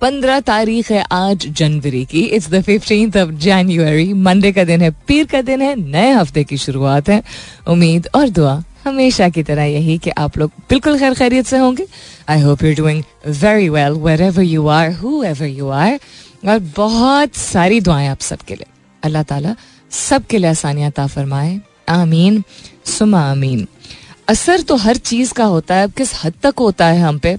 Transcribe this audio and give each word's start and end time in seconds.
पंद्रह 0.00 0.40
तारीख 0.40 0.90
है 0.90 1.04
आज 1.12 1.46
जनवरी 1.48 2.04
की। 2.04 2.20
It's 2.20 2.48
the 2.50 2.60
fifteenth 2.62 3.16
of 3.16 3.30
January 3.34 4.12
Monday 4.12 4.52
का 4.52 4.64
दिन 4.64 4.82
है, 4.82 4.90
पीर 5.08 5.26
का 5.26 5.42
दिन 5.42 5.62
है, 5.62 5.74
नए 5.76 6.10
हफ़्ते 6.12 6.44
की 6.44 6.56
शुरुआत 6.56 7.08
है। 7.08 7.22
उम्मीद 7.68 8.08
और 8.14 8.28
दुआ 8.28 8.62
हमेशा 8.84 9.28
की 9.28 9.42
तरह 9.42 9.64
यही 9.64 9.98
कि 9.98 10.10
आप 10.10 10.38
लोग 10.38 10.50
बिल्कुल 10.70 10.98
खैर 10.98 11.14
खैरियत 11.14 11.46
से 11.46 11.58
होंगे। 11.58 11.86
I 12.28 12.40
hope 12.40 12.62
you 12.64 12.74
doing 12.74 13.02
very 13.26 13.68
well 13.68 13.92
wherever 14.22 14.42
you 14.42 14.66
are 14.66 14.92
whoever 15.22 15.46
you 15.46 15.68
are 15.68 15.98
और 16.48 16.58
बहुत 16.76 17.34
सारी 17.34 17.80
दुआएँ 17.80 18.08
आप 18.08 18.20
सबके 18.20 18.54
लिए। 18.54 18.66
अल्लाह 19.02 19.22
ताला 19.22 19.54
सबके 19.90 20.38
लिए 20.38 20.50
आसानियाँ 20.50 20.90
ता 20.90 21.06
फरमाए। 21.06 21.60
आमीन। 21.88 22.42
सुमा 22.84 23.20
आमीन। 23.30 23.66
असर 24.28 24.60
तो 24.60 24.76
हर 24.76 24.96
चीज़ 24.96 25.32
का 25.32 25.44
होता 25.44 25.74
है, 25.74 25.88
किस 25.88 26.12
हद 26.24 26.34
तक 26.42 26.58
होता 26.58 26.86
है 26.86 27.00
हम 27.00 27.18
पे? 27.18 27.36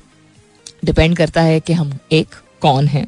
डिपेंड 0.86 1.16
करता 1.18 1.42
है 1.42 1.60
कि 1.60 1.74
हम 1.74 1.98
एक 2.12 2.36
कौन 2.62 2.88
है? 2.88 3.06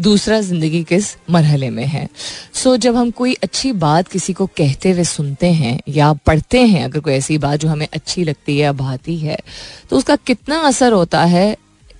दूसरा 0.00 0.40
ज़िंदगी 0.40 0.82
किस 0.84 1.16
मरहले 1.30 1.70
में 1.70 1.84
है? 1.86 2.08
सो 2.54 2.70
so, 2.70 2.80
जब 2.82 2.96
हम 2.96 3.10
कोई 3.10 3.34
अच्छी 3.34 3.72
बात 3.72 4.08
किसी 4.08 4.32
को 4.32 4.46
कहते 4.46 4.90
हुए 4.90 5.04
सुनते 5.04 5.46
हैं 5.46 5.80
या 5.88 6.12
पढ़ते 6.12 6.62
हैं 6.66 6.84
अगर 6.84 7.00
कोई 7.00 7.12
ऐसी 7.12 7.38
बात 7.38 7.60
जो 7.60 7.68
हमें 7.68 7.86
अच्छी 7.92 8.24
लगती 8.24 8.56
है 8.56 8.62
या 8.64 8.72
भाती 8.72 9.16
है 9.18 9.38
तो 9.90 9.96
उसका 9.96 10.16
कितना 10.16 10.58
असर 10.60 10.92
होता 10.92 11.24
है? 11.24 11.56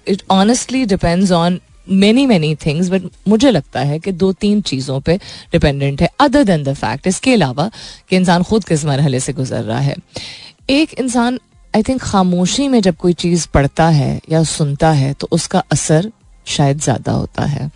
It 0.08 0.22
honestly 0.30 0.84
depends 0.84 1.32
on 1.32 1.60
many 1.88 2.26
many 2.26 2.54
things 2.54 2.88
but 2.88 3.02
मुझे 3.28 3.50
लगता 3.50 3.80
है 3.80 3.98
कि 3.98 4.12
दो 4.12 4.32
तीन 4.32 4.60
चीज़ों 4.60 5.00
पे 5.00 5.16
डिपेंडेंट 5.52 6.02
है 6.02 6.08
अदर 6.20 6.44
देन 6.44 6.62
द 6.64 6.74
फैक्ट 6.74 7.06
इसके 7.06 7.32
अलावा 7.34 7.70
कि 8.10 8.16
इंसान 8.16 8.42
खुद 8.42 8.64
किस 8.64 8.84
मरहले 8.84 9.20
से 9.20 9.32
गुजर 9.32 9.62
रहा 9.62 9.80
है। 9.80 9.94
एक 10.70 10.94
इंसान 10.94 11.38
आई 11.76 11.82
थिंक 11.82 12.00
खामोशी 12.02 12.68
में 12.68 12.80
जब 12.80 12.96
कोई 12.96 13.12
चीज़ 13.12 13.46
पढ़ता 13.54 13.88
है 13.88 14.20
या 14.30 14.42
सुनता 14.42 14.90
है 14.92 15.12
तो 15.12 15.28
उसका 15.32 15.64
असर 15.72 16.10
शायद 16.46 16.80
ज़्यादा 16.80 17.12
होता 17.12 17.44
है। 17.44 17.70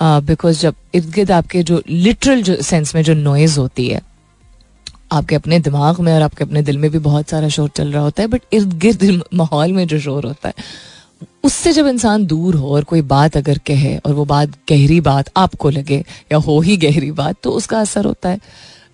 बिकॉज़ 0.00 0.56
uh, 0.56 0.62
जब 0.62 0.74
इर्द 0.94 1.10
गिर्द 1.10 1.30
आपके 1.30 1.62
जो 1.62 1.82
लिटरल 1.88 2.42
जो 2.42 2.56
सेंस 2.62 2.94
में 2.94 3.02
जो 3.02 3.14
नॉइज़ 3.14 3.58
होती 3.60 3.88
है 3.88 4.00
आपके 5.12 5.34
अपने 5.34 5.58
दिमाग 5.58 6.00
में 6.00 6.12
और 6.12 6.22
आपके 6.22 6.44
अपने 6.44 6.62
दिल 6.62 6.78
में 6.78 6.90
भी 6.90 6.98
बहुत 6.98 7.30
सारा 7.30 7.48
शोर 7.48 7.68
चल 7.76 7.92
रहा 7.92 8.02
होता 8.02 8.22
है 8.22 8.28
बट 8.28 8.42
इर्द 8.52 8.72
गिर्द 8.78 9.22
माहौल 9.34 9.72
में 9.72 9.86
जो 9.86 9.98
शोर 10.00 10.26
होता 10.26 10.48
है 10.48 10.54
उससे 11.44 11.72
जब 11.72 11.86
इंसान 11.86 12.26
दूर 12.26 12.54
हो 12.54 12.74
और 12.74 12.84
कोई 12.84 13.02
बात 13.02 13.36
अगर 13.36 13.58
कहे 13.58 13.96
और 13.96 14.12
वो 14.12 14.24
बात 14.24 14.48
गहरी 14.68 15.00
बात 15.00 15.30
आपको 15.36 15.70
लगे 15.70 16.04
या 16.32 16.38
हो 16.38 16.60
ही 16.60 16.76
गहरी 16.76 17.10
बात 17.12 17.36
तो 17.42 17.50
उसका 17.50 17.80
असर 17.80 18.04
होता 18.04 18.28
है। 18.28 18.38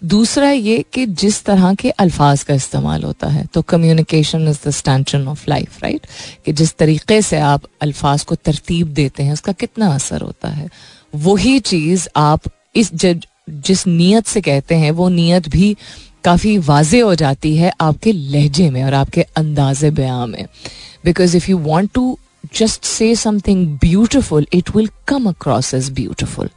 दूसरा 0.05 0.50
ये 0.50 0.84
कि 0.92 1.05
जिस 1.06 1.42
तरह 1.44 1.74
के 1.74 1.91
अल्फाज 1.91 2.42
का 2.42 2.55
इस्तेमाल 2.55 3.02
होता 3.02 3.28
है 3.28 3.44
तो 3.55 3.62
communication 3.62 4.48
is 4.48 4.58
the 4.66 4.70
stanchion 4.70 5.27
of 5.28 5.44
life 5.48 5.83
right 5.83 6.06
कि 6.44 6.52
जिस 6.52 6.74
तरीके 6.77 7.20
से 7.22 7.38
आप 7.38 7.62
अल्फाज 7.83 8.22
को 8.22 8.34
तरतीब 8.34 8.88
देते 8.88 9.22
हैं, 9.22 9.32
उसका 9.32 9.52
कितना 9.52 9.94
असर 9.94 10.20
होता 10.20 10.48
है। 10.48 10.69
वही 11.14 11.58
चीज़ 11.60 12.08
आप 12.16 12.41
इस 12.77 12.91
जिस 12.94 13.86
नीयत 13.86 14.27
से 14.27 14.41
कहते 14.41 14.75
हैं, 14.75 14.91
वो 14.91 15.08
नीयत 15.08 15.48
भी 15.48 15.77
काफ़ी 16.25 16.56
वाजे 16.58 17.00
हो 17.00 17.14
जाती 17.14 17.56
है 17.56 17.72
आपके 17.80 18.12
लहजे 18.12 18.69
में 18.70 18.82
और 18.84 18.94
आपके 18.94 19.22
अंदाज 19.36 19.84
बयां 19.84 20.26
में। 20.26 20.44
Because 21.04 21.36
if 21.36 21.50
you 21.50 21.59
want 21.59 21.91
to 21.94 22.19
just 22.51 22.85
say 22.85 23.16
something 23.16 23.75
beautiful, 23.75 24.44
it 24.51 24.73
will 24.73 24.88
come 25.06 25.28
across 25.28 25.73
as 25.73 25.90
beautiful. 25.90 26.47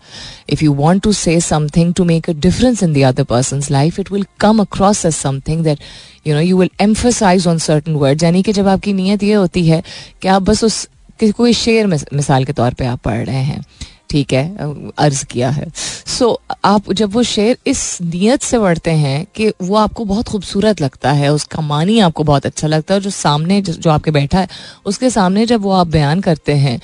If 0.47 0.62
you 0.62 0.72
want 0.72 1.03
to 1.03 1.12
say 1.12 1.41
something 1.41 1.93
to 1.94 2.05
make 2.05 2.28
a 2.28 2.34
difference 2.34 2.83
in 2.83 2.93
the 2.93 3.05
other 3.05 3.25
person's 3.25 3.71
life, 3.71 3.99
it 3.99 4.10
will 4.10 4.25
come 4.38 4.60
across 4.60 5.05
as 5.05 5.16
something 5.16 5.65
that 5.65 5.78
you 6.25 6.33
know 6.33 6.41
you 6.41 6.56
will 6.56 6.71
emphasize 6.78 7.47
on 7.47 7.59
certain 7.59 7.99
words. 7.99 8.22
यानी 8.22 8.43
कि 8.43 8.53
जब 8.53 8.69
आपकी 8.69 8.93
नीयत 8.93 9.22
ये 9.22 9.34
होती 9.34 9.66
है 9.66 9.83
कि 10.22 10.28
आप 10.28 10.43
बस 10.43 10.65
उस 10.65 10.88
कोई 11.37 11.53
शेर 11.53 11.87
मिसाल 11.87 12.44
के 12.44 12.53
तौर 12.53 12.75
पे 12.75 12.84
आप 12.84 13.00
पढ़ 13.05 13.25
रहे 13.27 13.43
हैं 13.43 13.65
ठीक 14.09 14.34
है 14.34 14.57
अर्ज़ 14.97 15.25
किया 15.25 15.50
है। 15.50 15.69
सो 16.07 16.25
so, 16.25 16.57
आप 16.66 16.91
जब 16.91 17.13
वो 17.13 17.23
शेर 17.23 17.57
इस 17.68 17.97
नीयत 18.01 18.41
से 18.41 18.59
पढ़ते 18.59 18.91
हैं 18.91 19.25
कि 19.35 19.51
वो 19.62 19.75
आपको 19.75 20.06
बहुत 20.06 20.28
खूबसूरत 20.28 20.81
लगता 20.81 21.12
है 21.12 21.34
उसका 21.34 21.62
मानी 21.62 22.00
आपको 22.00 22.23
बहुत 22.23 22.46
अच्छा 22.46 22.67
लगता 22.67 22.94
है 22.94 23.00
और 23.00 23.03
जो 23.03 23.09
सामने 23.09 23.62
जो 23.62 23.90
आपके 23.90 24.12
बैठा 24.12 24.40
है 24.40 24.47
उसके 24.85 25.09
सामने 25.09 25.46
जब 25.46 25.62
वो 25.62 25.72
आप 25.72 25.88
बयान 25.88 26.22
करते 26.22 26.53
हैं 26.56 26.79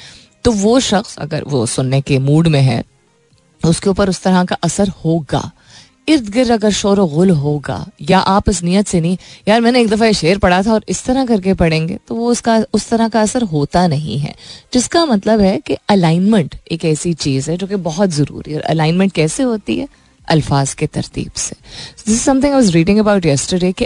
तो 0.45 0.51
वो 0.51 0.79
शख्स 0.79 1.17
अगर 1.17 1.43
वो 1.47 1.65
सुनने 1.65 2.01
के 2.01 2.19
मूड 2.19 2.47
में 2.47 2.61
है 2.61 2.83
उसके 3.61 3.89
ऊपर 3.89 4.09
उस 4.09 4.21
तरह 4.23 4.43
का 4.43 4.55
असर 4.63 4.89
होगा। 5.05 5.51
इर्द 6.07 6.29
गिर्द 6.29 6.51
अगर 6.51 6.71
शोर 6.71 6.99
गुल 7.09 7.29
होगा, 7.31 7.85
या 8.01 8.19
आप 8.19 8.49
इस 8.49 8.61
नीयत 8.63 8.87
से 8.87 8.99
नहीं, 9.01 9.17
यार 9.47 9.61
मैंने 9.61 9.81
एक 9.81 9.87
दफ़ा 9.89 10.11
शेर 10.11 10.37
पढ़ा 10.37 10.61
था 10.63 10.73
और 10.73 10.85
इस 10.89 11.03
तरह 11.05 11.25
करके 11.25 11.53
पढ़ेंगे 11.53 11.97
तो 12.07 12.15
वो 12.15 12.29
उसका, 12.31 12.57
उस 12.73 12.87
तरह 12.89 13.07
का 13.07 13.21
असर 13.21 13.43
होता 13.43 13.85
नहीं 13.87 14.17
है। 14.19 14.33
जिसका 14.73 15.05
मतलब 15.05 15.41
है 15.41 15.57
कि 15.57 15.77
अलाइनमेंट 15.89 16.55
एक 16.71 16.85
ऐसी 16.85 17.13
चीज़ 17.15 17.49
है 17.51 17.57
जो 17.57 17.67
कि 17.67 17.75
बहुत 17.87 18.09
ज़रूरी 18.11 18.53
है 18.53 18.59
अलाइनमेंट 18.59 19.11
कैसे 19.13 19.43
होती 19.43 19.77
है? 19.79 19.87
अल्फाज 20.27 20.73
के 20.73 20.87
तरतीब 20.87 21.31
से। 21.31 21.55
This 21.97 22.15
is 22.15 22.21
something 22.21 22.45
I 22.45 22.59
was 22.59 22.75
reading 22.75 22.99
about 22.99 23.25
yesterday 23.25 23.71
कि 23.71 23.85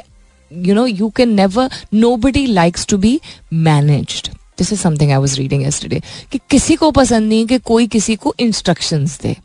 you 0.52 0.76
know 0.76 0.86
you 0.86 1.10
can 1.18 1.34
never 1.34 1.70
nobody 2.18 2.46
likes 2.48 2.86
to 2.88 2.98
be 2.98 3.20
managed 3.54 4.30
this 4.58 4.74
is 4.74 4.80
something 4.80 5.12
I 5.12 5.18
was 5.18 5.38
reading 5.38 5.64
yesterday 5.64 6.02
कि 6.32 6.40
किसी 6.50 6.76
को 6.76 6.92
पसंद 6.92 7.30
नहीं 7.30 7.46
कि 7.46 7.58
कोई 7.58 7.88
किसी 7.88 8.16
को 8.16 8.36
इंस्ट्रक्शंस 8.40 9.20
दे। 9.22 9.36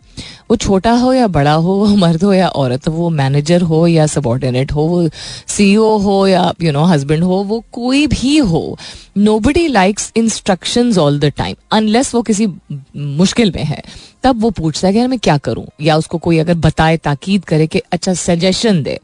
वो 0.50 0.56
छोटा 0.56 0.92
हो 0.92 1.12
या 1.12 1.26
बड़ा 1.26 1.52
हो, 1.52 1.72
वो 1.72 1.86
मर्द 1.86 2.24
हो 2.24 2.32
या 2.32 2.48
औरत 2.48 2.88
हो, 2.88 2.92
वो 2.92 3.10
मैनेजर 3.10 3.62
हो 3.62 3.86
या 3.86 4.06
सबॉर्डिनेट 4.06 4.72
हो, 4.72 4.82
वो 4.82 5.08
सीईओ 5.46 5.96
हो 5.98 6.26
या 6.26 6.52
यू 6.62 6.72
नो 6.72 6.84
हस्बैंड 6.84 7.22
हो, 7.22 7.34
वो 7.34 7.64
कोई 7.72 8.06
भी 8.06 8.36
हो 8.38 8.78
nobody 9.38 9.66
likes 9.68 10.12
instruction 10.16 10.98
all 10.98 11.18
the 11.18 11.24
time 11.24 11.56
unless 11.72 12.14
वो 12.14 12.22
किसी 12.22 12.48
मुश्किल 12.96 13.52
में 13.56 13.64
है। 13.64 13.82
तब 14.22 14.40
वो 14.40 14.50
पूछता 14.50 14.88
है 14.88 14.94
कि 14.94 14.98
यार 14.98 15.08
मैं 15.08 15.18
क्या 15.18 15.38
करूँ? 15.38 15.66
या 15.80 15.96
उसको 15.96 16.18
कोई 16.18 16.38
अगर 16.38 16.54
बताए, 16.54 16.96
ताकीद 16.96 17.44
करे 17.44 17.66
कि 17.66 17.82
अच्छा 17.92 18.14
सजेशन 18.14 18.82
दे। 18.82 19.00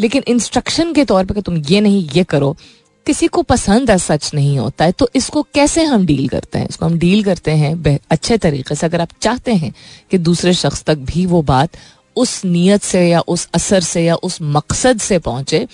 लेकिन 0.00 0.22
इंस्ट्रक्शन 0.28 0.92
के 0.92 1.04
तौर 1.04 1.24
पर 1.24 1.40
तुम 1.40 1.56
ये 1.56 1.80
नहीं, 1.80 2.08
ये 2.16 2.24
करो 2.24 2.56
किसी 3.06 3.26
को 3.26 3.42
पसंद 3.42 3.90
है 3.90 3.96
सच 3.98 4.30
नहीं 4.34 4.58
होता 4.58 4.84
है 4.84 4.92
तो 4.92 5.08
इसको 5.14 5.42
कैसे 5.54 5.84
हम 5.84 6.06
डील 6.06 6.28
करते 6.28 6.58
हैं? 6.58 6.68
इसको 6.68 6.86
हम 6.86 6.98
डील 6.98 7.24
करते 7.24 7.50
हैं 7.50 7.98
अच्छे 8.10 8.38
तरीके 8.38 8.74
से। 8.74 8.86
अगर 8.86 9.00
आप 9.00 9.08
चाहते 9.20 9.54
हैं 9.54 9.72
कि 10.10 10.18
दूसरे 10.18 10.52
शख्स 10.54 10.82
तक 10.84 10.98
भी 11.10 11.26
वो 11.26 11.42
बात 11.42 11.76
उस 12.16 12.44
नीयत 12.44 12.82
से 12.82 13.08
या 13.08 13.20
उस 13.28 13.48
असर 13.54 13.80
से 13.82 14.04
या 14.04 14.14
उस 14.14 14.38
मकसद 14.42 15.00
से 15.00 15.18
पहुँचे 15.18 15.66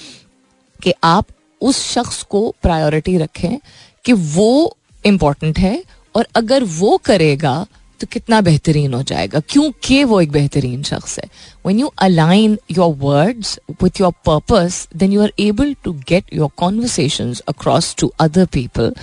कि 0.83 0.93
आप 1.05 1.27
उस 1.61 1.83
शख्स 1.85 2.23
को 2.23 2.49
प्रायोरिटी 2.63 3.17
रखें 3.19 3.59
कि 4.05 4.13
वो 4.13 4.77
इम्पोर्टेंट 5.05 5.59
है 5.59 5.83
और 6.15 6.27
अगर 6.35 6.65
वो 6.65 6.97
करेगा 7.05 7.67
तो 8.01 8.07
कितना 8.07 8.41
बेहतरीन 8.41 8.95
हो 8.95 9.03
जाएगा? 9.03 9.41
क्योंकि 9.49 10.03
वो 10.05 10.21
एक 10.21 10.31
बेहतरीन 10.31 10.83
शख्स 10.83 11.19
है? 11.19 11.29
When 11.67 11.81
you 11.81 11.93
align 11.99 12.59
your 12.71 12.95
words 12.95 13.59
with 13.83 14.01
your 14.01 14.13
purpose 14.27 14.89
then 14.97 15.13
you 15.13 15.23
are 15.23 15.33
able 15.39 15.75
to 15.85 15.93
get 16.09 16.35
your 16.35 16.51
conversation 16.57 17.35
across 17.49 17.95
to 17.99 18.13
other 18.21 18.47
people 18.47 18.95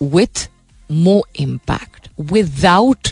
with 0.00 0.48
more 0.92 1.22
impact 1.36 2.08
without 2.32 3.08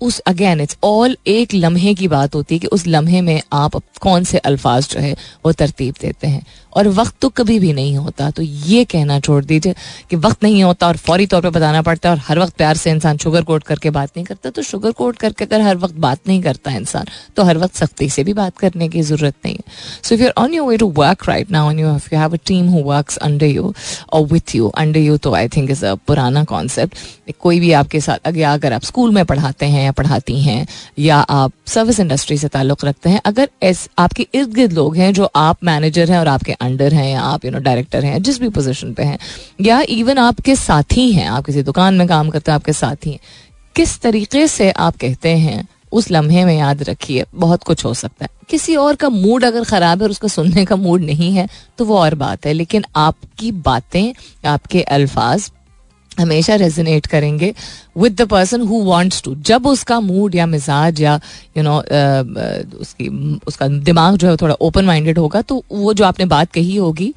उस 0.00 0.18
अगेन 0.18 0.60
इट्स 0.60 0.76
ऑल 0.84 1.16
एक 1.26 1.54
लम्हे 1.54 1.94
की 1.94 2.08
बात 2.08 2.34
होती 2.34 2.54
है 2.54 2.58
कि 2.58 2.66
उस 2.66 2.86
लम्हे 2.86 3.20
में 3.20 3.42
आप 3.52 3.76
कौन 4.00 4.24
से 4.24 4.38
अल्फाज 4.38 4.88
जो 4.88 5.00
है 5.00 5.16
वो 5.46 5.52
तरतीब 5.52 5.94
देते 6.00 6.26
हैं। 6.26 6.46
और 6.74 6.88
वक्त 6.90 7.14
तो 7.20 7.28
कभी 7.30 7.58
भी 7.58 7.72
नहीं 7.72 7.96
होता। 7.96 8.30
तो 8.30 8.42
ये 8.42 8.84
कहना 8.86 9.18
छोड़ 9.20 9.44
दीजिए 9.44 9.74
कि 10.10 10.16
वक्त 10.18 10.42
नहीं 10.42 10.62
होता 10.62 10.86
और 10.88 10.96
फौरी 10.98 11.26
तौर 11.26 11.42
पर 11.42 11.50
बताना 11.50 11.82
पड़ता 11.82 12.08
है 12.08 12.14
और 12.14 12.22
हर 12.26 12.38
वक्त 12.38 12.56
प्यार 12.56 12.76
से 12.76 12.90
इंसान 12.90 13.18
शुगर 13.18 13.42
कोट 13.42 13.62
करके 13.62 13.90
बात 13.90 14.10
नहीं 14.16 14.24
करता। 14.26 14.50
तो 14.50 14.62
शुगर 14.62 14.92
कोट 14.92 15.16
करके 15.18 15.44
अगर 15.44 15.60
हर 15.60 15.76
वक्त 15.78 15.94
बात 15.98 16.18
नहीं 16.28 16.42
करता 16.42 16.70
इंसान 16.72 17.06
तो 17.36 17.44
हर 17.44 17.58
वक्त 17.58 17.76
सख्ती 17.76 18.08
से 18.08 18.24
भी 18.24 18.32
बात 18.34 18.56
करने 18.58 18.88
की 18.88 19.02
ज़रूरत 19.02 19.34
नहीं 19.44 19.54
है। 19.54 19.72
So 20.02 20.14
if 20.14 20.22
you're 20.22 20.32
on 20.38 20.54
you 20.54 20.66
way 20.66 20.76
to 20.76 20.88
work 20.96 21.28
right 21.28 21.50
ना 21.50 21.64
on 21.64 21.78
you 21.78 21.88
you 21.88 22.18
have 22.18 22.34
a 22.34 22.38
team 22.46 22.68
who 22.68 22.82
works 22.84 23.16
under 23.18 23.46
you 23.46 23.74
और 24.12 24.26
विथ 24.26 24.54
यू 24.54 24.68
अंडर 24.68 25.00
यू 25.00 25.16
तो 25.18 25.34
आई 25.34 25.48
थिंक 25.48 25.70
इज़ 25.70 25.84
अ 25.86 25.94
पुराना 26.06 26.44
कॉन्सेप्ट 26.44 26.96
कोई 27.40 27.60
भी 27.60 27.72
आपके 27.74 28.00
साथ 28.00 28.26
अगर 28.26 28.42
अगर 28.44 28.72
आप 28.72 28.82
स्कूल 28.84 29.10
में 29.10 29.24
पढ़ाते 29.24 29.66
हैं 29.66 29.84
या 29.84 29.92
पढ़ाती 29.92 30.40
हैं 30.42 30.66
या 30.98 31.16
आप 31.16 31.52
सर्विस 31.66 32.00
इंडस्ट्री 32.00 32.36
से 32.38 32.48
ताल्लुक़ 32.48 32.84
रखते 32.86 33.10
हैं, 33.10 33.20
अगर 33.24 33.48
आपके 33.98 34.26
इर्द 34.34 34.52
गिर्द 34.54 34.72
लोग 34.72 34.96
हैं 34.96 35.12
जो 35.14 35.28
आप 35.36 35.64
मैनेजर 35.64 36.10
हैं 36.10 36.18
और 36.18 36.28
आपके 36.28 36.52
अंडर 36.62 36.94
हैं 36.94 37.10
या 37.10 37.20
आप 37.22 37.44
यू 37.44 37.50
नो 37.50 37.58
डायरेक्टर 37.60 38.04
हैं, 38.04 38.22
जिस 38.22 38.40
भी 38.40 38.48
पोजीशन 38.50 38.92
पे 38.92 39.02
हैं, 39.02 39.18
या 39.60 39.80
इवन 39.90 40.18
आपके 40.20 40.56
साथी 40.56 41.10
हैं, 41.12 41.26
आप 41.28 41.44
किसी 41.44 41.62
दुकान 41.62 41.94
में 41.94 42.06
काम 42.08 42.30
करते 42.30 42.50
हैं, 42.50 42.56
आपके 42.56 42.72
साथी 42.72 43.10
हैं, 43.10 43.18
किस 43.76 44.00
तरीके 44.00 44.46
से 44.48 44.70
आप 44.72 44.96
कहते 44.96 45.36
हैं, 45.38 45.66
उस 45.92 46.10
लम्हे 46.10 46.44
में 46.44 46.56
याद 46.56 46.82
रखिए, 46.82 47.24
बहुत 47.34 47.62
कुछ 47.62 47.84
हो 47.84 47.94
सकता 47.94 48.24
है। 48.24 48.30
किसी 48.48 48.76
और 48.76 48.94
का 48.94 49.08
मूड 49.08 49.44
अगर 49.44 49.64
ख़राब 49.64 49.98
है 49.98 50.04
और 50.04 50.10
उसका 50.10 50.28
सुनने 50.28 50.64
का 50.64 50.76
मूड 50.76 51.02
नहीं 51.02 51.32
है 51.32 51.48
तो 51.78 51.84
वो 51.84 51.98
और 51.98 52.14
बात 52.16 52.46
है, 52.46 52.52
लेकिन 52.52 52.84
आपकी 52.96 53.52
बातें, 53.52 54.12
आपके 54.46 54.82
अल्फाज 54.82 55.50
हमेशा 56.20 56.54
रेजिनेट 56.54 57.06
करेंगे 57.06 57.54
with 57.96 58.20
the 58.20 58.26
person 58.28 58.60
who 58.60 58.82
wants 58.84 59.22
to 59.22 59.34
जब 59.34 59.66
उसका 59.66 60.00
मूड 60.00 60.34
या 60.34 60.46
मिजाज 60.46 61.02
या 61.02 61.20
यू 61.56 61.62
you 61.62 61.70
नो 61.70 61.80
know, 61.80 62.80
उसकी 62.80 63.08
उसका 63.46 63.68
दिमाग 63.68 64.16
जो 64.16 64.28
है 64.28 64.36
थोड़ा 64.36 64.54
ओपन 64.60 64.84
माइंडेड 64.84 65.18
होगा 65.18 65.42
तो 65.42 65.62
वो 65.72 65.94
जो 65.94 66.04
आपने 66.04 66.26
बात 66.26 66.52
कही 66.52 66.76
होगी 66.76 67.14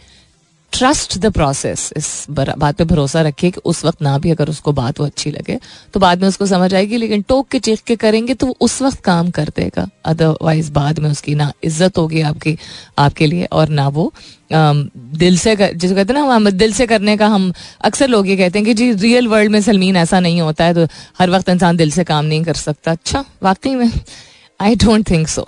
ट्रस्ट 0.71 1.17
द 1.17 1.31
प्रोसेस 1.33 1.91
इस 1.97 2.07
बात 2.29 2.75
पे 2.75 2.83
भरोसा 2.83 3.21
रखिए 3.21 3.51
कि 3.51 3.61
उस 3.65 3.83
वक्त 3.85 4.01
ना 4.01 4.17
भी 4.17 4.31
अगर 4.31 4.49
उसको 4.49 4.71
बात 4.71 4.99
वो 4.99 5.05
अच्छी 5.05 5.31
लगे 5.31 5.57
तो 5.93 5.99
बाद 5.99 6.21
में 6.21 6.27
उसको 6.27 6.45
समझ 6.45 6.73
आएगी 6.73 6.97
लेकिन 6.97 7.21
टोक 7.21 7.47
के 7.47 7.59
चीख 7.59 7.81
के 7.81 7.95
करेंगे 7.95 8.33
तो 8.33 8.47
वो 8.47 8.55
उस 8.61 8.81
वक्त 8.81 8.99
काम 9.03 9.29
कर 9.29 9.49
देगा। 9.55 9.87
अदरवाइज़ 10.05 10.71
बाद 10.71 10.99
में 10.99 11.09
उसकी 11.09 11.35
ना 11.35 11.51
इज़्ज़त 11.63 11.97
होगी 11.97 12.21
आपकी 12.21 12.57
आपके 12.99 13.27
लिए 13.27 13.45
और 13.45 13.69
ना 13.69 13.87
वो 13.87 14.11
दिल 14.53 15.37
से 15.37 15.55
कर, 15.55 15.73
जिसको 15.73 15.95
कहते 15.95 16.13
हैं 16.13 16.19
ना 16.19 16.35
हम 16.35 16.49
दिल 16.49 16.73
से 16.73 16.87
करने 16.87 17.17
का 17.17 17.27
हम 17.27 17.51
अक्सर 17.81 18.07
लोग 18.07 18.27
ये 18.27 18.37
कहते 18.37 18.59
हैं 18.59 18.65
कि 18.65 18.73
जी 18.73 18.91
रियल 18.93 19.27
वर्ल्ड 19.27 19.51
में 19.51 19.61
सलमीन 19.61 19.95
ऐसा 19.97 20.19
नहीं 20.19 20.41
होता 20.41 20.65
है 20.65 20.73
तो 20.73 20.87
हर 21.19 21.29
वक्त 21.29 21.49
इंसान 21.49 21.77
दिल 21.77 21.91
से 21.91 22.03
काम 22.03 22.25
नहीं 22.25 22.43
कर 22.43 22.53
सकता। 22.55 22.91
अच्छा 22.91 23.25
वाकई 23.43 23.75
में 23.75 23.91
आई 24.59 24.75
डोंट 24.75 25.09
थिंक 25.09 25.27
सो 25.27 25.45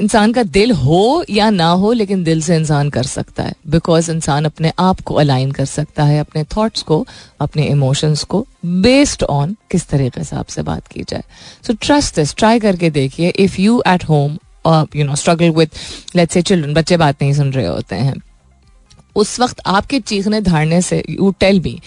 इंसान 0.00 0.32
का 0.32 0.42
दिल 0.44 0.72
हो 0.72 1.24
या 1.30 1.48
ना 1.50 1.68
हो, 1.68 1.92
लेकिन 1.92 2.22
दिल 2.24 2.40
से 2.42 2.56
इंसान 2.56 2.90
कर 2.90 3.02
सकता 3.04 3.42
है। 3.42 3.52
बिकॉज़ 3.66 4.10
इंसान 4.10 4.44
अपने 4.44 4.72
आप 4.78 5.00
को 5.00 5.14
अलाइन 5.14 5.50
कर 5.50 5.64
सकता 5.64 6.04
है, 6.04 6.18
अपने 6.20 6.44
थॉट्स 6.56 6.82
को, 6.82 7.06
अपने 7.40 7.66
इमोशंस 7.66 8.22
को 8.24 8.46
बेस्ड 8.64 9.22
ऑन 9.22 9.56
किस 9.70 9.88
तरीके 9.88 10.24
से 10.24 10.36
आपसे 10.36 10.62
बात 10.62 10.86
की 10.88 11.02
जाए। 11.02 11.22
सो 11.64 11.72
ट्रस्ट 11.72 12.16
दिस 12.16 12.34
ट्राई 12.34 12.60
करके 12.60 12.90
देखिए 12.90 13.28
if 13.28 13.60
you 13.60 13.82
at 13.88 14.04
home 14.04 14.38
you 14.96 15.04
know 15.04 15.14
struggle 15.14 15.50
with 15.50 16.16
let's 16.16 16.34
say 16.34 16.42
children 16.42 16.74
बच्चे 16.74 16.96
बात 16.96 17.22
नहीं 17.22 17.32
सुन 17.32 17.52
रहे 17.52 17.66
होते 17.66 17.96
हैं, 17.96 18.14
उस 19.16 19.38
वक्त 19.40 19.60
आपके 19.66 20.00
चीखने 20.00 20.40
धारने 20.40 20.82
से 20.82 21.02
यू 21.10 21.30
टेल 21.40 21.60
मी 21.60 21.80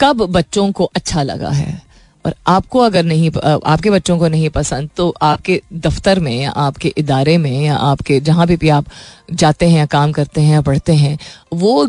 कब 0.00 0.22
बच्चों 0.28 0.70
को 0.72 0.84
अच्छा 0.96 1.22
लगा 1.22 1.50
है? 1.50 1.82
और 2.24 2.34
आपको 2.46 2.78
अगर 2.78 3.02
नहीं 3.04 3.30
आपके 3.30 3.90
बच्चों 3.90 4.18
को 4.18 4.28
नहीं 4.28 4.48
पसंद 4.50 4.90
तो 4.96 5.08
आपके 5.22 5.60
दफ्तर 5.74 6.20
में 6.20 6.32
या 6.32 6.50
आपके 6.50 6.92
इदारे 6.98 7.36
में 7.38 7.60
या 7.62 7.76
आपके 7.76 8.20
जहाँ 8.20 8.46
भी 8.46 8.56
भी 8.56 8.68
आप 8.68 8.86
जाते 9.32 9.68
हैं 9.68 9.78
या 9.78 9.86
काम 9.88 10.12
करते 10.12 10.40
हैं 10.40 10.52
या 10.52 10.60
पढ़ते 10.62 10.94
हैं, 10.94 11.18
वो 11.54 11.88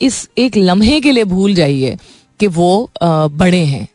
इस 0.00 0.28
एक 0.38 0.56
लम्हे 0.56 1.00
के 1.00 1.12
लिए 1.12 1.24
भूल 1.26 1.54
जाइए 1.54 1.96
कि 2.40 2.46
वो 2.48 2.90
बड़े 3.02 3.64
हैं। 3.64 3.86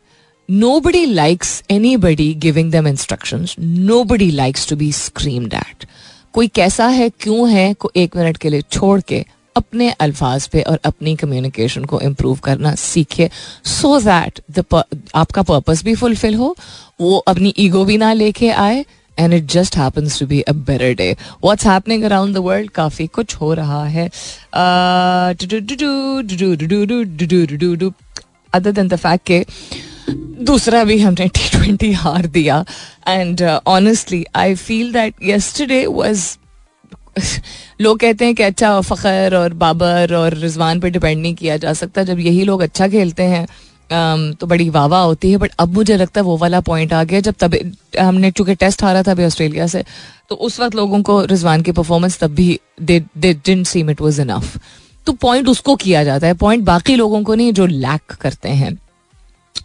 Nobody 0.80 1.04
likes 1.06 1.62
anybody 1.98 2.32
giving 2.36 2.72
them 2.72 2.88
instruction 2.88 3.46
nobody 4.04 4.30
likes 4.30 4.68
to 4.68 4.76
be 4.76 4.92
scream 4.92 5.46
that 5.46 5.86
कोई 6.34 6.48
कैसा 6.48 6.86
है, 6.88 7.08
क्यों 7.10 7.50
है, 7.50 7.72
को 7.74 7.90
एक 7.96 8.16
मिनट 8.16 8.36
के 8.36 8.48
लिए 8.48 8.62
छोड़ 8.62 9.00
के 9.00 9.24
अपने 9.56 9.90
अल्फाज 10.00 10.46
पे 10.48 10.62
और 10.62 10.78
अपनी 10.84 11.14
कम्युनिकेशन 11.16 11.84
को 11.84 12.00
इम्प्रूव 12.00 12.38
करना 12.44 12.74
सीखे 12.76 13.28
सो 13.72 13.98
दैट 14.00 14.40
द 14.58 14.82
आपका 15.14 15.42
पर्पस 15.42 15.84
भी 15.84 15.94
फुलफिल 15.94 16.34
हो 16.34 16.54
वो 17.00 17.16
अपनी 17.28 17.54
ईगो 17.58 17.84
भी 17.84 17.98
ना 17.98 18.12
लेके 18.12 18.48
आए 18.64 18.84
and 19.18 19.34
it 19.34 19.46
just 19.52 19.76
happens 19.76 20.18
to 20.18 20.26
be 20.26 20.40
a 20.40 20.52
better 20.68 20.94
day 20.94 21.10
what's 21.44 21.66
happening 21.66 22.04
around 22.04 22.34
the 22.34 22.38
world 22.40 22.70
काफ़ी 22.70 23.06
कुछ 23.14 23.34
हो 23.36 23.52
रहा 23.54 23.84
है 23.86 24.08
अदर 28.52 28.72
देन 28.72 28.88
द 28.88 28.96
फैक्ट 28.96 29.26
के 29.26 29.44
दूसरा 30.44 30.82
भी 30.84 30.98
हमने 30.98 31.26
टी 31.28 31.48
ट्वेंटी 31.50 31.92
हार 31.94 32.26
दिया 32.28 32.64
and 33.08 33.42
honestly 33.66 34.24
I 34.36 34.54
feel 34.56 34.92
that 34.92 35.14
yesterday 35.24 35.84
was 35.86 36.24
लोग 37.80 37.98
कहते 38.00 38.24
हैं 38.24 38.34
कि 38.34 38.42
अच्छा 38.42 38.80
फ़खर 38.80 39.34
और 39.36 39.52
बाबर 39.54 40.14
और 40.14 40.34
रिजवान 40.36 40.80
पे 40.80 40.90
डिपेंड 40.90 41.20
नहीं 41.22 41.34
किया 41.34 41.56
जा 41.56 41.72
सकता। 41.74 42.02
जब 42.02 42.18
यही 42.20 42.44
लोग 42.44 42.60
अच्छा 42.62 42.88
खेलते 42.88 43.22
हैं 43.24 43.46
तो 44.34 44.46
बड़ी 44.46 44.68
वाह 44.70 45.00
होती 45.00 45.30
है 45.30 45.36
बट 45.36 45.52
अब 45.60 45.72
मुझे 45.74 45.96
लगता 45.96 46.20
है 46.20 46.24
वो 46.24 46.36
वाला 46.36 46.60
पॉइंट 46.62 46.92
आ 46.92 47.02
गया। 47.04 47.20
जब 47.20 47.34
तब 47.40 47.54
हमने, 48.00 48.30
चूँकि 48.30 48.54
टेस्ट 48.54 48.82
हारा 48.82 49.02
था 49.02 49.10
अभी 49.10 49.24
ऑस्ट्रेलिया 49.24 49.66
से 49.66 49.84
तो 50.28 50.34
उस 50.36 50.60
वक्त 50.60 50.74
लोगों 50.74 51.02
को 51.02 51.24
रिजवान 51.24 51.62
की 51.62 51.72
परफॉर्मेंस 51.72 52.18
तब 52.18 52.34
भी 52.34 52.58
they 52.82 52.98
didn't 53.18 53.66
seem 53.66 53.90
it 53.90 54.00
was 54.00 54.20
enough 54.20 54.56
तो 55.06 55.12
पॉइंट 55.12 55.48
उसको 55.48 55.74
किया 55.76 56.04
जाता 56.04 56.26
है 56.26 56.34
पॉइंट 56.36 56.64
बाकी 56.64 56.94
लोगों 56.96 57.22
को 57.22 57.34
नहीं, 57.34 57.52
जो 57.52 57.66
लैक 57.66 58.12
करते 58.20 58.48
हैं। 58.50 58.78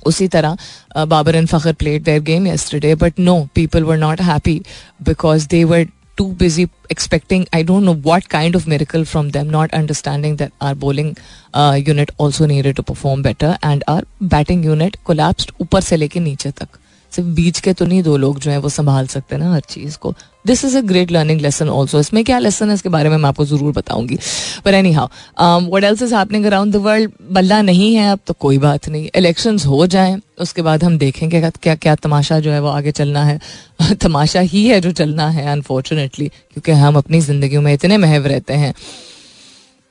उसी 0.05 0.27
तरह 0.27 1.05
Babar 1.05 1.35
and 1.35 1.47
Fakhar 1.47 1.73
played 1.73 2.03
their 2.03 2.21
game 2.21 2.47
yesterday 2.47 2.93
but 2.95 3.19
no 3.19 3.39
people 3.55 3.83
were 3.83 3.97
not 3.97 4.21
happy 4.21 4.61
because 5.01 5.47
they 5.47 5.63
were 5.63 5.85
too 6.17 6.27
busy 6.33 6.63
expecting 6.89 7.45
I 7.53 7.61
don't 7.63 7.85
know 7.85 7.95
what 8.09 8.27
kind 8.29 8.55
of 8.55 8.67
miracle 8.67 9.05
from 9.05 9.29
them, 9.29 9.49
not 9.49 9.73
understanding 9.73 10.35
that 10.37 10.51
our 10.61 10.75
bowling 10.75 11.15
uh, 11.53 11.79
unit 11.87 12.11
also 12.17 12.45
needed 12.45 12.75
to 12.75 12.83
perform 12.83 13.21
better 13.21 13.57
and 13.63 13.83
our 13.87 14.03
batting 14.35 14.63
unit 14.63 14.97
collapsed 15.05 15.51
ऊपर 15.61 15.81
से 15.81 15.97
लेके 15.97 16.19
नीचे 16.19 16.51
तक 16.51 16.79
सिर्फ़ 17.11 17.29
बीच 17.35 17.59
के 17.59 17.73
तो 17.73 17.85
नहीं 17.85 18.01
दो 18.03 18.15
लोग 18.17 18.39
जो 18.39 18.51
है 18.51 18.57
वो 18.57 18.69
संभाल 18.69 19.07
सकते 19.07 19.35
हैं 19.35 19.41
ना 19.43 19.53
हर 19.53 19.61
चीज़ 19.69 19.97
को 19.97 20.13
this 20.47 20.63
is 20.65 20.77
a 20.77 20.81
great 20.83 21.11
learning 21.11 21.41
lesson 21.41 21.69
also 21.69 21.99
इसमें 21.99 22.23
क्या 22.23 22.39
लेसन 22.39 22.69
है? 22.69 22.73
इसके 22.75 22.89
बारे 22.89 23.09
में 23.09 23.17
मैं 23.17 23.29
आपको 23.29 23.45
ज़रूर 23.45 23.73
बताऊँगी। 23.73 24.17
पर 24.65 24.73
anyhow 24.93 25.69
what 25.69 25.83
else 25.83 26.01
is 26.01 26.15
happening 26.15 26.45
around 26.45 26.73
the 26.73 26.75
world 26.85 27.11
बल्ला 27.31 27.61
नहीं 27.61 27.93
है 27.95 28.11
अब 28.11 28.19
तो 28.27 28.33
कोई 28.35 28.57
बात 28.57 28.89
नहीं। 28.89 29.09
इलेक्शन 29.15 29.59
हो 29.59 29.85
जाए, 29.87 30.17
उसके 30.41 30.61
बाद 30.61 30.83
हम 30.83 30.97
देखेंगे 30.97 31.41
क्या 31.41 31.75
क्या 31.75 31.95
तमाशा 31.97 32.39
जो 32.39 32.51
है 32.51 32.59
वो 32.61 32.67
आगे 32.69 32.91
चलना 32.93 33.23
है। 33.25 33.39
तमाशा 34.01 34.39
ही 34.41 34.65
है 34.67 34.79
जो 34.81 34.91
चलना 34.93 35.29
है 35.29 35.47
अनफॉर्चुनेटली 35.51 36.27
क्योंकि 36.27 36.71
हम 36.73 36.97
अपनी 36.97 37.21
ज़िंदगी 37.21 37.57
में 37.57 37.73
इतने 37.73 37.97
महव 37.97 38.25
रहते 38.27 38.53
हैं। 38.55 38.73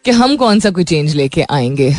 कि 0.06 0.12
हम 0.12 0.36
कौन 0.36 0.60
सा 0.60 0.70
कोई 0.70 0.84
चेंज 0.84 1.14
लेके 1.14 1.42
आएँगे? 1.50 1.90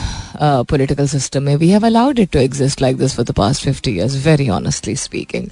पॉलिटिकल 0.42 1.08
सिस्टम 1.08 1.44
में 1.44 1.56
we 1.56 1.70
have 1.70 1.86
allowed 1.86 2.20
it 2.20 2.30
to 2.32 2.40
exist 2.40 2.82
like 2.82 2.98
this 2.98 3.16
for 3.16 3.26
the 3.26 3.32
past 3.38 3.64
fifty 3.64 3.92
years 3.92 4.16
very 4.26 4.48
honestly 4.50 4.96
speaking 4.96 5.48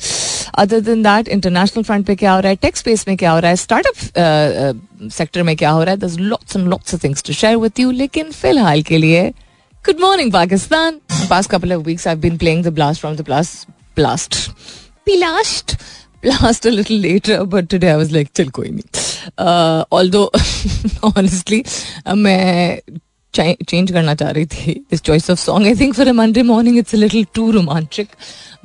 other 0.64 0.80
than 0.80 1.02
that 1.04 1.28
international 1.28 1.84
front 1.84 2.06
पे 2.08 2.16
क्या 2.16 2.34
हो 2.34 2.40
रहा 2.40 2.50
है? 2.50 2.56
टेक्स 2.56 2.80
स्पेस 2.80 3.06
में 3.08 3.16
क्या 3.18 3.32
हो 3.32 3.40
रहा 3.40 3.50
है? 3.50 3.56
स्टार्टअप 3.56 5.10
सेक्टर 5.14 5.44
में 5.44 5.56
क्या 5.58 5.70
हो 5.70 5.84
रहा 5.84 5.94
है? 5.94 6.00
दस 6.00 6.16
lots 6.20 6.56
and 6.56 6.68
lots 6.68 6.94
of 6.94 7.04
things 7.04 7.24
to 7.24 7.34
share 7.34 7.56
with 7.58 7.80
you 7.80 7.92
लेकिन 7.92 8.32
फ़िलहाल 8.32 8.84
के 8.84 8.98
लिए 8.98 9.30
good 9.84 10.02
morning 10.02 10.32
Pakistan 10.34 11.00
past 11.30 11.50
couple 11.50 11.74
of 11.74 11.84
weeks 11.86 12.08
I 12.08 12.16
been 12.26 12.38
playing 12.38 12.64
the 12.64 12.74
blast 12.74 13.02
from 13.02 13.16
the 13.16 13.22
blast 13.22 13.68
blast 13.96 14.36
blast 15.08 15.76
blast 16.25 16.67
a 16.67 16.71
little 16.71 16.99
later 16.99 17.45
but 17.47 17.71
today 17.75 17.93
I 17.93 18.01
was 18.03 18.13
like 18.17 18.33
चल 18.35 18.49
कोई 18.59 18.71
नहीं 18.71 18.83
uh, 19.39 19.85
although 19.91 20.29
honestly 21.11 21.63
uh, 22.07 22.15
मैं 22.15 22.81
change 23.35 23.91
करना 23.93 24.15
चाह 24.15 24.31
रही 24.31 24.47
थी 24.53 24.75
this 24.91 25.03
choice 25.03 25.31
of 25.31 25.39
song 25.39 25.67
I 25.67 25.75
think 25.81 25.95
for 25.95 26.09
a 26.09 26.13
Monday 26.13 26.43
morning 26.43 26.79
it's 26.79 26.95
a 26.95 26.99
little 26.99 27.27
too 27.35 27.51
romantic 27.51 28.09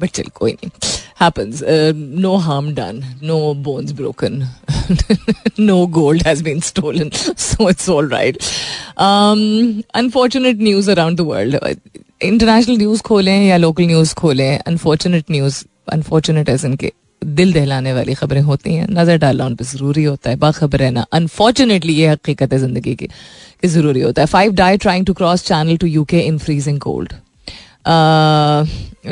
but 0.01 0.09
चल 0.09 0.29
कोई 0.35 0.51
नहीं 0.51 0.93
happens 1.19 1.59
uh, 1.63 1.93
no 2.23 2.37
harm 2.45 2.65
done 2.77 2.97
no 3.27 3.35
bones 3.65 3.93
broken 3.99 4.33
no 5.69 5.77
gold 5.87 6.25
has 6.29 6.41
been 6.47 6.59
stolen 6.69 7.11
so 7.43 7.67
it's 7.69 7.87
all 7.87 8.03
right 8.03 8.41
um, 8.97 9.83
unfortunate 9.93 10.57
news 10.57 10.89
around 10.95 11.17
the 11.17 11.27
world 11.31 11.55
international 12.23 12.77
news 12.77 13.01
खोलें 13.05 13.45
या 13.47 13.55
local 13.57 13.83
news 13.85 14.13
खोलें 14.13 14.57
unfortunate 14.57 15.31
news 15.31 15.55
unfortunate 15.93 16.49
as 16.49 16.65
इनके 16.65 16.91
दिल 17.22 17.52
दहलाने 17.52 17.92
वाली 17.92 18.14
खबरें 18.14 18.40
होती 18.42 18.74
हैं। 18.74 18.86
नज़र 18.90 19.16
डालना 19.18 19.46
उन 19.46 19.54
पर 19.54 19.64
ज़रूरी 19.64 20.04
होता 20.04 20.30
है। 20.30 20.36
बाखबर 20.36 20.78
रहना 20.78 21.06
अनफॉर्चुनेटली 21.12 21.94
ये 21.94 22.08
हकीकत 22.08 22.52
है 22.52 22.58
ज़िंदगी 22.58 22.94
की, 22.94 23.06
कि 23.06 23.68
ज़रूरी 23.68 24.00
होता 24.00 24.22
है। 24.22 24.26
Five 24.26 24.52
die 24.54 24.76
trying 24.76 25.06
to 25.06 25.14
cross 25.14 25.44
channel 25.46 25.76
to 25.76 25.86
UK 25.86 26.20
in 26.20 26.38
freezing 26.38 26.80
cold 26.80 27.12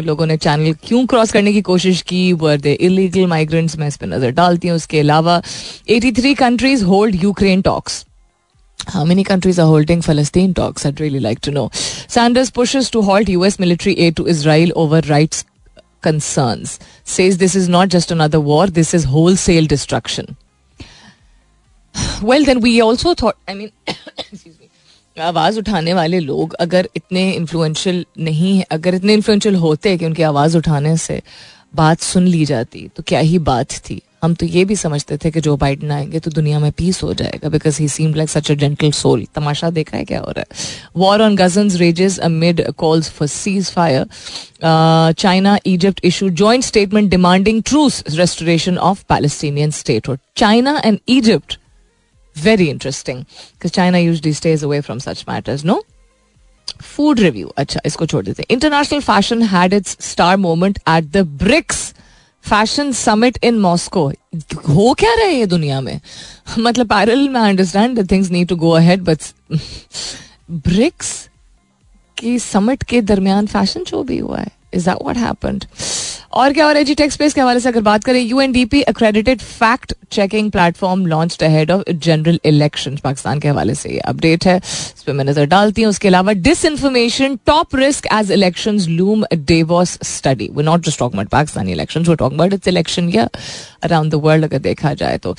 लोगों 0.04 0.26
ने 0.26 0.36
चैनल 0.36 0.74
क्यों 0.84 1.04
क्रॉस 1.06 1.32
करने 1.32 1.52
की 1.52 1.60
कोशिश 1.62 2.02
की? 2.08 2.32
वर 2.32 2.56
दे 2.60 2.72
इलीगल 2.72 3.26
माइग्रेंट्स 3.26 3.76
मैं 3.78 3.88
इस 3.88 3.96
पर 3.96 4.06
नज़र 4.06 4.30
डालती 4.30 4.68
हूँ। 4.68 4.76
उसके 4.76 5.00
अलावा 5.00 5.40
83 5.90 6.34
countries 6.38 6.84
hold 6.84 7.22
Ukraine 7.22 7.62
talks 7.62 8.04
How 8.78 9.04
many 9.04 9.22
countries 9.24 9.58
are 9.58 9.66
holding 9.68 10.02
Palestine 10.02 10.52
talks? 10.54 10.84
I'd 10.86 11.00
really 11.00 11.20
like 11.20 11.40
to 11.46 11.52
know. 11.54 11.64
Sanders 12.14 12.50
pushes 12.58 12.86
to 12.90 13.02
halt 13.02 13.32
US 13.32 13.58
military 13.62 13.94
aid 14.04 14.14
to 14.20 14.26
Israel 14.34 14.70
over 14.82 15.00
rights 15.08 15.44
concerns. 16.02 16.78
Says 17.04 17.38
this 17.38 17.54
is 17.54 17.68
not 17.68 17.88
just 17.88 18.10
another 18.10 18.40
war, 18.40 18.66
this 18.66 18.94
is 18.94 19.04
wholesale 19.04 19.66
destruction. 19.66 20.36
Well, 22.22 22.44
then 22.44 22.60
we 22.60 22.80
also 22.80 23.14
thought, 23.14 23.36
I 23.46 23.54
mean, 23.54 23.72
excuse 23.86 24.58
me. 24.58 24.68
आवाज़ 25.16 25.58
उठाने 25.58 25.94
वाले 25.94 26.18
लोग 26.20 26.52
अगर 26.60 26.88
इतने 26.96 27.30
influential 27.32 28.04
नहीं 28.18 28.56
है 28.58 28.64
अगर 28.72 28.94
इतने 28.94 29.14
इन्फ्लुएंशियल 29.14 29.54
होते 29.54 29.96
कि 29.98 30.06
उनकी 30.06 30.22
आवाज़ 30.22 30.56
उठाने 30.58 30.96
से 30.96 31.20
बात 31.74 32.00
सुन 32.00 32.26
ली 32.26 32.44
जाती 32.44 32.86
तो 32.96 33.02
क्या 33.06 33.20
ही 33.20 33.38
बात 33.48 33.72
थी 33.88 34.00
हम 34.22 34.34
तो 34.34 34.46
ये 34.46 34.64
भी 34.64 34.76
समझते 34.76 35.16
थे 35.16 35.30
कि 35.30 35.40
जो 35.40 35.56
बाइडन 35.56 35.90
आएँगे 35.90 36.18
तो 36.18 36.30
दुनिया 36.30 36.58
में 36.58 36.70
पीस 36.72 37.02
हो 37.02 37.12
जाएगा 37.14 37.48
because 37.48 37.78
he 37.82 37.88
seem 37.88 38.14
like 38.14 38.28
such 38.28 38.50
a 38.50 38.54
gentle 38.54 38.90
soul 38.90 39.24
तमाशा 39.34 39.70
देखा 39.70 39.96
है 39.96 40.04
क्या 40.04 40.20
हो 40.20 40.30
रहा 40.30 40.40
है? 40.40 40.56
War 40.96 41.22
on 41.22 41.36
Gaza 41.36 41.70
rages 41.70 42.18
amid 42.18 42.62
calls 42.72 43.10
for 43.10 43.28
ceasefire 43.70 44.06
China 45.12 45.58
Egypt 45.66 46.00
issue 46.04 46.28
joint 46.30 46.64
statement 46.64 47.10
demanding 47.10 47.62
truce 47.62 48.02
restoration 48.10 48.78
of 48.78 49.04
Palestinian 49.08 49.70
statehood 49.70 50.18
China 50.36 50.80
and 50.84 50.98
Egypt 51.08 51.58
very 52.36 52.66
interesting 52.66 53.24
China 53.68 53.98
usually 53.98 54.32
stays 54.32 54.64
away 54.64 54.80
from 54.80 54.98
such 54.98 55.24
matters 55.28 55.64
no 55.64 55.82
food 56.82 57.20
review 57.20 57.52
अच्छा 57.56 57.80
इसको 57.86 58.06
छोड़ 58.06 58.24
देते 58.24 58.44
international 58.50 59.00
fashion 59.00 59.42
had 59.42 59.72
its 59.72 59.96
star 60.00 60.36
moment 60.36 60.78
at 60.88 61.04
the 61.04 61.26
BRICS 61.26 61.94
fashion 62.48 62.92
summit 62.92 63.38
in 63.44 63.58
Moscow 63.58 64.06
हो 64.68 64.92
क्या 64.98 65.14
रहे 65.14 65.32
ये 65.32 65.46
दुनिया 65.46 65.80
में? 65.80 66.00
मतलब 66.58 66.86
पैरल 66.86 67.28
में 67.28 67.40
understand 67.40 68.10
things 68.10 68.30
need 68.30 68.48
to 68.48 68.56
go 68.56 68.70
ahead 68.70 69.02
but 69.04 69.18
BRICS 70.50 71.28
की 72.18 72.38
समिट 72.38 72.82
के 72.82 73.00
दरमियान 73.02 73.46
फ़ैशन 73.46 73.84
शो 73.84 74.02
भी 74.02 74.18
हुआ 74.18 74.38
है। 74.38 74.57
इज़ 74.72 74.90
दैट 74.90 75.02
व्हाट 75.02 75.16
हैपेंड 75.16 75.64
और 76.32 76.52
क्या 76.52 76.66
और 76.66 76.76
एजी 76.76 76.94
टेक 76.94 77.12
स्पेस 77.12 77.34
के 77.34 77.40
हवाले 77.40 77.60
से 77.60 77.68
अगर 77.68 77.80
बात 77.82 78.04
करें 78.04 78.20
U 78.20 78.40
N 78.40 78.52
D 78.52 78.64
P 78.64 78.80
accredited 78.82 79.40
fact 79.40 79.94
checking 80.12 80.50
platform 80.50 81.06
launch 81.06 81.42
ahead 81.42 81.70
of 81.70 81.82
general 81.90 82.38
election 82.46 82.96
Pakistan 83.04 83.40
के 83.40 83.48
हवाले 83.48 83.74
से 83.74 83.88
ये 83.90 83.98
अपडेट 84.00 84.46
है। 84.46 84.56
इस 84.56 85.02
पर 85.06 85.12
मैं 85.12 85.24
नज़र 85.24 85.46
डालती 85.46 85.82
हूँ। 85.82 85.90
उसके 85.90 86.08
अलावा 86.08 86.32
disinformation 86.64 87.38
top 87.46 87.74
risk 87.76 88.06
as 88.14 88.32
election 88.32 88.78
loom 88.90 89.24
Davos 89.34 89.98
study 90.04 90.48
वो 90.52 90.62
not 90.62 90.84
just 90.86 90.98
talk 90.98 91.12
about 91.12 91.28
Pakistani 91.28 91.72
election 91.72 92.04
वो 92.04 92.14
टॉक 92.14 92.32
अबाउट 92.32 92.52
इट्स 92.54 92.68
इलेक्शन 92.68 93.08
या 93.08 93.28
अराउंड 93.84 94.12
द 94.12 94.20
वर्ल्ड 94.24 94.44
अगर 94.44 94.58
देखा 94.58 94.94
जाए 94.94 95.18
तो। 95.18 95.36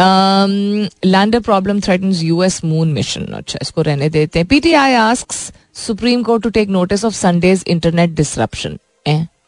Lander 0.00 1.40
problem 1.40 1.80
threatens 1.80 2.22
US 2.22 2.60
moon 2.64 2.92
mission 2.92 3.24
अच्छा 3.34 3.58
इसको 3.62 3.82
रहने 3.82 4.08
देते 4.10 4.38
हैं। 4.38 4.46
PTI 4.48 4.94
ask 4.94 5.32
supreme 5.86 6.22
court 6.22 6.42
to 6.42 6.50
take 6.50 6.68
notice 6.68 7.04
of 7.04 7.14
Sunday's 7.14 7.64
internet 7.68 8.10
disruption 8.14 8.78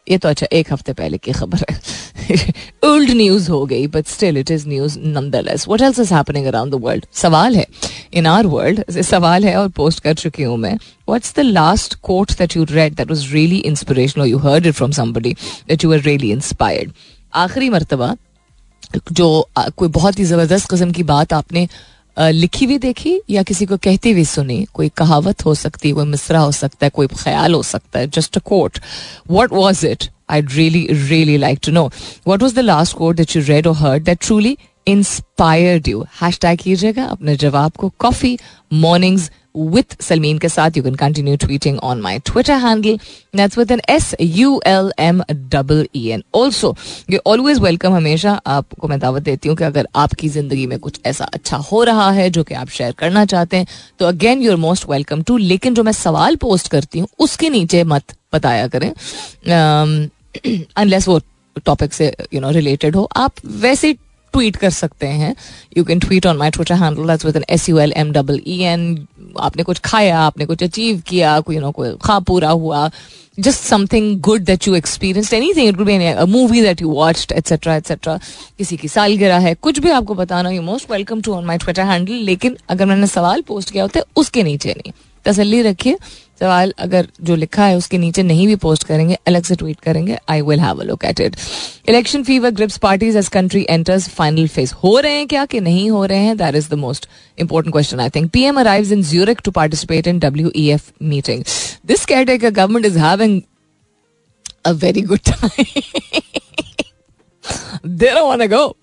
ये 0.08 0.16
तो 0.18 0.28
अच्छा 0.28 0.46
एक 0.52 0.72
हफ़्ते 0.72 0.92
पहले 0.92 1.18
की 1.18 1.32
खबर 1.32 1.64
है। 1.70 2.52
ओल्ड 2.84 3.10
न्यूज़ 3.10 3.50
हो 3.50 3.64
गई 3.66 3.86
but 3.86 4.06
still 4.06 4.38
it 4.38 4.50
is 4.50 4.68
news 4.68 4.98
nonetheless 5.00 5.66
what 5.68 5.80
else 5.80 5.98
is 5.98 6.12
happening 6.14 6.46
around 6.46 6.72
the 6.72 6.80
world 6.84 7.04
सवाल 7.14 7.56
है। 7.56 7.66
इन 8.14 8.26
आर 8.26 8.46
वर्ल्ड 8.46 9.00
सवाल 9.00 9.44
है 9.44 9.56
और 9.56 9.68
पोस्ट 9.76 10.02
कर 10.04 10.14
चुकी 10.14 10.42
हूँ 10.42 10.56
मैं। 10.58 10.74
What's 11.08 11.34
the 11.36 11.40
last 11.40 11.94
quote 12.02 12.32
that 12.38 12.56
you 12.56 12.64
read 12.70 12.94
that 12.94 13.10
was 13.10 13.26
really 13.32 13.58
inspirational 13.70 14.26
you 14.26 14.38
heard 14.38 14.66
it 14.66 14.74
from 14.74 14.90
somebody 14.92 15.32
that 15.68 15.84
you 15.84 15.92
are 15.92 16.00
really 16.00 16.30
inspired 16.32 16.92
आखिरी 17.34 17.70
मरतबा 17.70 18.14
जो 19.12 19.48
कोई 19.76 19.88
बहुत 19.88 20.18
ही 20.18 20.24
ज़बरदस्त 20.24 20.70
किस्म 20.70 20.92
की 20.92 21.02
बात 21.02 21.32
आपने 21.32 21.66
लिखी 22.16 22.64
हुई 22.64 22.78
देखी 22.78 23.20
या 23.30 23.42
किसी 23.42 23.66
को 23.66 23.76
कहती 23.76 24.10
हुई 24.12 24.24
सुनी? 24.24 24.64
कोई 24.74 24.88
कहावत 24.96 25.44
हो 25.44 25.54
सकती 25.54 25.88
है 25.88 25.94
कोई 25.94 26.06
मिसरा 26.06 26.40
हो 26.40 26.50
सकता 26.52 26.86
है, 26.86 26.90
कोई 26.90 27.06
ख्याल 27.06 27.54
हो 27.54 27.62
सकता 27.62 27.98
है 27.98 28.08
just 28.10 28.36
a 28.36 28.40
quote 28.44 28.78
what 29.30 29.52
was 29.52 29.86
it 29.86 30.04
I 30.30 30.40
really 30.40 30.86
really 30.90 31.36
like 31.36 31.58
to 31.64 31.72
know 31.72 31.90
what 32.28 32.42
was 32.42 32.54
the 32.54 32.58
last 32.58 32.96
quote 32.96 33.16
that 33.16 33.36
you 33.36 33.42
read 33.46 33.66
और 33.66 33.74
heard 33.76 34.04
that 34.04 34.18
truly 34.20 34.56
inspired 34.86 35.88
you 35.88 36.04
hashtag 36.38 36.58
कीजिएगा 36.58 37.04
अपने 37.04 37.36
जवाब 37.36 37.72
को 37.72 37.92
कॉफ़ी 37.98 38.38
मॉर्निंग्स 38.72 39.30
with 39.56 39.94
Salmeen 39.98 40.40
के 40.40 40.48
साथ. 40.48 40.70
You 40.70 40.82
can 40.82 40.94
continue 40.96 41.36
tweeting 41.36 41.78
on 41.82 42.00
my 42.02 42.18
Twitter 42.18 42.54
handle. 42.58 42.98
That's 43.32 43.56
with 43.56 43.70
an 43.70 43.80
S 43.88 44.14
U 44.20 44.60
L 44.66 44.90
M 44.98 45.22
double 45.48 45.84
E 45.96 46.12
N. 46.12 46.22
Also 46.32 46.70
you 47.10 47.20
always 47.32 47.60
welcome 47.60 47.96
हमेशा. 47.96 48.32
आपको 48.46 48.88
मैं 48.88 48.98
दावत 49.00 49.22
देती 49.22 49.48
हूँ 49.48 49.56
कि 49.56 49.64
अगर 49.64 49.88
आपकी 49.96 50.28
ज़िंदगी 50.28 50.66
में 50.66 50.78
कुछ 50.78 51.00
ऐसा 51.06 51.24
अच्छा 51.24 51.56
हो 51.56 51.82
रहा 51.84 52.10
है 52.10 52.30
जो 52.30 52.44
कि 52.44 52.54
आप 52.54 52.68
शेयर 52.68 52.92
करना 52.92 53.24
चाहते 53.24 53.56
हैं 53.56 53.66
तो 53.98 54.06
again 54.06 54.42
you 54.42 54.50
are 54.50 54.56
most 54.56 54.88
welcome 54.88 55.22
to 55.22 55.36
लेकिन 55.36 55.74
जो 55.74 55.82
मैं 55.82 55.92
सवाल 55.92 56.36
पोस्ट 56.36 56.68
करती 56.68 56.98
हूँ, 56.98 57.08
उसके 57.18 57.50
नीचे 57.50 57.84
मत 57.84 58.16
बताया 58.34 58.68
करें. 58.68 58.92
अनलेस 60.76 61.08
वो 61.08 61.20
टॉपिक 61.66 61.92
से 61.92 62.14
यू 62.34 62.40
नो 62.40 62.50
रिलेटेड 62.50 62.96
हो. 62.96 63.08
आप 63.16 63.32
वैसे 63.46 63.96
ट्वीट 64.32 64.56
कर 64.56 64.70
सकते 64.70 65.06
हैं। 65.06 65.34
You 65.76 65.84
can 65.84 65.98
tweet 65.98 66.26
on 66.26 66.36
my 66.36 66.50
Twitter 66.50 66.74
handle 66.74 67.16
with 67.24 67.36
N 67.36 67.44
S 67.50 67.68
U 67.68 67.78
L 67.78 67.92
M 67.96 68.12
double 68.12 68.40
E 68.46 68.58
N 68.64 69.06
आपने 69.40 69.62
कुछ 69.62 69.78
खाया, 69.80 70.18
आपने 70.20 70.46
कुछ 70.46 70.62
अचीव 70.62 71.02
किया, 71.06 71.38
कोई 71.40 71.58
नो 71.58 71.70
कोई 71.70 71.96
खा 72.04 72.18
पूरा 72.20 72.50
हुआ। 72.50 72.90
Just 73.38 73.60
something 73.60 74.20
good 74.20 74.42
that 74.44 74.66
you 74.68 74.74
experience 74.74 75.32
anything 75.56 75.80
movie 76.28 76.62
that 76.62 76.82
you 76.82 76.88
watched 76.90 77.32
etcetera 77.32 77.76
etcetera 77.76 78.18
किसी 78.58 78.76
की 78.76 78.88
सालगिरह 78.88 79.38
है, 79.38 79.54
कुछ 79.54 79.78
भी 79.78 79.90
आपको 79.90 80.14
बताना 80.14 80.50
you 80.50 80.62
most 80.62 80.90
welcome 80.90 81.20
to 81.20 81.34
on 81.34 81.44
my 81.44 81.58
Twitter 81.58 81.82
handle 81.82 82.12
लेकिन 82.24 82.56
अगर 82.68 82.86
मैंने 82.86 83.06
सवाल 83.06 83.42
पोस्ट 83.42 83.70
किया 83.70 83.84
होता 83.84 83.98
है, 83.98 84.04
उसके 84.16 84.42
नीचे 84.42 84.70
नहीं। 84.70 84.92
तसल्ली 85.24 85.62
रखिए। 85.62 85.96
सवाल 86.40 86.74
अगर 86.78 87.08
जो 87.22 87.36
लिखा 87.36 87.64
है 87.64 87.76
उसके 87.76 87.98
नीचे 87.98 88.22
नहीं 88.22 88.46
भी 88.46 88.56
पोस्ट 88.56 88.84
करेंगे 88.84 89.18
अलग 89.26 89.44
से 89.44 89.54
ट्वीट 89.54 89.80
करेंगे 89.80 90.18
I 90.28 90.40
will 90.40 90.60
have 90.60 90.80
a 90.80 90.84
look 90.84 91.04
at 91.04 91.20
it 91.20 91.36
election 91.88 92.24
fever 92.24 92.50
grips 92.50 92.78
parties 92.78 93.18
as 93.18 93.28
country 93.28 93.66
enters 93.70 94.08
final 94.08 94.48
phase 94.48 94.74
हो 94.74 94.98
रहे 94.98 95.12
हैं 95.12 95.26
क्या 95.26 95.44
कि 95.44 95.60
नहीं 95.60 95.90
हो 95.90 96.04
रहे 96.04 96.18
हैं? 96.18 96.36
That 96.36 96.54
is 96.54 96.70
the 96.70 96.74
most 96.74 97.08
important 97.38 97.72
question 97.72 98.00
I 98.00 98.10
think 98.10 98.30
PM 98.30 98.60
arrives 98.60 98.92
in 98.92 99.02
Zurich 99.02 99.40
to 99.44 99.50
participate 99.50 100.06
in 100.06 100.18
W 100.18 100.52
E 100.56 100.70
F 100.70 100.90
meeting 101.02 101.44
this 101.86 102.04
caretaker 102.04 102.50
government 102.50 102.86
is 102.86 102.98
having 102.98 103.42
a 104.64 104.74
very 104.74 105.02
good 105.02 105.24
time. 105.24 105.50
they 107.84 108.06
don't 108.06 108.28
want 108.28 108.42
to 108.42 108.48
go. 108.48 108.76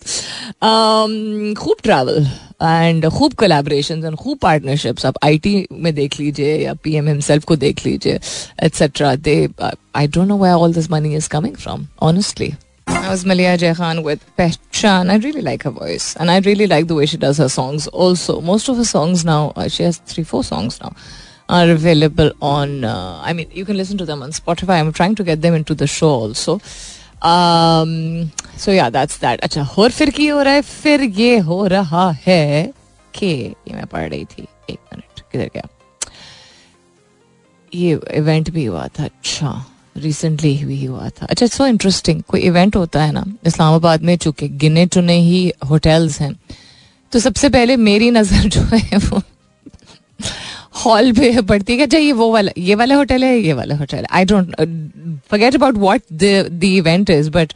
Um, 0.61 1.55
खूब 1.55 1.75
travel 1.83 2.27
and 2.62 3.08
खूब 3.18 3.32
collaboration 3.42 4.04
and 4.04 4.16
खूब 4.16 4.38
partnerships 4.42 5.06
आप 5.06 5.14
IT 5.24 5.54
में 5.72 5.94
देख 5.94 6.18
लीजिए 6.20 6.56
या 6.64 6.74
PM 6.84 7.08
himself 7.08 7.44
को 7.44 7.56
देख 7.64 7.84
लीजिए 7.86 8.18
etcetera 8.62 9.14
they 9.28 9.36
I 9.96 10.06
don't 10.06 10.28
know 10.28 10.38
where 10.42 10.54
all 10.54 10.74
this 10.74 10.90
money 10.90 11.14
is 11.16 11.28
coming 11.36 11.56
from 11.56 11.86
honestly 12.10 12.52
I 12.86 13.10
was 13.10 13.24
Malia 13.26 13.56
Jai 13.58 13.74
Khan 13.74 14.02
with 14.02 14.20
Pehchan. 14.38 15.10
I 15.10 15.16
really 15.16 15.42
like 15.42 15.64
her 15.64 15.70
voice, 15.70 16.16
and 16.16 16.30
I 16.30 16.38
really 16.46 16.66
like 16.66 16.86
the 16.86 16.94
way 16.94 17.06
she 17.06 17.18
does 17.24 17.38
her 17.38 17.48
songs. 17.48 17.86
Also, 18.04 18.40
most 18.40 18.68
of 18.68 18.76
her 18.76 18.84
songs 18.84 19.24
now, 19.24 19.52
uh, 19.56 19.68
she 19.68 19.82
has 19.82 19.98
three, 20.12 20.24
four 20.24 20.42
songs 20.44 20.78
now, 20.80 20.92
are 21.48 21.70
available 21.70 22.30
on. 22.40 22.84
Uh, 22.84 23.20
I 23.22 23.32
mean, 23.32 23.50
you 23.52 23.64
can 23.64 23.76
listen 23.76 23.98
to 23.98 24.06
them 24.06 24.22
on 24.22 24.30
Spotify. 24.30 24.78
I'm 24.80 24.92
trying 24.92 25.16
to 25.16 25.24
get 25.24 25.42
them 25.42 25.54
into 25.54 25.74
the 25.74 25.86
show 25.86 26.08
also. 26.08 26.60
Um, 27.22 28.32
so 28.59 28.71
yeah, 28.71 28.89
that's 28.89 29.17
that. 29.17 29.39
अच्छा 29.41 29.63
और 29.77 29.91
फिर 29.91 30.09
की 30.11 30.27
हो 30.27 30.41
रहा 30.41 30.53
है 30.53 30.61
फिर 30.63 31.03
ये 31.17 31.37
हो 31.49 31.65
रहा 31.67 32.09
है 32.25 32.71
कि 33.13 33.27
ये 33.67 33.73
मैं 33.73 33.85
पढ़ 33.87 34.09
रही 34.09 34.25
थी 34.25 34.47
एक 34.69 34.79
मिनट 34.93 35.21
किधर 35.31 35.49
गया 35.53 35.67
ये 37.73 37.99
इवेंट 38.17 38.49
भी 38.49 38.65
हुआ 38.65 38.87
था 38.99 39.03
अच्छा 39.05 39.53
रिसेंटली 39.97 40.55
भी 40.65 40.83
हुआ 40.85 41.09
था 41.11 41.25
अच्छा 41.25 41.45
सो 41.47 41.65
इंटरेस्टिंग 41.67 42.21
कोई 42.27 42.41
इवेंट 42.41 42.75
होता 42.75 43.03
है 43.03 43.11
ना 43.11 43.23
इस्लामाबाद 43.47 44.03
में 44.03 44.15
चूँकि 44.17 44.47
गिने 44.59 44.85
चुने 44.87 45.17
ही 45.21 45.41
होटल्स 45.69 46.19
हैं 46.21 46.33
तो 47.13 47.19
सबसे 47.19 47.49
पहले 47.49 47.75
मेरी 47.79 48.09
नज़र 48.11 48.47
जो 48.49 48.61
है 48.73 48.97
वो 48.99 49.21
हॉल 50.75 51.11
पे 51.11 51.41
पड़ती 51.41 51.77
है 51.77 51.83
अच्छा 51.83 51.97
ये 51.97 52.11
वो 52.13 52.31
वाला 52.31 52.51
ये 52.57 52.75
वाला 52.75 52.95
होटल 52.95 53.23
है 53.23 53.37
ये 53.39 53.53
वाला 53.53 53.75
hotel 53.75 54.05
I 54.11 54.25
don't 54.25 54.55
forget 55.29 55.55
about 55.55 55.77
what 55.77 56.01
the 56.13 56.63
event 56.63 57.09
is 57.09 57.29
but 57.31 57.53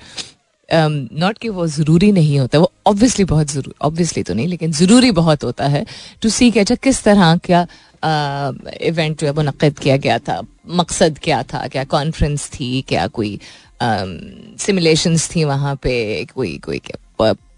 not 0.73 1.37
कि 1.37 1.49
वो 1.49 1.65
ज़रूरी 1.67 2.11
नहीं 2.11 2.39
होता, 2.39 2.59
वो 2.59 2.71
ऑब्वियसली 2.87 3.25
बहुत 3.25 3.51
ज़रूरी 3.51 3.73
ऑब्वियसली 3.81 4.23
तो 4.23 4.33
नहीं, 4.33 4.47
लेकिन 4.47 4.71
ज़रूरी 4.71 5.11
बहुत 5.13 5.43
होता 5.43 5.67
है 5.67 5.85
टू 6.21 6.29
सी 6.29 6.49
कि 6.51 6.59
अच्छा 6.59 6.75
किस 6.83 7.03
तरह 7.03 7.35
क्या 7.45 7.65
इवेंट 8.83 9.19
जो 9.19 9.27
है 9.27 9.33
मुनद 9.33 9.79
किया 9.79 9.97
गया 9.97 10.17
था, 10.19 10.41
मकसद 10.69 11.19
क्या 11.23 11.43
था, 11.43 11.67
क्या 11.67 11.83
कॉन्फ्रेंस 11.85 12.49
थी, 12.51 12.81
क्या 12.87 13.07
कोई 13.09 13.39
सिमुलेशंस 13.81 15.29
थी 15.35 15.43
वहाँ 15.43 15.75
पे, 15.83 16.25
कोई 16.25 16.57
कोई 16.65 16.81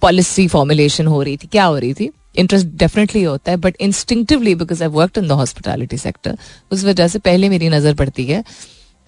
पॉलिसी 0.01 0.47
फॉर्मुलेशन 0.47 1.07
हो 1.07 1.21
रही 1.23 1.37
थी, 1.37 1.47
क्या 1.47 1.63
हो 1.65 1.77
रही 1.77 1.93
थी? 1.93 2.09
इंटरेस्ट 2.37 2.67
डेफिनेटली 2.77 3.21
होता 3.23 3.51
है 3.51 3.57
but 3.57 3.75
instinctively 3.81 4.55
because 4.55 4.83
I 4.83 4.89
work 4.91 5.17
in 5.17 5.27
the 5.27 5.31
hospitality 5.31 5.97
sector 5.97 6.37
उस 6.71 6.83
वजह 6.85 7.07
से 7.07 7.19
पहले 7.19 7.49
मेरी 7.49 7.69
नज़र 7.69 7.93
पड़ती 7.95 8.25
है। 8.25 8.43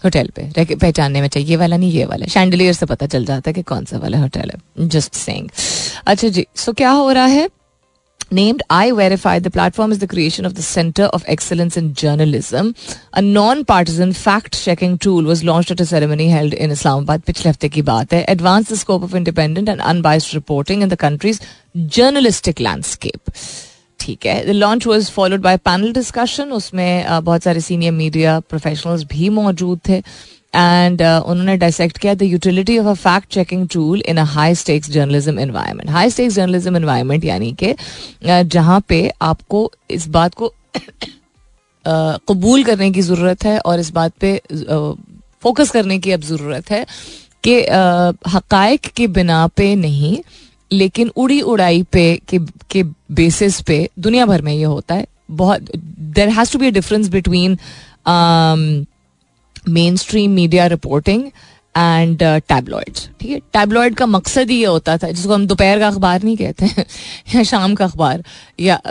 होटल 0.03 0.29
पे 0.35 0.75
पहचानने 0.75 1.21
में 1.21 1.27
चाहिए 1.27 1.49
ये 1.49 1.55
वाला 1.57 1.77
नहीं 1.77 1.91
ये 1.91 2.05
वाला 2.05 2.25
शैंडलियर 2.33 2.73
से 2.73 2.85
पता 2.85 3.05
चल 3.05 3.25
जाता 3.25 3.49
है 3.49 3.53
कि 3.53 3.61
कौन 3.73 3.85
सा 3.85 3.97
वाला 3.97 4.17
होटल 4.21 4.51
है 4.53 4.87
जस्ट 4.95 5.13
सेइंग 5.15 5.49
अच्छा 6.07 6.27
जी 6.27 6.45
सो 6.65 6.73
क्या 6.73 6.91
हो 6.91 7.11
रहा 7.11 7.25
है 7.25 7.49
named 8.31 8.61
I 8.69 8.91
Verify, 8.91 9.39
the 9.39 9.49
platform 9.49 9.91
is 9.91 9.99
the 9.99 10.07
creation 10.07 10.45
of 10.45 10.55
the 10.55 10.61
Center 10.61 11.03
of 11.03 11.23
Excellence 11.27 11.77
in 11.77 11.93
Journalism. 11.93 12.73
A 13.13 13.21
non-partisan 13.21 14.11
fact-checking 14.13 14.97
tool 14.97 15.23
was 15.23 15.43
launched 15.43 15.71
at 15.71 15.79
a 15.79 15.85
ceremony 15.85 16.27
held 16.29 16.53
in 16.53 16.71
Islamabad. 16.71 17.23
पिछले 17.25 17.49
हफ़्ते 17.49 17.69
की 17.69 17.81
बात 17.81 18.13
है. 18.13 18.25
Advance 18.25 18.69
the 18.73 18.77
scope 18.77 19.07
of 19.09 19.15
independent 19.15 19.69
and 19.69 19.85
unbiased 19.93 20.33
reporting 20.33 20.81
in 20.81 20.89
the 20.89 20.99
country's 21.05 21.41
journalistic 21.99 22.59
landscape. 22.59 23.31
ठीक 23.99 24.25
है। 24.25 24.45
The 24.45 24.49
launch 24.55 24.87
was 24.87 25.11
followed 25.11 25.41
by 25.41 25.57
panel 25.65 25.93
discussion 25.93 26.51
उसमें 26.51 27.23
बहुत 27.23 27.43
सारे 27.43 27.61
सीनियर 27.61 27.91
मीडिया 27.93 28.39
प्रोफेशनल्स 28.49 29.03
भी 29.11 29.29
मौजूद 29.29 29.79
थे। 29.89 30.01
एंड 30.55 31.01
उन्होंने 31.01 31.55
डायसेक्ट 31.57 31.97
किया 31.97 32.13
the 32.13 32.23
utility 32.23 32.77
of 32.79 32.87
a 32.87 32.93
fact 32.93 33.27
checking 33.33 33.67
tool 33.69 34.01
in 34.07 34.17
a 34.17 34.23
high 34.33 34.55
stakes 34.55 34.89
journalism 34.91 35.39
environment 35.39 35.89
high 35.89 36.09
stakes 36.09 36.35
journalism 36.35 36.77
environment 36.77 37.25
यानी 37.25 37.51
कि 37.63 37.73
जहाँ 38.25 38.79
पे 38.89 38.99
आपको 39.21 39.71
इस 39.91 40.07
बात 40.09 40.33
को 40.33 40.53
कबूल 41.85 42.63
करने 42.63 42.89
की 42.91 43.01
ज़रूरत 43.01 43.43
है 43.45 43.57
और 43.59 43.79
इस 43.79 43.91
बात 43.91 44.13
पे 44.21 44.39
फोकस 45.43 45.69
करने 45.71 45.99
की 45.99 46.11
अब 46.11 46.21
ज़रूरत 46.23 46.71
है 46.71 46.85
कि 47.43 47.59
हकायक 48.29 48.87
के 48.95 49.07
बिना 49.17 49.45
पे 49.57 49.73
नहीं 49.75 50.17
लेकिन 50.71 51.11
उड़ी 51.15 51.41
उड़ाई 51.41 51.83
पे 51.83 52.21
के, 52.29 52.39
के 52.71 52.83
बेसिस 53.11 53.61
पे 53.61 53.89
दुनिया 53.99 54.25
भर 54.25 54.41
में 54.41 54.53
ये 54.53 54.63
होता 54.63 54.95
है। 54.95 55.07
बहुत 55.31 55.71
there 55.99 56.29
has 56.29 56.53
to 56.53 56.59
be 56.59 56.67
a 56.67 56.71
difference 56.71 57.07
between 57.07 57.57
mainstream 59.95 60.31
media 60.31 60.67
reporting 60.67 61.25
and 61.77 62.23
tabloids 62.23 63.09
ठीक 63.21 63.31
है? 63.31 63.39
टैबलॉइड 63.39 63.95
का 63.95 64.05
मकसद 64.05 64.49
ही 64.49 64.59
ये 64.59 64.65
होता 64.65 64.97
था 64.97 65.11
जिसको 65.11 65.33
हम 65.33 65.47
दोपहर 65.47 65.79
का 65.79 65.87
अखबार 65.87 66.23
नहीं 66.23 66.37
कहते 66.37 66.65
हैं 66.65 66.85
या 67.35 67.43
शाम 67.43 67.75
का 67.75 67.85
अखबार 67.85 68.23
या 68.59 68.81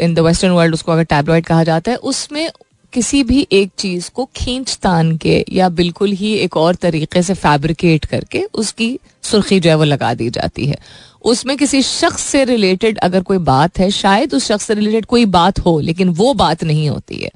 इन 0.00 0.14
द 0.14 0.18
वेस्टर्न 0.18 0.52
वर्ल्ड 0.52 0.74
उसको 0.74 0.92
अगर 0.92 1.04
टैबलॉइड 1.04 1.46
कहा 1.46 1.64
जाता 1.64 1.90
है 1.90 1.96
उसमें 1.96 2.50
किसी 2.92 3.22
भी 3.24 3.46
एक 3.52 3.70
चीज़ 3.78 4.10
को 4.14 4.28
खींच 4.36 4.78
तान 4.82 5.16
के 5.16 5.44
या 5.52 5.68
बिल्कुल 5.68 6.12
ही 6.12 6.32
एक 6.34 6.56
और 6.56 6.74
तरीके 6.74 7.22
से 7.22 7.34
फैब्रिकेट 7.34 8.04
करके 8.04 8.42
उसकी 8.54 8.98
सुर्खी 9.24 9.60
जो 9.60 9.70
है 9.70 9.76
वो 9.76 9.84
लगा 9.84 10.12
दी 10.14 10.28
जाती 10.30 10.66
है। 10.66 10.78
उसमें 11.24 11.56
किसी 11.56 11.82
शख्स 11.82 12.22
से 12.22 12.44
रिलेटेड 12.46 12.98
अगर 13.00 13.22
कोई 13.22 13.38
बात 13.40 13.78
है, 13.78 13.90
शायद 13.92 14.34
उस 14.34 14.46
शख्स 14.46 14.64
से 14.64 14.74
रिलेटेड 14.74 15.06
कोई 15.06 15.24
बात 15.28 15.58
हो, 15.58 15.78
लेकिन 15.80 16.08
वो 16.10 16.32
बात 16.36 16.64
नहीं 16.64 16.88
होती 16.90 17.16
है। 17.16 17.30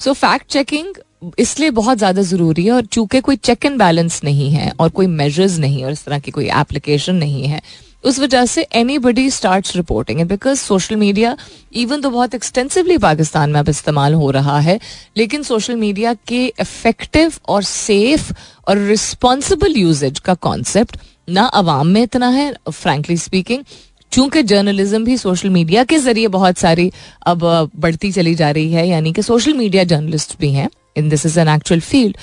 सो 0.00 0.12
फैक्ट 0.14 0.46
चेकिंग 0.48 0.94
इसलिए 1.38 1.70
बहुत 1.72 1.98
ज़्यादा 1.98 2.22
ज़रूरी 2.24 2.64
है 2.64 2.72
और 2.72 2.84
चूँकि 2.86 3.20
कोई 3.20 3.36
चेक 3.38 3.64
एंड 3.66 3.78
बैलेंस 3.78 4.20
नहीं 4.24 4.50
है 4.50 4.72
और 4.80 4.88
कोई 4.90 5.06
मेजर्स 5.08 5.58
नहीं 5.58 5.84
और 5.84 5.92
इस 5.92 6.04
तरह 6.04 6.18
की 6.18 6.30
कोई 6.30 6.48
एप्लीकेशन 6.50 7.14
नहीं 7.16 7.44
है, 7.44 7.60
उस 8.04 8.18
वजह 8.20 8.44
से 8.46 8.66
एनी 8.74 8.96
बडी 8.98 9.28
स्टार्ट 9.30 9.70
रिपोर्टिंग 9.76 10.18
है 10.18 10.24
बिकॉज़ 10.26 10.58
सोशल 10.60 10.96
मीडिया 10.96 11.36
इवन 11.74 12.00
तो 12.00 12.10
बहुत 12.10 12.34
एक्सटेंसिवली 12.34 12.96
पाकिस्तान 12.98 13.50
में 13.50 13.58
अब 13.60 13.68
इस्तेमाल 13.68 14.14
हो 14.14 14.30
रहा 14.30 14.58
है, 14.60 14.78
लेकिन 15.16 15.42
सोशल 15.42 15.76
मीडिया 15.76 16.14
के 16.28 16.44
इफ़ेक्टिव 16.46 17.32
और 17.48 17.62
सेफ़ 17.64 18.32
और 18.68 18.78
रिस्पॉन्सिबल 18.78 19.76
यूजेज 19.76 20.18
का 20.18 20.34
कॉन्सेप्ट 20.42 20.96
ना 21.28 21.42
अवाम 21.54 21.86
में 21.86 22.02
इतना 22.02 22.28
है 22.28 22.52
फ्रेंकली 22.70 23.16
स्पीकिंग 23.16 23.64
चूँकि 24.12 24.42
जर्नलिज्म 24.42 25.04
भी 25.04 25.16
सोशल 25.16 25.50
मीडिया 25.50 25.84
के 25.84 25.98
ज़रिए 25.98 26.28
बहुत 26.28 26.58
सारी 26.58 26.90
अब 27.26 27.70
बढ़ती 27.76 28.10
चली 28.12 28.34
जा 28.34 28.50
रही 28.50 28.72
है, 28.72 28.86
यानी 28.88 29.12
कि 29.12 29.22
सोशल 29.22 29.54
मीडिया 29.54 29.84
जर्नलिस्ट 29.84 30.38
भी 30.40 30.52
हैं 30.52 30.68
in 30.96 31.08
this 31.08 31.26
is 31.26 31.38
an 31.40 31.48
actual 31.48 31.80
field 31.80 32.16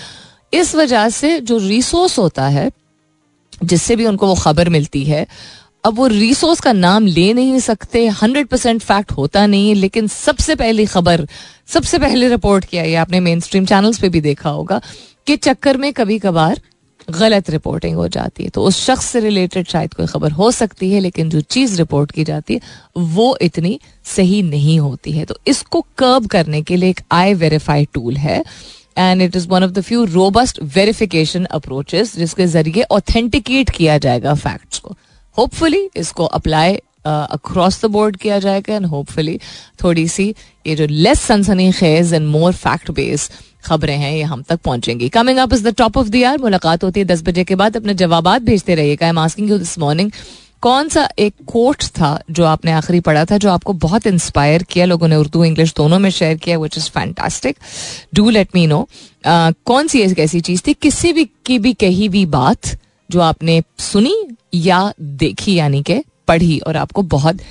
इस 0.53 0.75
वजह 0.75 1.10
से 1.10 1.39
जो 1.39 1.58
रिसोर्स 1.60 2.18
होता 2.20 2.48
है, 2.48 2.70
जिससे 3.63 3.96
भी 3.96 4.06
उनको 4.06 4.27
वो 4.27 4.36
खबर 4.36 4.70
मिलती 4.70 5.03
है, 5.03 5.25
अब 5.84 5.96
वो 5.96 6.08
रिसोर्स 6.08 6.60
का 6.60 6.72
नाम 6.74 7.06
ले 7.08 7.34
नहीं 7.34 7.60
सकते 7.60 8.08
हंड्रेड 8.22 8.48
परसेंट 8.48 8.82
फैक्ट 8.82 9.12
होता 9.12 9.46
नहीं 9.48 9.68
है, 9.70 9.75
लेकिन 9.75 10.08
सबसे 10.08 10.56
पहली 10.56 10.86
खबर, 10.86 11.27
सबसे 11.68 12.00
पहले 12.00 12.29
रिपोर्ट 12.29 12.65
किया 12.65 12.84
ये 12.84 12.96
आपने 12.98 13.20
मेन 13.20 13.39
स्ट्रीम 13.39 13.65
चैनल्स 13.65 14.00
पे 14.00 14.10
भी 14.10 14.22
देखा 14.22 14.50
होगा, 14.50 14.82
कि 15.27 15.36
चक्कर 15.38 15.77
में 15.77 15.91
कभी 15.94 16.20
कभार 16.20 16.62
गलत 17.10 17.50
रिपोर्टिंग 17.50 17.96
हो 17.96 18.08
जाती 18.08 18.44
है। 18.44 18.50
तो 18.50 18.63
उस 18.63 18.80
शख्स 18.86 19.06
से 19.06 19.20
रिलेटेड 19.20 19.68
शायद 19.68 19.94
कोई 19.94 20.06
खबर 20.08 20.32
हो 20.32 20.50
सकती 20.51 20.92
है, 20.92 21.00
लेकिन 21.00 21.30
जो 21.30 21.42
चीज़ 21.42 21.78
रिपोर्ट 21.78 22.12
की 22.12 22.24
जाती 22.24 22.54
है, 22.54 22.62
वो 22.98 23.38
इतनी 23.42 23.80
सही 24.08 24.42
नहीं 24.44 24.80
होती 24.80 25.12
है। 25.12 25.25
तो 25.25 25.38
इसको 25.48 25.82
कर्ब 25.98 26.28
करने 26.28 26.62
के 26.62 26.75
लिए 26.75 26.89
एक 26.89 27.00
आई 27.12 27.34
वेरीफाई 27.36 27.86
टूल 27.94 28.18
है 28.18 28.44
and 28.98 29.22
it 29.22 29.36
is 29.36 29.48
one 29.48 29.63
of 29.63 29.72
the 29.72 29.82
few 29.82 30.04
robust 30.06 30.60
verification 30.75 31.46
approaches 31.46 32.16
जिसके 32.16 32.48
ज़रिए 32.48 32.84
ऑथेंटिकेट 32.92 33.70
किया 33.70 33.98
जाएगा 33.98 34.34
फैक्ट्स 34.36 34.80
को। 34.80 34.96
होपफुली 35.38 35.89
इसको 35.96 36.25
अप्लाई 36.25 36.80
अक्रॉस 37.06 37.82
द 37.82 37.89
बोर्ड 37.89 38.16
किया 38.18 38.39
जाएगा 38.39 38.75
एंड 38.75 38.86
होपफुली 38.86 39.39
थोड़ी 39.84 40.08
सी 40.08 40.34
ये 40.68 40.75
जो 40.75 40.86
लेस 40.88 41.22
सनसनी 41.22 41.72
खेज 41.72 42.13
एंड 42.13 42.28
मोर 42.28 42.54
फैक्ट 42.54 42.92
बेस्ड 42.92 43.34
खबरें 43.63 43.96
हैं, 43.98 44.12
ये 44.12 44.24
हम 44.24 44.42
तक 44.42 44.60
पहुंचेंगी। 44.62 45.10
Coming 45.10 45.38
up 45.39 45.54
is 45.54 45.68
the 45.68 45.74
top 45.78 45.98
of 45.98 46.10
the 46.10 46.36
मुलाकात 46.42 46.84
होती 46.84 47.00
है 47.00 47.06
दस 47.06 47.22
बजे 47.24 47.44
के 47.44 47.56
बाद, 47.56 47.78
अपने 47.78 47.94
जवाब 47.96 48.28
भेजते 48.39 48.75
रहिएगा। 48.75 49.22
आस्किंग 49.22 49.50
यू 49.50 49.58
दिस 49.58 49.78
मॉर्निंग 49.80 50.12
कौन 50.62 50.89
सा 50.89 51.08
एक 51.20 51.34
कोट 51.48 51.84
था 51.96 52.08
जो 52.30 52.46
आपने 52.46 52.72
आखिरी 52.72 53.00
पढ़ा 53.00 53.24
था, 53.25 53.38
जो 53.38 53.50
आपको 53.50 53.74
बहुत 53.75 54.08
इंस्पायर 54.08 54.63
किया, 54.63 54.86
लोगों 54.86 55.08
ने 55.08 55.16
उर्दू 55.16 55.44
इंग्लिश 55.44 55.74
दोनों 55.77 56.00
में 56.00 56.10
शेयर 56.10 56.38
किया 56.38 56.57
which 56.60 56.77
is 56.77 56.90
fantastic 56.90 57.57
do 58.16 58.29
let 58.29 58.50
me 58.55 58.66
know 58.68 58.88
कौन 59.25 59.88
सी 59.88 60.01
एक 60.01 60.20
ऐसी 60.20 60.42
चीज़ 60.42 60.62
थी, 60.68 60.74
किसी 60.74 61.14
भी 61.14 61.25
की 61.46 61.60
भी 61.60 61.74
कही 61.75 62.10
भी 62.10 62.25
बात 62.27 62.77
जो 63.10 63.20
आपने 63.22 63.62
सुनी 63.79 64.16
या 64.53 64.81
देखी, 65.01 65.55
यानी 65.55 65.81
कि 65.83 66.01
पढ़ी 66.29 66.57
और 66.68 66.77
आपको 66.77 67.01
बहुत 67.15 67.42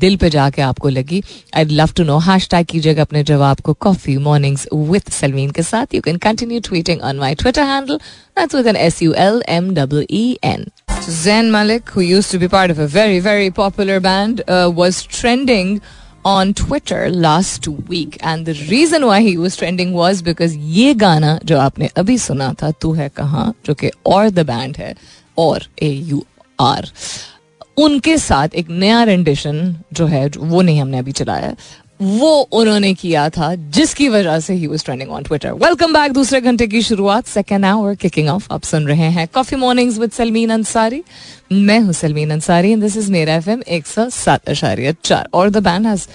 दिल 0.00 0.16
पे 0.16 0.30
जाके 0.30 0.62
आपको 0.62 0.88
लगी। 0.88 1.22
I 1.56 1.64
love 1.64 1.90
to 1.96 2.04
know 2.04 2.18
hashtag 2.50 2.66
कीजिएगा 2.66 3.02
अपने 3.02 3.22
जवाब 3.30 3.60
को 3.60 3.72
कॉफ़ी 3.86 4.16
मॉर्निंग्स 4.26 4.66
विथ 4.74 5.10
सलमीन 5.12 5.50
के 5.50 5.62
साथ। 5.62 5.94
You 5.94 6.00
can 6.00 6.16
continue 6.26 6.60
tweeting 6.68 7.00
on 7.00 7.18
my 7.18 7.34
Twitter 7.34 7.62
handle 7.72 7.96
that's 7.96 8.54
with 8.54 8.66
N 8.66 8.76
S 8.76 9.02
U 9.02 9.12
L 9.28 9.42
M 9.48 9.74
W 9.74 10.04
E 10.10 10.38
N 10.44 10.66
Zayn 11.00 11.46
Malik, 11.52 11.90
who 11.92 12.02
used 12.06 12.30
to 12.32 12.38
be 12.40 12.48
part 12.48 12.72
of 12.72 12.78
a 12.78 12.86
very, 12.86 13.20
very 13.20 13.50
popular 13.50 13.94
band, 14.00 14.40
uh, 14.46 14.70
was 14.80 14.98
trending 15.14 15.70
on 16.24 16.52
Twitter 16.52 16.98
last 17.08 17.68
week. 17.92 18.18
And 18.22 18.50
the 18.50 18.54
reason 18.72 19.06
why 19.10 19.20
he 19.26 19.32
was 19.44 19.56
trending 19.60 19.94
was 19.94 20.20
because 20.26 20.56
ये 20.74 20.92
गाना 20.94 21.38
जो 21.44 21.58
आपने 21.58 21.88
अभी 22.02 22.18
सुना 22.18 22.52
था 22.62 22.70
तू 22.82 22.92
है 22.92 23.08
कहाँ 23.20 23.46
और 24.06 24.30
द 24.30 24.46
बैंड 24.46 24.76
है 24.76 24.94
और 25.38 25.66
ए 25.82 25.90
यू 26.10 26.24
आर 26.60 26.90
उनके 27.80 28.16
साथ 28.18 28.54
एक 28.54 28.70
नया 28.70 29.02
रेंडिशन 29.02 29.76
जो 29.92 30.06
है 30.06 30.28
वो 30.38 30.62
नहीं 30.62 30.80
हमने 30.80 30.98
अभी 30.98 31.12
चलाया 31.12 31.54
वो 32.00 32.30
उन्होंने 32.52 32.92
किया 32.94 33.28
था 33.28 33.54
जिसकी 33.76 34.08
वजह 34.08 34.38
से 34.40 34.54
ही 34.54 34.66
was 34.66 34.84
trending 34.84 35.10
on 35.10 35.22
Twitter 35.22 35.52
welcome 35.54 35.92
back 35.92 36.12
दूसरे 36.12 36.40
घंटे 36.40 36.66
की 36.66 36.82
शुरुआत 36.82 37.26
सेकेंड 37.26 37.64
आवर 37.64 37.94
किकिंग 37.94 38.28
ऑफ़ 38.28 38.46
आप 38.52 38.62
सुन 38.64 38.86
रहे 38.88 39.10
हैं 39.10 39.26
coffee 39.34 39.56
mornings 39.56 39.98
with 39.98 40.10
Salmeen 40.10 40.50
Ansari 40.50 41.02
मैं 41.52 41.78
हूँ 41.80 41.92
Salmeen 41.92 42.30
Ansari 42.30 42.72
and 42.72 42.82
this 42.82 42.96
is 42.96 43.10
Mera 43.12 43.34
FM 43.34 43.62
एक 43.68 43.86
सौ 43.86 44.08
सात 44.10 44.48
अशारिया 44.48 44.92
चार 45.04 45.28
और 45.34 45.50
the 45.50 45.62
band 45.64 45.86
has 45.86 46.06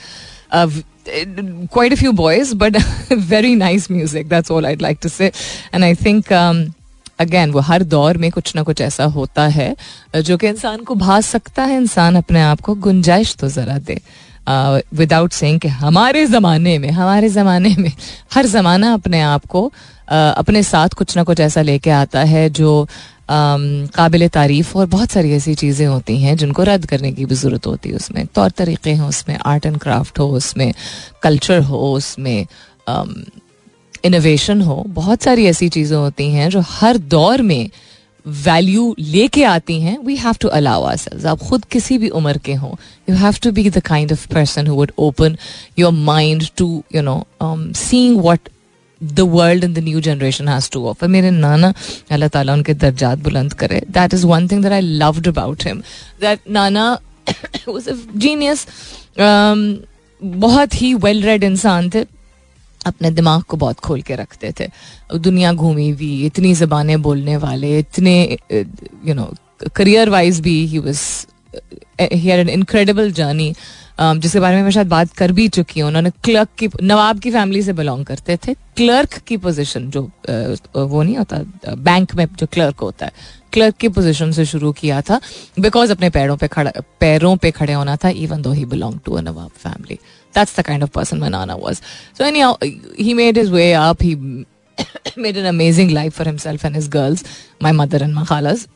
quite 1.08 1.94
few 1.96 2.14
boys, 2.14 2.54
but 2.54 2.76
very 3.10 3.56
nice 3.56 3.90
music. 3.90 4.28
That's 4.28 4.50
all 4.50 4.66
I'd 4.66 4.82
like 4.82 5.02
to 5.02 5.10
say. 5.10 5.32
And 5.72 5.86
I 5.86 5.94
think 5.96 6.32
um, 6.32 6.74
again 7.20 7.52
वो 7.52 7.60
हर 7.60 7.84
दौर 7.86 8.18
में 8.18 8.30
कुछ 8.32 8.56
ना 8.56 8.64
कुछ 8.64 8.82
ऐसा 8.82 9.06
होता 9.12 9.48
है 9.48 9.76
जो 10.16 10.38
कि 10.38 10.48
इंसान 10.48 10.84
को 10.84 10.96
भास 10.96 11.28
सकता 11.28 11.64
है। 11.64 11.78
इंसान 11.78 12.16
अपने 12.16 12.42
आप 12.42 12.62
को 12.62 12.76
गुंजाइश 12.76 13.36
तो 13.36 13.50
जरा 13.50 13.78
दे। 13.80 14.00
विदाउट 14.48 15.32
सेइंग 15.32 15.60
कि 15.60 15.68
हमारे 15.68 16.26
ज़माने 16.26 16.78
में 16.80 16.90
हमारे 16.92 17.30
ज़माने 17.30 17.76
में 17.78 17.92
हर 18.34 18.46
ज़माना 18.46 18.94
अपने 18.94 19.22
आप 19.22 19.46
को 19.46 19.62
uh, 19.66 20.12
अपने 20.12 20.64
साथ 20.64 20.90
कुछ 20.90 21.16
ना 21.18 21.24
कुछ 21.24 21.40
ऐसा 21.40 21.62
लेके 21.62 21.90
आता 21.90 22.24
है 22.24 22.50
जो 22.52 22.88
काबिल 23.30 24.28
तारीफ़ 24.28 24.78
और 24.78 24.86
बहुत 24.86 25.12
सारी 25.12 25.32
ऐसी 25.34 25.54
चीज़ें 25.56 25.86
होती 25.88 26.18
हैं 26.22 26.36
जिनको 26.38 26.64
रद्द 26.64 26.86
करने 26.86 27.12
की 27.12 27.26
भी 27.26 27.36
ज़रूरत 27.36 27.66
होती 27.68 27.90
है 27.90 27.96
उसमें। 27.96 28.26
तौर 28.26 28.50
तरीक़े 28.50 28.92
हैं 28.94 29.08
उसमें 29.08 29.38
आर्ट 29.46 29.66
एंड 29.66 29.78
क्राफ्ट 29.78 30.20
हो 30.20 30.28
उसमें 30.32 30.74
कल्चर 31.24 31.62
हो 31.62 31.80
उसमें 31.94 32.46
इनोवेशन 34.06 34.62
हो, 34.62 34.84
बहुत 34.90 35.24
सारी 35.24 35.46
ऐसी 35.48 35.70
चीज़ें 35.70 35.98
होती 35.98 36.30
हैं 36.32 36.50
जो 36.50 36.62
हर 36.70 36.98
दौर 37.10 37.42
में 37.42 37.70
वैल्यू 38.26 38.96
लेके 39.00 39.44
आती 39.44 39.80
हैं। 39.82 39.98
We 40.06 40.16
have 40.18 40.36
to 40.42 40.48
allow 40.50 40.84
ourselves 40.98 41.26
आप 41.26 41.40
खुद 41.50 41.66
किसी 41.72 41.98
भी 41.98 42.10
उम्र 42.20 42.38
के 42.46 42.54
हों 42.56 42.72
you 43.10 43.16
have 43.16 43.36
to 43.44 43.52
be 43.52 43.70
the 43.70 43.80
kind 43.86 44.12
of 44.12 44.28
person 44.30 44.68
who 44.68 44.76
would 44.76 44.92
open 45.00 45.38
your 45.80 45.92
mind 45.92 46.48
to 46.58 46.68
you 46.96 47.02
know 47.02 47.24
seeing 47.44 48.20
what 48.22 48.50
the 49.02 49.20
world 49.32 49.64
in 49.64 49.74
the 49.74 49.80
new 49.84 50.00
generation 50.02 50.48
has 50.48 50.70
to 50.72 50.86
offer 50.88 51.08
मेरे 51.08 51.32
नाना, 51.32 51.74
अल्लाह 52.12 52.30
ताला 52.30 52.54
उनके 52.54 52.74
दर्जात 52.74 53.18
बुलंद 53.24 53.54
करे। 53.54 53.82
That 53.90 54.14
is 54.14 54.26
one 54.28 54.48
thing 54.48 54.64
that 54.64 54.72
I 54.72 54.82
loved 54.82 55.28
about 55.28 55.66
him 55.68 55.82
that 56.22 56.40
Nana 56.50 56.92
was 57.68 57.88
a 57.88 57.96
genius 58.16 58.66
बहुत 60.22 60.82
ही 60.82 60.94
वेल 60.96 61.24
रेड 61.24 61.44
इंसान 61.44 61.90
थे। 61.90 62.06
अपने 62.86 63.12
दिमाग 63.12 63.42
को 63.44 63.58
बहुत 63.58 63.80
खोल 63.80 64.02
के 64.02 64.16
रखते 64.16 64.54
थे। 64.60 64.68
दुनिया 65.14 65.54
घूमी 65.54 65.90
हुई, 65.90 66.26
इतनी 66.26 66.54
जबानें 66.56 67.02
बोलने 67.02 67.38
वाले, 67.38 67.78
इतने 67.80 68.38
यू 68.52 69.14
नो 69.14 69.34
करियर 69.76 70.10
वाइज 70.10 70.40
भी 70.40 70.66
he 70.68 70.80
was 70.80 71.02
an 72.00 72.50
incredible 72.50 73.12
journey 73.14 73.54
जिसके 74.00 74.40
बारे 74.40 74.56
में 74.56 74.64
मैं 74.64 74.72
शायद 74.72 74.88
बात 74.88 75.12
कर 75.14 75.32
भी 75.32 75.48
चुकी 75.48 75.80
हूँ। 75.80 75.88
उन्होंने 75.88 76.10
क्लर्क 76.24 76.50
की, 76.60 76.68
नवाब 76.84 77.20
की 77.20 77.32
फैमिली 77.32 77.62
से 77.62 77.74
बिलोंग 77.74 78.06
करते 78.06 78.38
थे। 78.38 78.54
क्लर्क 78.54 79.14
की 79.28 79.38
पोजीशन 79.38 79.90
जो 79.90 80.02
वो 80.76 81.04
नहीं 81.04 81.16
होता 81.18 81.40
बैंक 81.76 82.16
में 82.16 82.26
जो 82.40 82.48
क्लर्क 82.48 82.80
होता 82.80 83.06
है। 83.06 83.12
क्लर्क 83.54 83.76
की 83.76 83.90
पोजीशन 83.90 84.32
से 84.32 84.46
शुरू 84.46 84.72
किया 84.72 85.02
था। 85.02 85.20
बिकॉज़ 85.60 85.92
अपने 85.92 86.10
पैरों 86.10 86.38
पे 86.38 86.48
खड़ा, 86.48 86.72
पैरों 87.00 87.36
पे 87.38 87.52
खड़े 87.52 87.74
होना 87.74 87.96
था 87.96 88.10
even 88.10 88.42
though 88.42 88.52
he 88.52 88.66
belong 88.66 89.00
to 89.06 89.14
a 89.14 89.22
nawab 89.22 89.52
family 89.58 90.00
That's 90.36 90.54
the 90.54 90.64
kind 90.64 90.84
of 90.84 90.92
person 90.92 91.20
Manana 91.20 91.58
was. 91.58 91.82
So 92.18 92.26
anyhow, 92.26 92.58
he 93.06 93.14
made 93.14 93.42
his 93.44 93.52
way 93.60 93.70
up. 93.86 94.06
He 94.10 94.16
made 95.18 95.38
an 95.38 95.46
amazing 95.46 95.92
life 95.92 96.18
for 96.18 96.28
himself 96.28 96.66
and 96.66 96.76
his 96.76 96.88
girls 96.88 97.24
my 97.64 97.72
mother 97.72 98.02
and 98.02 98.14
my 98.14 98.26
खालास 98.26 98.68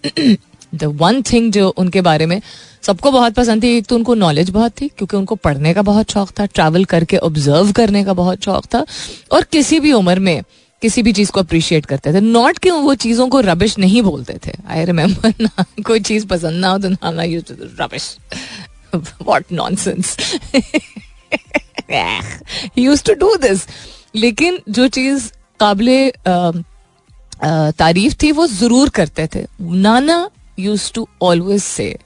the 0.76 0.84
one 0.84 1.22
thing 1.22 1.52
जो 1.52 1.67
उनके 1.78 2.02
बारे 2.02 2.26
में 2.26 2.41
सबको 2.82 3.12
बहुत 3.12 3.34
पसंद 3.34 3.63
थी 3.63 3.78
एक 3.78 3.86
तो 3.86 3.95
उनको 3.95 4.13
नॉलेज 4.13 4.50
बहुत 4.50 4.72
थी 4.82 4.88
क्योंकि 4.88 5.17
उनको 5.17 5.36
पढ़ने 5.36 5.74
का 5.74 5.82
बहुत 5.82 6.12
शौक 6.12 6.30
था 6.39 6.45
ट्रैवल 6.45 6.86
करके 6.86 7.17
ऑब्ज़र्व 7.17 7.72
करने 7.72 8.04
का 8.04 8.13
बहुत 8.13 8.43
शौक 8.43 8.65
था। 8.65 8.86
और 9.32 9.43
किसी 9.43 9.80
भी 9.80 9.93
उम्र 9.93 10.19
में 10.19 10.41
किसी 10.82 11.04
भी 11.04 11.13
चीज़ 11.13 11.32
को 11.32 11.39
अप्रिशिएट 11.39 11.86
करते 11.86 12.13
थे। 12.13 12.22
नॉट 12.22 12.58
कि 12.58 12.69
वो 12.69 12.95
चीज़ों 12.95 13.28
को 13.30 13.39
रबिश 13.41 13.78
नहीं 13.80 14.02
बोलते 14.02 14.39
थे। 14.48 14.52
आई 14.69 14.86
रिमेम्बर 14.86 15.34
ना 15.41 15.65
कोई 15.86 16.00
चीज़ 16.00 16.28
पसंद 16.28 16.62
ना 16.62 16.69
हो 16.69 16.78
तो 16.78 16.89
नाना 16.89 17.24
use 17.24 17.54
rubbish 17.82 18.17
what 18.95 19.52
nonsense 19.76 20.17
use 22.78 23.04
to 23.04 23.13
do 23.15 23.36
this 23.38 23.65
लेकिन 24.15 24.60
जो 24.70 24.88
चीज़ 24.89 25.32
काबिल 25.60 26.12
तारीफ़ 27.74 28.15
थी, 28.22 28.32
वो 28.32 28.48
ज़रूर 28.48 28.89
करते 28.89 29.28
थे। 29.36 29.46
नाना 29.62 30.30
यूज़ 30.60 30.92
टू 30.94 31.08
ऑलवेज 31.22 31.62
से 31.63 31.98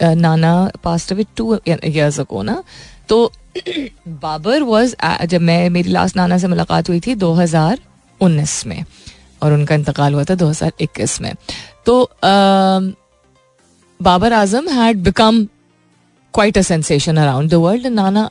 नाना 0.00 0.70
passed 0.84 1.12
away 1.12 1.24
two 1.36 1.54
years 1.68 2.20
ago 2.20 2.42
ना। 2.42 2.62
तो 3.08 3.32
बाबर 4.08 4.62
वॉज़ 4.62 4.94
जब 5.24 5.40
मैं, 5.40 5.70
मेरी 5.70 5.90
लास्ट 5.90 6.16
नाना 6.16 6.38
से 6.38 6.48
मुलाकात 6.48 6.88
हुई 6.88 7.00
थी 7.00 7.14
2019 7.16 8.66
में, 8.66 8.84
और 9.42 9.52
उनका 9.52 9.74
इंतकाल 9.74 10.14
हुआ 10.14 10.24
था 10.24 10.34
2021 10.34 11.20
में। 11.20 11.34
तो 11.86 12.10
Babar 14.00 14.32
Azam 14.32 14.68
had 14.70 15.02
become 15.02 15.46
quite 16.34 16.58
a 16.58 16.62
sensation 16.62 17.16
around 17.16 17.50
the 17.50 17.54
world 17.64 17.86
Nana 17.86 18.30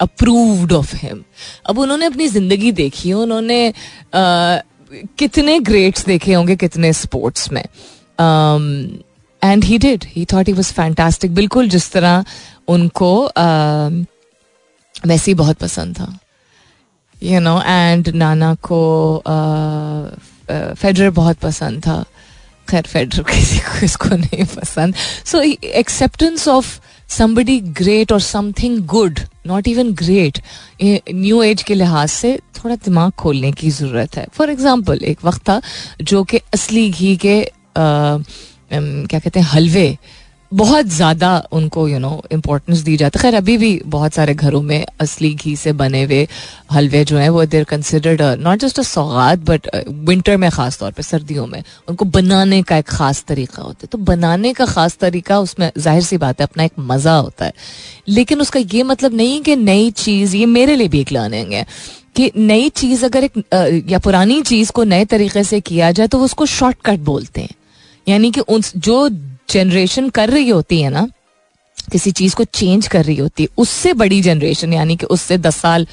approved 0.00 0.72
of 0.72 0.94
him 0.96 1.22
अब 1.66 1.78
उन्होंने 1.78 2.06
अपनी 2.06 2.26
ज़िंदगी 2.28 2.72
देखी, 2.72 3.12
उन्होंने 3.12 3.72
कितने 5.18 5.58
ग्रेट्स 5.60 6.04
देखे 6.06 6.32
होंगे, 6.32 6.56
कितने 6.56 6.92
स्पोर्ट्स 6.92 7.50
में। 7.52 7.64
And 9.42 9.64
he 9.64 9.78
did 9.78 10.04
he 10.08 10.24
thought 10.32 10.46
he 10.48 10.52
was 10.52 10.72
fantastic 10.72 11.34
बिल्कुल 11.34 11.68
जिस 11.68 11.90
तरह 11.92 12.24
उनको 12.68 13.12
वैसे 15.06 15.30
ही 15.30 15.34
बहुत 15.34 15.56
पसंद 15.58 15.96
था। 15.98 16.18
यू 17.22 17.40
नो 17.40 17.60
एंड 17.62 18.08
नाना 18.14 18.54
को 18.62 19.22
फेडरर 20.48 21.10
बहुत 21.10 21.38
पसंद 21.38 21.80
था। 21.86 22.04
खैर 22.68 22.82
फेडरर 22.82 23.22
किसी 23.30 23.58
को 23.58 23.84
इसको 23.84 24.08
नहीं 24.16 24.44
पसंद। 24.54 24.94
So 25.24 25.40
acceptance 25.40 26.48
of 26.48 26.78
somebody 27.08 27.58
great 27.78 28.12
और 28.12 28.20
something 28.20 28.78
good 28.86 29.20
not 29.46 29.68
even 29.68 29.92
great 29.94 30.38
new 30.82 31.42
age 31.42 31.62
के 31.62 31.74
लिहाज 31.74 32.08
से 32.08 32.36
थोड़ा 32.56 32.74
दिमाग 32.74 33.12
खोलने 33.18 33.52
की 33.52 33.70
ज़रूरत 33.70 34.16
है। 34.16 34.26
फॉर 34.34 34.50
एग्ज़ाम्पल 34.50 35.04
एक 35.04 35.24
वक्त 35.24 35.48
था 35.48 35.60
जो 36.02 36.22
कि 36.24 36.40
असली 36.54 36.88
घी 36.90 37.16
के 37.16 37.42
आ, 37.42 38.18
क्या 38.72 39.18
कहते 39.18 39.40
हैं 39.40 39.46
हलवे 39.46 39.96
बहुत 40.52 40.86
ज़्यादा 40.86 41.30
उनको 41.52 41.86
यू 41.88 41.98
नो 41.98 42.22
इम्पोर्टेंस 42.32 42.78
दी 42.78 42.96
जाती 42.96 43.18
है। 43.18 43.22
खैर, 43.22 43.34
अभी 43.34 43.56
भी 43.58 43.80
बहुत 43.86 44.14
सारे 44.14 44.34
घरों 44.34 44.60
में 44.62 44.84
असली 45.00 45.32
घी 45.34 45.54
से 45.56 45.72
बने 45.74 46.02
हुए 46.04 46.26
हलवे 46.72 47.04
जो 47.04 47.16
हैं, 47.18 47.28
वो 47.28 47.44
there 47.46 47.64
considered 47.64 48.22
not 48.40 48.58
just 48.58 48.78
a 48.78 48.82
सौगात 48.82 49.38
बट 49.40 49.68
विंटर 49.88 50.36
में 50.36 50.48
ख़ास 50.50 50.78
तौर 50.78 50.92
पे, 50.92 51.02
सर्दियों 51.02 51.46
में, 51.46 51.62
उनको 51.88 52.04
बनाने 52.06 52.62
का 52.62 52.76
एक 52.76 52.88
ख़ास 52.88 53.24
तरीका 53.28 53.62
होता 53.62 53.78
है। 53.82 53.88
तो 53.92 53.98
बनाने 54.00 54.52
का 54.52 54.66
ख़ास 54.66 54.96
तरीका, 54.96 55.38
उसमें 55.40 55.70
ज़ाहिर 55.78 56.02
सी 56.02 56.16
बात 56.18 56.40
है, 56.40 56.46
अपना 56.46 56.64
एक 56.64 56.72
मज़ा 56.80 57.16
होता 57.16 57.44
है। 57.44 57.52
लेकिन 58.08 58.40
उसका 58.40 58.60
ये 58.72 58.82
मतलब 58.84 59.14
नहीं 59.14 59.40
कि 59.42 59.56
नई 59.56 59.90
चीज़, 59.98 60.36
ये 60.36 60.46
मेरे 60.46 60.76
लिए 60.76 60.88
भी 60.88 61.00
एक 61.00 61.12
लर्निंग 61.12 61.52
है, 61.52 61.66
कि 62.16 62.30
नई 62.36 62.68
चीज़ 62.70 63.04
अगर 63.04 63.24
एक 63.24 63.84
या 63.88 63.98
पुरानी 63.98 64.40
चीज़ 64.44 64.72
को 64.72 64.84
नए 64.84 65.04
तरीके 65.06 65.44
से 65.44 65.60
किया 65.62 65.90
जाए 65.92 66.06
तो 66.08 66.20
उसको 66.20 66.46
शॉर्टकट 66.48 67.00
बोलते 67.04 67.40
हैं। 67.40 67.54
यानी 68.06 68.30
कि 68.30 68.40
उन 68.42 68.62
जो 68.76 69.08
जनरेशन 69.48 70.08
कर 70.08 70.30
रही 70.30 70.48
होती 70.48 70.80
है 70.80 70.90
ना, 70.90 71.08
किसी 71.92 72.10
चीज़ 72.12 72.34
को 72.36 72.44
चेंज 72.44 72.86
कर 72.88 73.04
रही 73.04 73.16
होती 73.16 73.42
है, 73.42 73.48
उससे 73.58 73.92
बड़ी 73.94 74.20
जनरेशन 74.22 74.72
यानी 74.72 74.96
कि 74.96 75.06
उससे 75.06 75.38
दस 75.38 75.56
साल 75.56 75.86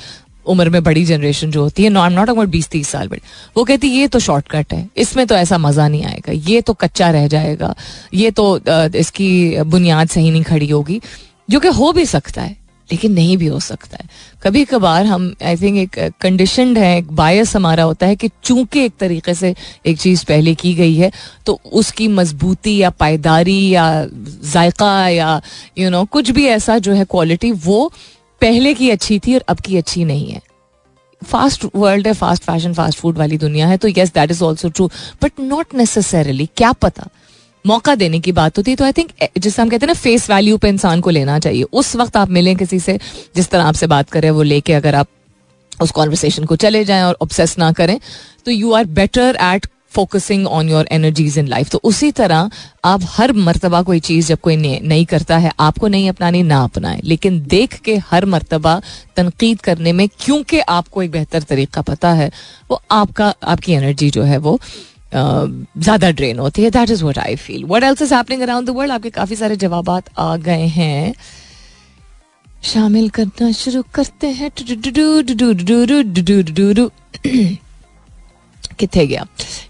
उम्र 0.46 0.70
में 0.70 0.84
बड़ी 0.84 1.04
जनरेशन 1.06 1.52
जो 1.52 1.62
होती 1.64 1.84
है 1.84 1.90
नॉट 1.90 2.12
नॉट 2.12 2.30
अबाउट 2.30 2.48
बीस 2.50 2.68
तीस 2.70 2.88
साल 2.88 3.08
बड़ी। 3.08 3.22
वो 3.58 3.64
कहती 3.64 3.90
है, 3.90 3.96
ये 3.96 4.08
तो 4.08 4.20
शॉर्टकट 4.20 4.74
है, 4.74 4.90
इसमें 4.98 5.26
तो 5.28 5.36
ऐसा 5.36 5.58
मज़ा 5.58 5.88
नहीं 5.88 6.04
आएगा, 6.06 6.32
ये 6.32 6.62
तो 6.62 6.74
कच्चा 6.76 7.10
रह 7.12 7.28
जाएगा, 7.28 7.74
ये 8.14 8.32
तो 8.32 8.58
इसकी 8.98 9.62
बुनियाद 9.64 10.10
सही 10.10 10.32
नहीं 10.32 10.44
खड़ी 10.44 10.70
होगी। 10.70 11.02
जो 11.50 11.60
कि 11.60 11.68
हो 11.70 11.92
भी 11.94 12.06
सकता 12.06 12.42
है 12.42 12.56
लेकिन 12.94 13.14
नहीं 13.14 13.38
भी 13.38 13.48
हो 13.48 13.60
सकता 13.60 13.98
है। 14.02 14.10
कभी 14.44 14.64
कभार 14.66 15.06
हम 15.06 15.34
आई 15.46 15.56
थिंक 15.58 15.78
एक 15.78 16.00
कंडीशनड 16.22 16.78
है 16.78 16.98
एक 16.98 17.12
बायस 17.12 17.56
हमारा 17.56 17.84
होता 17.84 18.08
है 18.08 18.16
कि 18.16 18.30
चूँकि 18.44 18.84
एक 18.86 18.94
तरीके 19.00 19.34
से 19.34 19.54
एक 19.86 19.98
चीज़ 19.98 20.26
पहले 20.26 20.56
की 20.56 20.74
गई 20.74 20.96
है 20.96 21.12
तो 21.46 21.60
उसकी 21.74 22.08
मजबूती 22.08 22.78
या 22.78 22.90
पायदारी 22.90 23.60
या 23.70 23.86
जायका 24.54 25.08
या 25.10 25.42
यू 25.78 25.84
you 25.84 25.92
नो 25.92 25.98
know, 25.98 26.10
कुछ 26.12 26.30
भी 26.30 26.46
ऐसा 26.48 26.78
जो 26.78 26.94
है 26.94 27.06
क्वालिटी 27.06 27.52
वो 27.52 27.92
पहले 28.42 28.74
की 28.74 28.90
अच्छी 28.90 29.20
थी 29.20 29.36
और 29.36 29.44
अब 29.50 29.60
की 29.60 29.78
अच्छी 29.78 30.04
नहीं 30.06 30.32
है। 30.32 30.42
फास्ट 31.22 31.66
वर्ल्ड 31.76 32.08
है 32.08 32.14
फास्ट 32.14 32.44
फ़ैशन 32.44 32.74
फास्ट 32.74 33.00
फ़ूड 33.00 33.18
वाली 33.18 33.38
दुनिया 33.38 33.68
है 33.68 33.78
तो 33.78 33.88
yes 33.88 34.14
that 34.14 34.32
is 34.32 34.44
also 34.44 34.70
true 34.70 34.90
but 35.24 35.40
not 35.40 35.76
necessarily 35.76 36.50
क्या 36.58 36.72
पता? 36.72 37.08
मौका 37.66 37.96
देने 37.96 38.20
की 38.20 38.32
बात 38.32 38.58
होती 38.58 38.72
है 38.72 38.78
तो 38.78 38.86
आई 38.86 38.92
थिंक 38.92 39.10
जिससे 39.38 39.62
हम 39.62 39.70
कहते 39.70 39.86
हैं 39.86 39.88
ना 39.88 39.94
फेस 39.96 40.30
वैल्यू 40.30 40.58
पे 40.58 40.70
इंसान 40.70 41.02
को 41.02 41.10
लेना 41.10 41.40
चाहिए। 41.40 41.64
उस 41.64 41.96
वक्त 41.96 42.18
आप 42.18 42.30
मिलें 42.30 42.56
किसी 42.56 42.80
से, 42.80 43.00
जिस 43.36 43.50
तरह 43.50 43.64
आपसे 43.64 43.88
बात 43.88 44.10
करें, 44.10 44.30
वो 44.32 44.44
लेके 44.44 44.74
अगर 44.74 44.96
आप 44.96 45.08
उस 45.82 45.92
कॉन्वर्सेशन 45.92 46.46
को 46.46 46.56
चले 46.58 46.84
जाएँ 46.86 47.04
और 47.04 47.18
ऑब्सेस 47.22 47.58
ना 47.60 47.72
करें 47.74 48.00
तो 48.46 48.52
you 48.52 48.74
are 48.74 48.86
better 48.86 49.38
at 49.44 49.68
focusing 49.92 50.46
on 50.48 50.70
your 50.70 50.88
energies 50.92 51.38
in 51.38 51.48
life 51.48 51.70
तो 51.70 51.80
उसी 51.84 52.12
तरह 52.12 52.50
आप 52.86 53.02
हर 53.08 53.32
मरतबा 53.34 53.82
कोई 53.82 54.00
चीज़ 54.00 54.28
जब 54.28 54.40
कोई 54.40 54.56
नहीं 54.56 55.06
करता 55.06 55.38
है, 55.38 55.52
आपको 55.60 55.88
नहीं 55.88 56.10
अपनानी, 56.10 56.42
ना 56.44 56.64
अपनाए। 56.64 57.02
लेकिन 57.04 57.40
देख 57.48 57.76
के 57.80 57.96
हर 58.10 58.26
मरतबा 58.26 58.82
तनकीद 59.16 59.62
करने 59.62 59.92
में, 59.94 60.08
क्योंकि 60.20 60.60
आपको 60.60 61.04
एक 61.04 61.12
बेहतर 61.12 61.44
तरीका 61.44 61.82
पता 61.84 62.12
है, 62.12 62.32
वो 62.72 62.82
आपका, 62.92 63.34
आपकी 63.44 63.74
एनर्जी 63.74 64.10
जो 64.10 64.24
है 64.24 64.38
वो 64.38 64.60
ज़्यादा 65.16 66.12
ड्रेन 66.12 66.40
होती 66.40 66.64
है 66.64 66.70
that 66.72 66.90
is 66.90 67.04
what 67.06 67.18
I 67.18 67.36
feel 67.36 67.66
what 67.66 67.84
else 67.84 68.02
is 68.02 68.14
happening 68.14 68.42
around 68.42 68.68
the 68.68 68.70
world 68.70 68.94
आपके 68.94 69.10
काफ़ी 69.10 69.36
सारे 69.36 69.56
जवाब 69.56 69.90
आ 70.20 70.36
गए 70.38 70.68
हैं 70.68 71.14
शामिल 72.64 73.10
करना 73.10 73.52
शुरू 73.52 73.84
करते 73.94 74.28
हैं 74.28 74.52
कितने 78.80 79.06
गया 79.08 79.26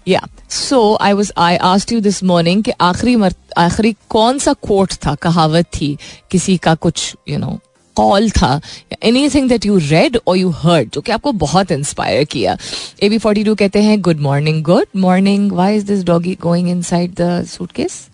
या 0.08 0.20
so 0.50 0.96
I 1.00 1.12
was 1.12 1.32
I 1.38 1.56
asked 1.56 1.92
you 1.92 2.00
this 2.00 2.22
morning 2.24 2.62
कि 2.64 2.70
आखिरी 2.80 3.16
आखिरी 3.56 3.94
कौन 4.10 4.38
सा 4.38 4.52
कोट 4.52 4.92
था 5.06 5.14
कहावत 5.14 5.66
थी 5.80 5.96
किसी 6.30 6.56
का 6.56 6.74
कुछ 6.74 7.16
यू 7.28 7.38
नो 7.38 7.58
कॉल 7.96 8.30
था 8.30 8.60
any 9.02 9.28
thing 9.30 9.48
that 9.48 9.66
you 9.66 9.76
read 9.78 10.18
और 10.26 10.36
यू 10.36 10.50
हर्ड 10.56 10.90
जो 10.94 11.00
कि 11.00 11.12
आपको 11.12 11.32
बहुत 11.40 11.72
इंस्पायर 11.72 12.24
किया। 12.32 12.56
ए 13.02 13.08
बी 13.08 13.18
फोर्टी 13.18 13.44
टू 13.44 13.54
कहते 13.54 13.82
हैं 13.82 14.00
good 14.02 14.20
morning 14.20 14.62
good 14.64 14.86
morning 15.00 15.52
why 15.52 15.76
is 15.76 15.86
this 15.86 16.04
doggy 16.04 16.34
going 16.42 16.68
inside 16.82 17.14
the 17.20 17.44
suitcase 17.72 18.06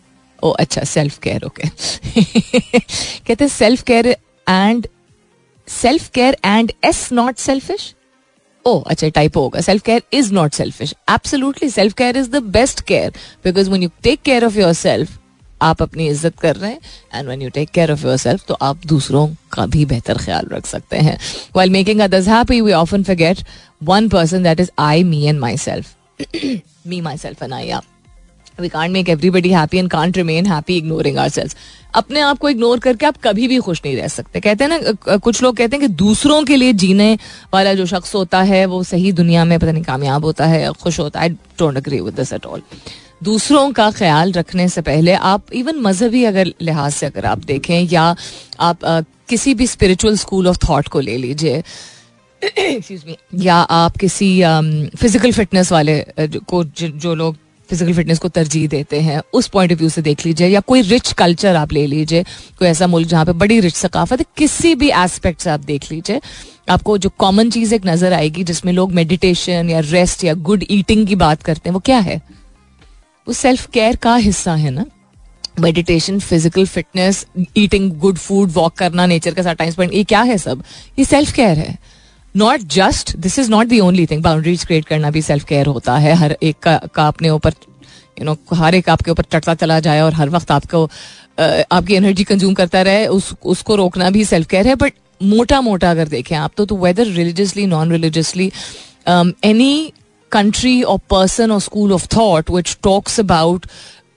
oh 0.43 0.51
अच्छा 0.51 0.85
सेल्फ 0.85 1.19
केयर 1.23 1.45
ओके 1.47 1.69
कहते 1.69 3.45
हैं 3.45 3.49
self 3.49 3.83
care 3.83 4.07
and 4.49 4.87
self 5.69 6.09
care 6.15 6.37
and 6.45 6.73
is 6.85 7.09
not 7.13 7.39
selfish 7.39 7.95
oh 8.65 8.79
अच्छा 8.81 9.09
type 9.09 9.37
होगा। 9.37 9.61
Self 9.61 9.83
care 9.83 10.03
is 10.13 10.33
not 10.35 10.53
selfish 10.55 10.95
absolutely 11.11 11.69
self 11.71 11.95
care 11.99 12.17
is 12.17 12.31
the 12.31 12.43
best 12.57 12.81
care 12.87 13.13
because 13.45 13.71
when 13.71 13.83
you 13.83 13.89
take 14.03 14.23
care 14.25 14.45
of 14.45 14.59
yourself 14.73 15.19
आप 15.63 15.83
अपनी 15.83 16.07
इज़्ज़त 16.09 16.39
कर 16.41 16.57
रहे 16.57 16.71
हैं 16.71 16.81
and 17.15 17.29
when 17.29 17.43
you 17.43 17.49
take 17.51 17.71
care 17.71 17.93
of 17.93 18.07
yourself 18.19 18.47
तो 18.49 18.55
आप 18.63 18.87
दूसरों 18.87 19.27
का 19.53 19.67
भी 19.67 19.85
बेहतर 19.85 20.19
ख्याल 20.19 20.49
रख 20.53 20.67
सकते 20.67 20.97
हैं। 20.99 21.19
While 21.57 21.71
making 21.71 22.01
others 22.01 22.29
happy 22.29 22.61
we 22.61 22.73
often 22.73 23.03
forget 23.03 23.45
one 23.83 24.09
person 24.09 24.43
that 24.43 24.61
is 24.61 24.71
I 24.81 25.05
me 25.05 25.25
and 25.25 25.41
myself 25.59 25.95
me 26.87 27.01
myself 27.19 27.43
and 27.43 27.53
I 27.53 27.71
आप 27.71 27.85
we 28.61 28.69
can't 28.69 28.91
make 28.93 29.09
everybody 29.09 29.51
happy 29.51 29.79
and 29.79 29.91
can't 29.91 30.17
remain 30.17 30.47
happy 30.47 30.77
ignoring 30.77 31.19
ourselves 31.29 31.57
अपने 31.95 32.21
आप 32.21 32.39
को 32.39 32.49
इग्नोर 32.49 32.79
करके 32.81 33.07
आप 33.07 33.17
कभी 33.23 33.47
भी 33.49 33.59
खुश 33.59 33.81
नहीं 33.85 33.97
रह 33.97 34.09
सकते। 34.09 34.41
कहते 34.41 34.65
हैं 34.65 34.71
ना 34.71 35.17
कुछ 35.17 35.43
लोग 35.43 35.57
कहते 35.57 35.77
हैं 35.77 35.87
कि 35.87 35.95
दूसरों 35.95 36.43
के 36.45 36.57
लिए 36.57 36.73
जीने 36.75 37.13
वाला 37.55 37.73
जो 37.75 37.87
शख्स 37.87 38.15
होता 38.15 38.43
है, 38.43 38.65
वो 38.67 38.83
सही 38.85 39.13
दुनिया 39.13 39.45
में 39.45 39.59
पता 39.59 39.73
नहीं 39.73 39.83
कामयाब 39.85 40.25
होता 40.25 40.47
है 40.47 40.73
खुश 40.73 40.99
होता 41.01 41.21
है। 41.21 41.29
I 41.29 41.37
don't 41.59 41.77
agree 41.77 42.01
with 42.01 42.15
this 42.15 42.33
at 42.33 42.47
all 42.47 42.63
दूसरों 43.21 43.71
का 43.73 43.91
ख्याल 43.91 44.33
रखने 44.33 44.69
से 44.69 44.81
पहले 44.83 45.15
आप 45.15 45.53
इवन 45.53 45.81
मजहबी 45.81 46.25
अगर 46.25 46.53
लिहाज 46.63 46.93
से 46.93 47.07
अगर 47.07 47.27
आप 47.27 47.45
देखें 47.45 47.81
या 47.83 48.15
आप 48.61 48.85
आ, 48.85 49.01
किसी 49.29 49.55
भी 49.55 49.67
स्पिरिचुअल 49.67 50.17
स्कूल 50.17 50.49
ऑफ़ 50.49 50.59
थॉट 50.69 50.89
को 50.89 51.01
ले 51.01 51.17
लीजिए 51.17 51.63
या 53.35 53.55
आप 53.55 53.97
किसी 53.97 54.31
फ़िज़िकल 54.97 55.33
फिटनेस 55.33 55.73
वाले 55.73 56.05
को 56.19 56.65
जो 56.77 57.15
लोग 57.15 57.37
फ़िज़िकल 57.71 57.93
फिटनेस 57.95 58.19
को 58.19 58.29
तरजीह 58.29 58.69
देते 58.69 59.01
हैं 59.01 59.21
उस 59.33 59.49
पॉइंट 59.49 59.73
ऑफ़ 59.73 59.79
व्यू 59.79 59.89
से 59.89 60.03
देख 60.03 60.25
लीजिए 60.27 60.47
या 60.49 60.61
कोई 60.61 60.83
रिच 60.83 61.13
कल्चर 61.13 61.57
आप 61.57 61.73
ले 61.73 61.87
लीजिए 61.87 62.23
कोई 62.59 62.69
ऐसा 62.69 62.87
मुल्क 62.87 63.09
जहाँ 63.09 63.25
पे 63.27 63.33
बड़ी 63.35 63.61
रिच 63.61 63.75
सकाफत 63.75 64.25
किसी 64.37 64.75
भी 64.75 64.91
एस्पेक्ट 64.97 65.41
से 65.41 65.51
आप 65.51 65.61
देख 65.61 65.91
लीजिए 65.93 66.21
आपको 66.69 66.99
जो 66.99 67.11
कॉमन 67.19 67.51
चीज़ 67.51 67.75
एक 67.75 67.87
नज़र 67.87 68.13
आएगी 68.13 68.45
जिसमें 68.45 68.73
लोग 68.73 68.93
मेडिटेशन 68.93 69.71
या 69.71 69.81
रेस्ट 69.85 70.25
या 70.25 70.35
गुड 70.43 70.65
ईटिंग 70.71 71.07
की 71.07 71.17
बात 71.17 71.43
करते 71.43 71.69
हैं 71.69 71.75
वो 71.75 71.81
क्या 71.81 71.99
है? 71.99 72.21
वो 73.27 73.33
सेल्फ 73.35 73.67
केयर 73.71 73.97
का 73.97 74.15
हिस्सा 74.17 74.55
है 74.55 74.71
ना? 74.71 74.85
Meditation 75.61 76.19
physical 76.21 76.67
fitness 76.67 77.25
eating 77.57 77.91
good 78.01 78.19
food 78.19 78.51
walk 78.53 78.75
करना 78.75 79.07
नेचर 79.07 79.35
के 79.35 79.43
साथ 79.43 79.55
टाइम 79.55 79.71
स्पेंड 79.71 79.95
ये 79.95 80.05
क्या 80.05 80.21
है 80.23 80.37
सब? 80.39 80.63
ये 80.99 81.05
सेल्फ 81.05 81.33
केयर 81.33 81.59
है। 81.59 81.79
Not 82.35 82.61
just 82.73 83.17
this 83.17 83.39
is 83.39 83.51
not 83.51 83.67
the 83.67 83.81
only 83.81 84.07
thing 84.07 84.23
boundaries 84.23 84.65
create 84.65 84.85
करना 84.85 85.11
भी 85.11 85.23
सेल्फ 85.23 85.45
केयर 85.45 85.67
होता 85.67 85.97
है। 85.97 86.15
हर 86.15 86.37
एक 86.43 86.59
का, 86.59 86.77
का 86.95 87.07
अपने 87.09 87.31
ऊपर 87.31 87.55
यू 88.19 88.25
नो 88.25 88.37
हर 88.55 88.75
एक 88.75 88.89
आपके 88.89 89.11
ऊपर 89.11 89.25
चटता 89.33 89.55
चला 89.55 89.79
जाए 89.81 90.01
और 90.01 90.15
हर 90.15 90.29
वक्त 90.29 90.51
आपको 90.51 90.85
आपकी 91.39 91.95
एनर्जी 91.95 92.25
कंज्यूम 92.25 92.55
करता 92.55 92.83
रहे 92.83 93.07
उस 93.09 93.33
उसको 93.45 93.77
रोकना 93.77 94.11
भी 94.11 94.25
सेल्फ 94.25 94.49
केयर 94.49 94.69
है। 94.69 94.75
बट 94.75 94.93
मोटा 95.21 95.61
मोटा 95.61 95.91
अगर 95.91 96.09
देखें 96.09 96.37
आप 96.37 96.53
तो 96.57 96.77
whether 96.77 97.07
religiously 97.07 97.67
non 97.67 97.93
religiously 97.93 98.51
any 99.09 99.93
country 100.31 100.77
or 100.85 100.99
person 101.15 101.51
or 101.51 101.61
school 101.61 101.93
of 101.93 102.07
thought 102.15 102.51
which 102.51 102.81
talks 102.83 103.19
about 103.19 103.67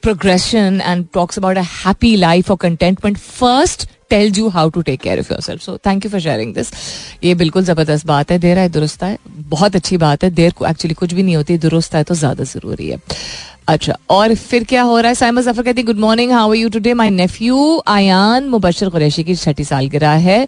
progression 0.04 0.80
and 0.82 1.12
talks 1.14 1.38
about 1.38 1.58
a 1.58 1.64
happy 1.64 2.16
life 2.18 2.50
or 2.50 2.58
contentment 2.58 3.20
first 3.20 3.86
tells 4.10 4.38
you 4.38 4.50
how 4.50 4.70
to 4.70 4.84
take 4.84 5.02
care 5.02 5.20
of 5.20 5.30
yourself. 5.30 5.62
So 5.62 5.78
thank 5.80 6.04
you 6.04 6.10
for 6.10 6.20
sharing 6.20 6.52
this. 6.58 6.72
ये 7.24 7.34
बिल्कुल 7.36 7.64
ज़बरदस्त 7.64 8.06
बात 8.08 8.32
है 8.32 8.38
देर 8.40 8.58
है 8.60 8.68
दुरुस्त 8.70 9.04
है 9.04 9.18
बहुत 9.56 9.76
अच्छी 9.76 9.98
बात 9.98 10.24
है 10.24 10.30
देर 10.42 10.52
को 10.58 10.66
एक्चुअली 10.68 10.94
कुछ 10.96 11.14
भी 11.14 11.24
नहीं 11.24 11.36
होती 11.36 11.58
दुरुस्त 11.66 11.96
है 11.96 12.04
तो 12.04 12.16
ज़्यादा 12.16 12.44
ज़रूरी 12.44 12.90
है 12.90 13.00
अच्छा 13.68 13.98
और 14.12 14.36
फिर 14.36 14.64
क्या 14.70 14.82
हो 14.84 15.00
रहा 15.00 15.10
है 15.10 15.16
साइमा 15.16 15.42
ज़फ़र 15.42 15.64
कहती 15.64 15.84
good 15.84 16.00
morning 16.00 16.32
how 16.32 16.50
are 16.50 16.56
you 16.58 16.70
today 16.70 16.94
my 17.02 17.10
nephew 17.10 17.82
Ayaan 17.88 18.48
Mubashar 18.50 18.90
Qureshi 18.90 19.24
की 19.24 19.36
छठी 19.36 19.64
साल 19.66 19.88
गिरा 19.90 20.12
है 20.28 20.46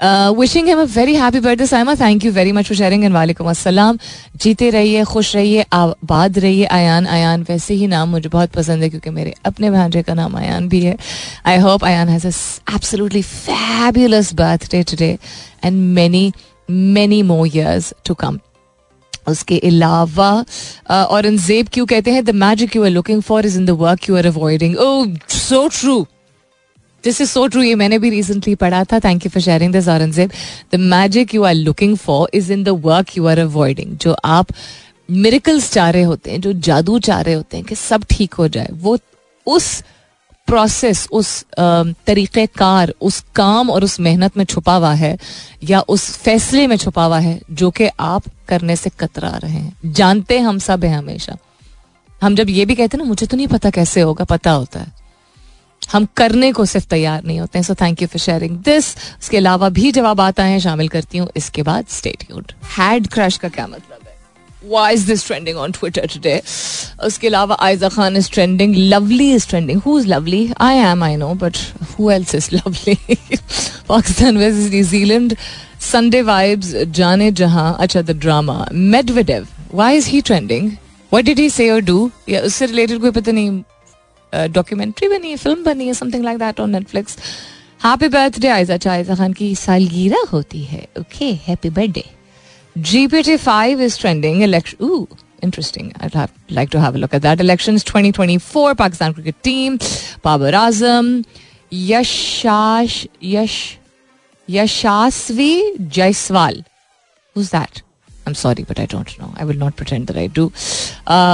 wishing 0.00 0.68
him 0.68 0.80
a 0.80 0.84
very 0.94 1.14
happy 1.14 1.40
birthday 1.40 1.66
Saima 1.66 1.94
thank 1.94 2.24
you 2.24 2.32
very 2.32 2.52
much 2.52 2.68
for 2.68 2.76
sharing 2.76 3.04
and 3.04 3.14
वालेकुम 3.14 3.48
अस्सलाम 3.50 3.98
जीते 4.42 4.70
रहिए 4.70 5.04
खुश 5.04 5.34
रहिए 5.36 5.64
आबाद 5.72 6.38
रहिए 6.38 6.64
आयान 6.72 7.06
आयान 7.08 7.42
वैसे 7.48 7.74
ही 7.74 7.86
नाम 7.86 8.08
मुझे 8.10 8.28
बहुत 8.28 8.50
पसंद 8.52 8.82
है 8.82 8.88
क्योंकि 8.90 9.10
मेरे 9.10 9.34
अपने 9.46 9.70
भांजे 9.70 10.02
का 10.02 10.14
नाम 10.14 10.36
आयान 10.36 10.68
भी 10.68 10.80
है 10.82 10.96
I 11.46 11.58
hope 11.58 11.84
Ayaan 11.84 12.08
has 12.08 12.26
absolutely 12.26 13.22
fabulous 13.22 14.32
birthday 14.34 14.82
today 14.90 15.16
and 15.64 15.80
many 15.94 16.32
many 16.68 17.22
more 17.22 17.46
years 17.46 17.92
to 18.06 18.14
come 18.14 18.38
उसके 19.28 19.58
अलावा 19.58 20.32
और 20.90 21.26
इन 21.26 21.38
जेब 21.38 21.68
क्यों 21.72 21.86
कहते 21.86 22.10
हैं 22.10 22.24
the 22.24 22.30
magic 22.38 22.76
you 22.76 22.84
are 22.84 22.90
looking 22.90 23.22
for 23.22 23.46
is 23.46 23.58
in 23.58 23.66
the 23.66 23.70
work 23.80 24.08
you 24.08 24.16
are 24.16 24.26
avoiding 24.26 24.76
oh 24.78 25.04
so 25.30 25.66
true 25.68 26.04
this 27.04 27.20
is 27.20 27.30
so 27.30 27.46
true 27.46 27.62
ये 27.62 27.74
मैंने 27.74 27.98
भी 27.98 28.10
रिसेंटली 28.10 28.54
पढ़ा 28.54 28.84
था. 28.84 28.98
Thank 29.00 29.24
you 29.26 29.30
for 29.30 29.42
sharing 29.42 29.72
this 29.72 29.88
Aurangzeb. 29.88 30.30
The 30.72 30.80
magic 30.92 31.34
you 31.34 31.42
are 31.44 31.54
looking 31.54 31.96
for 31.96 32.30
is 32.34 32.52
in 32.52 32.64
the 32.64 32.80
work 32.84 33.16
you 33.16 33.26
are 33.26 33.38
avoiding 33.38 33.96
जो 33.98 34.16
आप 34.24 34.46
miracles 35.10 35.72
चाह 35.72 35.90
रहे 35.90 36.02
होते 36.02 36.30
हैं, 36.30 36.40
जो 36.40 36.52
जादू 36.52 36.98
चाह 37.00 37.20
रहे 37.20 37.34
होते 37.34 37.56
हैं 37.56 37.66
कि 37.66 37.74
सब 37.74 38.04
ठीक 38.10 38.34
हो 38.34 38.48
जाए, 38.48 38.68
वो 38.72 38.98
उस 39.46 39.82
प्रोसेस 40.48 41.06
उस 41.12 41.28
तरीक़े 42.06 42.46
कार 42.48 42.92
उस 43.00 43.20
काम 43.36 43.70
और 43.70 43.84
उस 43.84 43.98
मेहनत 44.00 44.36
में 44.36 44.44
छुपा 44.44 44.74
हुआ 44.74 44.92
है 44.94 45.16
या 45.64 45.80
उस 45.88 46.10
फैसले 46.18 46.66
में 46.66 46.76
छुपा 46.76 47.04
हुआ 47.04 47.18
है 47.18 47.38
जो 47.52 47.70
कि 47.70 47.88
आप 48.00 48.24
करने 48.48 48.76
से 48.76 48.90
कतरा 49.00 49.30
रहे 49.36 49.52
हैं. 49.52 49.76
जानते 49.86 50.38
हम 50.38 50.58
सब 50.58 50.84
हैं 50.84 50.96
हमेशा. 50.96 51.36
हम 52.22 52.34
जब 52.36 52.50
ये 52.50 52.64
भी 52.64 52.74
कहते 52.74 52.96
हैं 52.96 53.04
ना, 53.04 53.08
मुझे 53.08 53.26
तो 53.26 53.36
नहीं 53.36 53.46
पता 53.48 53.70
कैसे 53.70 54.00
होगा, 54.00 54.24
पता 54.26 54.50
होता 54.50 54.80
है. 54.80 54.92
हम 55.92 56.06
करने 56.16 56.52
को 56.52 56.64
सिर्फ़ 56.64 56.86
तैयार 56.88 57.24
नहीं 57.24 57.40
होते 57.40 57.58
हैं 57.58 57.64
so 57.64 57.74
thank 57.74 58.02
you 58.02 58.08
for 58.08 58.20
sharing 58.20 58.56
this 58.64 58.94
उसके 59.20 59.36
अलावा 59.36 59.68
भी 59.68 59.92
जवाब 59.92 60.20
आता 60.20 60.44
है, 60.44 60.60
शामिल 60.60 60.88
करती 60.88 61.18
हूँ, 61.18 61.28
इसके 61.36 61.62
बाद 61.62 61.86
स्टेट्यूड 61.90 62.52
हैड 62.78 63.06
क्रश 63.06 63.36
का 63.36 63.48
क्या 63.48 63.66
मतलब 63.66 64.00
Why 64.64 64.92
is 64.92 65.02
this 65.06 65.22
trending 65.24 65.58
on 65.62 65.72
Twitter 65.72 66.02
today? 66.06 66.40
उसके 67.04 67.26
अलावा 67.28 67.56
Ayeza 67.60 67.88
Khan 67.88 68.16
is 68.16 68.30
trending 68.32 68.74
lovely 68.76 69.30
is 69.34 69.48
trending 69.48 69.80
who 69.80 69.98
is 69.98 70.06
lovely 70.08 70.48
I 70.60 70.76
am 70.76 71.02
I 71.04 71.16
know 71.16 71.32
but 71.42 71.56
who 71.90 72.10
is 72.10 72.48
lovely 72.52 72.94
Pakistan 73.88 74.36
versus 74.36 74.70
New Zealand 74.74 75.36
Sunday 75.90 76.22
vibes 76.22 76.74
जाने 76.98 77.30
जहाँ 77.42 77.76
अच्छा 77.80 78.02
the 78.02 78.18
drama 78.20 78.66
Medvedev 78.72 79.46
why 79.74 79.96
is 79.96 80.08
he 80.08 80.20
trending 80.20 80.70
what 81.12 81.24
did 81.24 81.38
he 81.38 81.48
say 81.50 81.80
do 81.80 82.10
या 82.28 82.40
उससे 82.42 82.66
related 82.66 83.00
कोई 83.00 83.10
पता 83.10 83.32
नहीं 83.32 83.62
documentary 84.54 85.08
बनी 85.08 85.30
है 85.30 85.36
फ़िल्म 85.36 85.64
बनी 85.64 85.86
है 85.86 85.94
something 85.94 86.24
like 86.24 86.38
that 86.38 86.60
on 86.60 86.70
Netflix 86.70 87.18
happy 87.84 88.08
birthday 88.08 88.48
Ayeza 88.48 88.76
चायजा 88.86 89.14
Khan 89.14 89.32
की 89.38 89.54
सालगिरह 89.62 90.28
होती 90.32 90.62
है 90.64 90.86
okay 91.00 91.32
happy 91.48 91.70
birthday 91.70 92.04
5 92.76 93.80
is 93.80 93.96
trending. 93.96 94.42
Election. 94.42 94.78
Ooh, 94.82 95.06
interesting. 95.40 95.92
I'd 96.00 96.14
have, 96.14 96.32
like 96.50 96.70
to 96.70 96.80
have 96.80 96.96
a 96.96 96.98
look 96.98 97.14
at 97.14 97.22
that. 97.22 97.40
Elections 97.40 97.84
2024. 97.84 98.74
Pakistan 98.74 99.14
cricket 99.14 99.40
team. 99.44 99.78
Babar 100.24 100.50
Azam. 100.50 101.24
Yashash. 101.70 103.06
Yash. 103.20 103.78
Yashasvi 104.48 105.76
Jaiswal. 105.98 106.64
Who's 107.36 107.50
that? 107.50 107.83
I 108.26 108.30
am 108.30 108.34
sorry 108.34 108.62
but 108.62 108.80
I 108.80 108.86
don't 108.92 109.10
know 109.20 109.32
I 109.38 109.46
will 109.46 109.58
not 109.58 109.74
pretend 109.74 110.06
that 110.06 110.16
I 110.16 110.28
do 110.34 110.46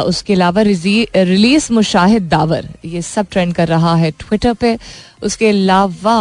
उसके 0.09 0.33
अलावा 0.33 0.62
release 0.62 1.72
Mushahid 1.72 2.29
the power 2.29 2.68
ये 2.85 3.03
सब 3.05 3.26
trend 3.31 3.55
कर 3.55 3.68
रहा 3.68 3.94
है 3.94 4.11
Twitter 4.18 4.55
पे 4.61 4.79
उसके 5.22 5.48
अलावा 5.48 6.20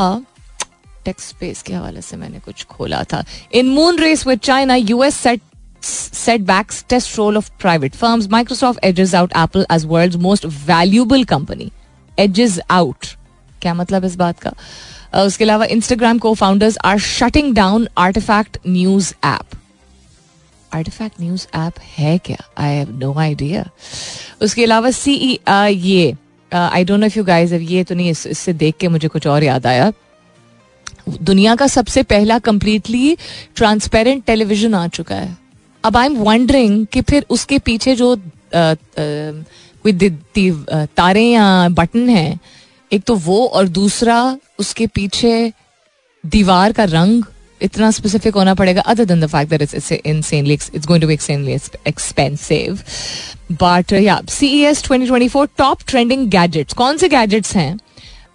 टेक्स्ट 1.06 1.30
स्पेस 1.30 1.62
के 1.62 1.74
हवाले 1.74 2.02
से 2.02 2.18
मैंने 2.18 2.40
कुछ 2.40 2.64
खोला 2.68 3.04
था 3.14 3.24
in 3.54 3.70
moon 3.70 4.00
race 4.00 4.26
with 4.28 4.40
China 4.40 4.76
US 4.76 5.16
set 5.18 5.42
setbacks 5.82 6.84
test 6.84 7.18
role 7.18 7.38
of 7.38 7.58
private 7.58 7.96
firms. 7.96 8.28
Microsoft 8.30 8.80
edges 8.84 9.14
out 9.14 9.32
Apple 9.34 9.66
as 9.70 9.86
world's 9.88 10.18
most 10.18 10.44
valuable 10.44 11.24
company. 11.26 11.72
Edges 12.18 12.60
out. 12.70 13.16
क्या 13.62 13.74
मतलब 13.74 14.06
इस 14.06 14.16
बात 14.16 14.40
का 14.40 14.54
उसके 15.24 15.44
अलावा 15.44 15.66
Instagram 15.68 16.18
cofounders 16.34 16.78
are 16.86 17.00
shutting 17.00 17.54
down 17.56 17.88
artifact 17.98 18.58
news 18.68 19.14
app 19.24 19.56
artifact 20.74 21.22
news 21.22 21.46
app 21.58 21.80
है 21.98 22.18
क्या? 22.18 22.38
I 22.58 22.76
have 22.76 22.98
no 22.98 23.14
idea 23.20 23.70
उसके 24.42 24.64
अलावा 24.64 24.92
सी 24.92 25.16
e, 25.16 25.68
ये 25.68 26.16
I 26.52 26.84
don't 26.84 27.00
know 27.00 27.06
if 27.06 27.18
you 27.18 27.24
guys 27.24 27.52
ये 27.52 27.84
तो 27.84 27.96
नहीं 27.96 28.10
इससे 28.12 28.54
देख 28.56 28.76
के 28.80 28.88
मुझे 28.88 29.08
कुछ 29.08 29.28
और 29.28 29.44
याद 29.44 29.66
आया। 29.68 29.92
दुनिया 31.08 31.56
का 31.56 31.68
सबसे 31.68 32.04
पहला 32.04 32.40
कंप्लीटली 32.40 33.16
ट्रांसपेरेंट 33.56 34.24
टेलीविज़न 34.26 34.74
आ 34.74 34.88
चुका 34.90 35.16
है। 35.16 35.38
अब 35.84 35.98
आई 35.98 36.06
एम 36.06 36.18
वंडरिंग 36.18 36.86
कि 36.94 37.02
फिर 37.02 37.26
उसके 37.30 37.60
पीछे 37.60 37.96
जो 37.96 38.16
कोई 38.56 40.10
तारे 40.96 41.24
या 41.24 41.68
बटन 41.70 42.10
है 42.10 42.40
एक 42.92 43.04
तो 43.04 43.16
वो 43.16 43.46
और 43.48 43.68
दूसरा 43.68 44.38
उसके 44.60 44.88
पीछे 44.88 45.52
दीवार 46.24 46.72
का 46.72 46.84
रंग 46.84 47.24
इतना 47.62 47.92
स्पेसिफिक 47.92 48.36
होना 48.36 48.54
पड़ेगा 48.56 48.82
other 48.82 49.06
than 49.06 49.22
the 49.22 49.28
fact 49.28 49.50
that 49.50 49.62
it's 49.62 49.92
insanely 49.92 50.54
it's 50.54 50.86
going 50.88 51.02
to 51.02 51.08
be 51.08 51.14
extremely 51.14 51.54
expensive 51.88 52.80
but 53.62 53.94
या 53.94 54.20
सीईएस 54.30 54.84
2024 54.84 55.48
टॉप 55.58 55.80
ट्रेंडिंग 55.88 56.28
गैजेट्स 56.32 56.74
कौन 56.74 56.98
से 56.98 57.10
गैजेट्स 57.10 57.56
हैं? 57.56 57.78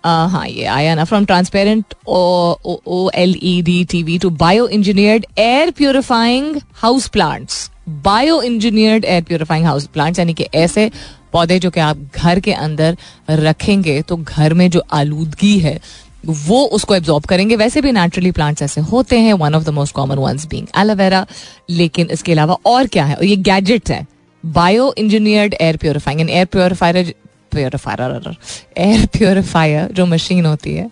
Uh, 0.04 0.30
हाँ 0.30 0.46
ये 0.48 0.64
आया 0.66 0.94
ना 0.94 1.04
from 1.04 1.24
transparent 1.24 1.94
O 2.06 3.10
L 3.14 3.34
E 3.42 3.60
D 3.62 3.84
TV 3.90 4.18
to 4.18 4.30
bio 4.42 4.66
engineered 4.68 5.26
air 5.38 5.70
purifying 5.78 6.56
house 6.82 7.06
plants 7.08 7.70
bio 8.04 8.40
engineered 8.42 9.04
air 9.04 9.22
purifying 9.22 9.66
house 9.66 9.86
plants 9.86 10.18
यानी 10.18 10.34
कि 10.34 10.46
ऐसे 10.54 10.90
पौधे 11.32 11.58
जो 11.58 11.70
कि 11.70 11.80
आप 11.80 11.98
घर 12.16 12.40
के 12.40 12.52
अंदर 12.52 12.96
रखेंगे 13.30 14.00
तो 14.02 14.16
घर 14.16 14.54
में 14.54 14.68
जो 14.70 14.82
आलूदगी 14.92 15.58
है 15.58 15.78
वो 16.26 16.62
उसको 16.66 16.94
एब्जॉर्ब 16.94 17.24
करेंगे। 17.24 17.56
वैसे 17.56 17.80
भी 17.80 17.92
नेचुरली 17.92 18.30
प्लांट्स 18.30 18.62
ऐसे 18.62 18.80
होते 18.82 19.18
हैं 19.20 19.32
one 19.34 19.54
of 19.54 19.64
the 19.64 19.70
most 19.70 19.94
common 19.94 20.18
ones 20.18 20.46
being 20.46 20.66
aloe vera 20.78 21.26
लेकिन 21.70 22.10
इसके 22.10 22.32
अलावा 22.32 22.56
और 22.66 22.86
क्या 22.86 23.04
है? 23.04 23.16
ये 23.22 23.36
गैजेट्स 23.38 23.90
है। 23.90 24.06
Bio 24.44 24.92
engineered 24.98 25.54
air 25.60 25.76
purifying 25.76 26.20
and 26.20 26.30
air 26.30 26.46
purifier 26.46 27.14
purifier 27.52 28.36
air 28.78 29.06
purifier 29.08 29.92
जो 29.92 30.06
मशीन 30.06 30.46
होती 30.46 30.74
है, 30.74 30.88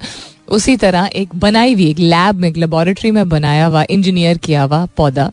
उसी 0.49 0.77
तरह 0.77 1.11
एक 1.15 1.35
बनाई 1.37 1.75
हुई, 1.75 1.89
एक 1.91 1.99
लैब 1.99 2.35
में, 2.35 2.49
एक 2.49 2.57
लेबोरेटरी 2.57 3.11
में 3.11 3.29
बनाया 3.29 3.67
हुआ 3.67 3.85
इंजीनियर 3.91 4.39
किया 4.39 4.63
हुआ 4.63 4.85
पौधा। 4.97 5.31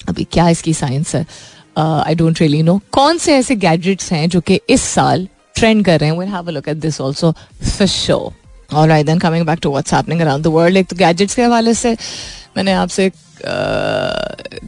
अभी 0.00 0.24
क्या 0.32 0.48
इसकी 0.48 0.74
साइंस 0.74 1.14
है? 1.14 1.26
आई 1.76 2.14
डोंट 2.14 2.40
रियली 2.40 2.62
नो 2.62 2.80
कौन 2.92 3.18
से 3.18 3.34
ऐसे 3.34 3.56
गैजेट्स 3.56 4.12
हैं 4.12 4.28
जो 4.28 4.40
कि 4.40 4.60
इस 4.70 4.82
साल 4.84 5.28
ट्रेंड 5.54 5.84
कर 5.84 6.00
रहे 6.00 6.10
हैं? 6.10 6.18
Will 6.18 6.28
have 6.28 6.48
a 6.48 6.50
look 6.50 6.68
at 6.68 6.76
this 6.76 7.00
also 7.00 7.32
for 7.62 7.86
show 7.86 8.32
और 8.74 8.90
I 8.90 9.04
then 9.04 9.18
coming 9.18 9.46
back 9.46 9.58
to 9.62 9.70
what's 9.70 9.94
happening 9.94 10.20
around 10.20 10.44
the 10.44 10.46
world 10.46 10.76
एक 10.76 10.86
तो 10.86 10.96
गैजेट्स 10.96 11.34
के 11.34 11.42
हवाले 11.42 11.74
से 11.74 11.96
मैंने 12.56 12.72
आपसे 12.74 13.10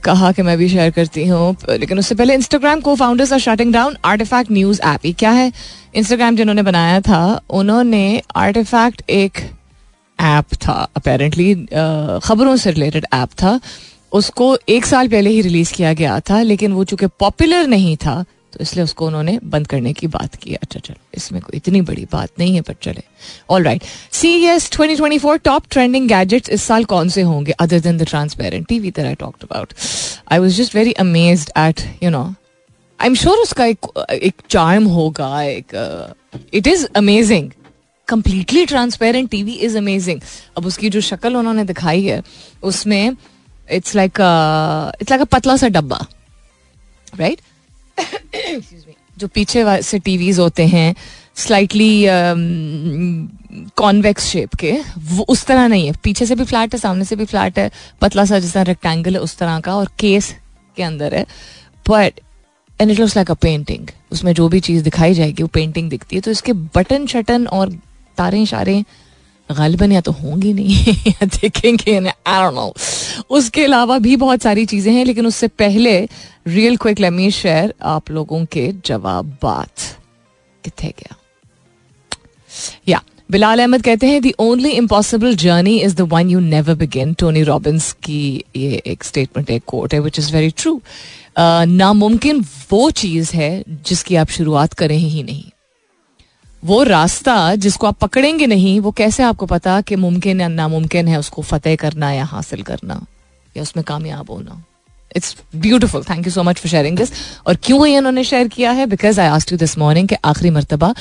कहा 0.05 0.31
कि 0.33 0.43
मैं 0.43 0.57
भी 0.59 0.69
शेयर 0.69 0.91
करती 0.91 1.27
हूँ, 1.27 1.57
लेकिन 1.71 1.99
उससे 1.99 2.15
पहले 2.15 2.35
Instagram 2.35 2.81
cofounders 2.95 3.33
are 3.33 3.39
shutting 3.39 3.73
down 3.73 3.97
artifact 4.05 4.51
news 4.53 4.81
app 4.83 5.07
ये 5.07 5.13
क्या 5.13 5.31
है? 5.31 5.53
इंस्टाग्राम 5.95 6.37
जिन्होंने 6.37 6.63
बनाया 6.63 7.01
था, 7.01 7.41
उन्होंने 7.51 8.23
आर्टिफैक्ट 8.37 9.03
एक 9.11 9.39
ऐप 10.19 10.55
था 10.57 10.73
अपेरेंटली 10.97 11.55
खबरों 12.25 12.57
से 12.57 12.71
रिलेटेड 12.71 13.07
ऐप 13.15 13.29
था। 13.43 13.59
उसको 14.13 14.57
एक 14.69 14.87
साल 14.87 15.09
पहले 15.09 15.31
ही 15.31 15.41
रिलीज़ 15.41 15.73
किया 15.73 15.93
गया 15.93 16.19
था, 16.21 16.43
लेकिन 16.43 16.73
वो 16.73 16.85
चूँकि 16.85 17.07
पॉपुलर 17.21 17.67
नहीं 17.67 17.97
था 17.97 18.25
तो 18.53 18.61
इसलिए 18.63 18.85
उसको 18.85 19.07
उन्होंने 19.07 19.39
बंद 19.45 19.67
करने 19.67 19.93
की 19.93 20.07
बात 20.09 20.35
की। 20.35 20.55
अच्छा 20.55 20.81
चलो, 20.81 20.97
इसमें 21.15 21.41
कोई 21.43 21.57
इतनी 21.57 21.81
बड़ी 21.83 22.05
बात 22.13 22.31
नहीं 22.39 22.55
है, 22.55 22.61
पर 22.61 22.75
चले। 22.83 23.03
All 23.51 23.65
right 23.65 23.83
C 24.13 24.29
S 24.47 24.71
twenty 24.73 24.97
twenty 24.97 25.19
four 25.19 25.39
top 25.39 25.65
trending 25.71 26.09
gadgets 26.09 26.51
इस 26.51 26.63
साल 26.63 26.85
कौन 26.93 27.09
से 27.09 27.23
होंगे 27.23 27.53
other 27.61 27.81
than 27.81 27.99
the 27.99 28.07
transparent 28.09 28.67
TV 28.69 28.91
that 28.91 29.07
I 29.07 29.15
talked 29.21 29.45
about 29.45 29.75
I 30.33 30.39
was 30.39 30.57
just 30.57 30.75
very 30.75 30.93
amazed 31.05 31.51
at 31.59 31.81
you 32.03 32.11
know 32.11 32.25
I 33.01 33.07
am 33.07 33.15
sure 33.15 33.39
उसका 33.39 33.65
एक 33.65 33.87
एक 34.13 34.43
चार्म 34.51 34.85
होगा, 34.89 35.43
एक 35.43 36.15
it 36.55 36.67
is 36.67 36.87
amazing 36.97 37.51
completely 38.09 38.65
transparent 38.67 39.31
TV 39.31 39.53
is 39.53 39.77
amazing 39.79 40.21
अब 40.57 40.67
उसकी 40.67 40.91
जो 40.91 41.01
शक्ल 41.01 41.37
उन्होंने 41.37 41.65
दिखाई 41.65 42.03
है, 42.05 42.23
उसमें 42.63 43.17
it's 43.71 43.95
like 43.95 44.19
it's 45.01 45.11
like 45.11 45.21
a 45.21 45.25
पतला 45.33 45.57
सा 45.57 45.69
डब्बा 45.69 46.05
राइट 47.19 47.41
जो 49.19 49.29
पीछे 49.29 49.83
से 49.83 49.99
टीवीज 49.99 50.39
होते 50.39 50.67
हैं 50.67 50.95
स्लाइटली 51.37 52.05
कॉन्वेक्स 53.77 54.27
शेप 54.27 54.55
के, 54.55 54.73
वो 54.99 55.25
उस 55.29 55.45
तरह 55.47 55.67
नहीं 55.69 55.87
है। 55.87 55.93
पीछे 56.03 56.27
से 56.27 56.35
भी 56.35 56.45
फ्लैट 56.45 56.75
है, 56.75 56.81
सामने 56.81 57.05
से 57.05 57.17
भी 57.17 57.25
फ्लैट 57.25 57.59
है, 57.59 57.71
पतला 58.01 58.25
सा 58.25 58.39
जैसा 58.39 58.63
रेक्टेंगल 58.63 59.15
है, 59.15 59.21
उस 59.21 59.37
तरह 59.39 59.61
का 59.61 59.75
और 59.77 59.91
केस 59.99 60.35
के 60.77 60.83
अंदर 60.83 61.15
है। 61.15 61.25
But 61.87 62.21
and 62.81 62.91
it 62.91 62.99
looks 63.01 63.17
like 63.17 63.31
a 63.31 63.35
painting 63.35 63.89
उसमें 64.13 64.33
जो 64.33 64.49
भी 64.49 64.61
चीज़ 64.61 64.83
दिखाई 64.85 65.15
जाएगी, 65.15 65.43
वो 65.43 65.49
पेंटिंग 65.49 65.91
दिखती 65.91 66.17
है। 66.17 66.23
तो 66.23 66.31
इसके 66.31 66.53
बटन 66.53 67.07
शटन 67.07 67.47
और 67.47 67.73
तारे 68.19 68.43
इशारे 68.43 68.83
गालिबन 69.57 69.93
या 69.93 70.01
तो 70.01 70.13
होंगी 70.13 70.53
नहीं, 70.53 70.95
या 71.07 71.27
देखेंगे 71.27 72.13
उसके 73.31 73.65
अलावा 73.65 73.99
भी 73.99 74.17
बहुत 74.17 74.43
सारी 74.43 74.67
चीज़ें 74.67 74.93
हैं, 74.93 75.05
लेकिन 75.05 75.27
उससे 75.27 75.49
पहले 75.49 76.09
रियल 76.47 76.77
क्विक 76.77 77.01
लेमी 77.01 77.31
शेयर 77.31 77.75
आप 77.83 78.11
लोगों 78.11 78.45
के 78.45 78.73
जवाब 78.87 79.39
बात 79.43 79.73
कितने 80.65 80.91
गया 80.91 81.17
या 82.89 83.03
बिलाल 83.31 83.59
अहमद 83.59 83.83
कहते 83.83 84.07
हैं 84.07 84.23
the 84.23 84.35
only 84.39 84.71
impossible 84.71 85.35
journey 85.37 85.79
is 85.81 85.97
the 85.97 86.01
one 86.01 86.31
you 86.31 86.41
never 86.41 86.75
begin 86.75 87.15
Tony 87.15 87.43
Robbins 87.43 87.93
की 87.93 88.45
ये 88.57 88.83
एक 88.87 89.05
स्टेटमेंट 89.05 89.51
एक 89.51 89.63
कोट 89.67 89.95
है 89.95 90.01
विच 90.01 90.19
इज़ 90.19 90.33
वेरी 90.33 90.51
ट्रू 90.51 90.81
नामुमकिन 91.39 92.45
वो 92.71 92.91
चीज़ 92.91 93.33
है 93.33 93.65
जिसकी 93.69 94.17
आप 94.17 94.29
शुरुआत 94.29 94.73
करें 94.73 94.97
ही 94.97 95.23
नहीं. 95.23 95.45
वो 96.63 96.83
रास्ता 96.83 97.55
जिसको 97.55 97.87
आप 97.87 97.99
पकड़ेंगे 97.99 98.47
नहीं, 98.47 98.79
वो 98.81 98.91
कैसे 98.91 99.23
आपको 99.23 99.47
पता 99.47 99.81
कि 99.81 99.97
मुमकिन 99.97 100.41
या 100.41 100.49
नामुमकिन 100.49 101.09
है 101.09 101.19
उसको 101.19 101.43
फतेह 101.43 101.77
करना 101.77 102.13
या 102.13 102.25
हासिल 102.25 102.63
करना 102.63 103.01
या 103.57 103.63
उसमें 103.63 103.85
कामयाब 103.85 104.31
होना? 104.31 104.63
It's 105.17 105.37
beautiful 105.57 106.03
thank 106.05 106.27
you 106.27 106.33
so 106.33 106.43
much 106.43 106.59
for 106.59 106.71
sharing 106.71 106.97
this 106.97 107.13
और 107.47 107.57
क्यों 107.57 107.87
ये 107.87 107.99
उन्होंने 107.99 108.25
शेयर 108.25 108.49
किया 108.49 108.71
है? 108.71 108.87
Because 108.87 109.21
I 109.21 109.27
asked 109.27 109.53
you 109.53 109.59
this 109.59 109.79
morning 109.79 110.09
के 110.09 110.15
आखिरी 110.25 110.51
मरतबा, 110.51 110.95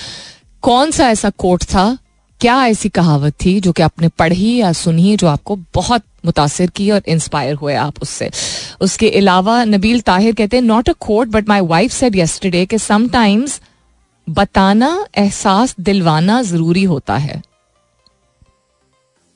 कौन 0.62 0.92
सा 0.92 1.10
ऐसा 1.10 1.30
कोट 1.30 1.64
था? 1.64 1.98
क्या 2.42 2.66
ऐसी 2.66 2.90
कहावत 2.90 3.34
थी 3.46 3.60
जो 3.62 3.72
कि 3.72 3.84
आपने 3.84 4.08
पढ़ी 4.08 4.56
या 4.56 4.72
सुनी 4.74 5.16
जो 5.18 5.28
आपको 5.28 5.56
बहुत 5.74 6.04
मुतासर 6.26 6.68
की 6.68 6.90
और 6.92 7.02
इंस्पायर 7.08 7.56
हुए 7.56 7.76
आप 7.76 8.02
उससे? 8.02 8.30
उसके 8.82 9.10
अलावा 9.10 9.64
नबील 9.64 10.02
ताहिर 10.02 10.36
कहते 10.36 10.58
हैं 10.58 10.64
not 10.64 10.90
a 10.90 10.94
quote 11.00 11.28
but 11.28 11.50
my 11.50 11.62
wife 11.62 11.92
said 11.92 12.16
yesterday 12.16 12.66
के 12.66 12.78
समटाइम्स 12.78 13.60
बताना 14.28 14.90
एहसास 15.18 15.76
दिलवाना 15.80 16.42
ज़रूरी 16.42 16.84
होता 16.84 17.16
है। 17.18 17.42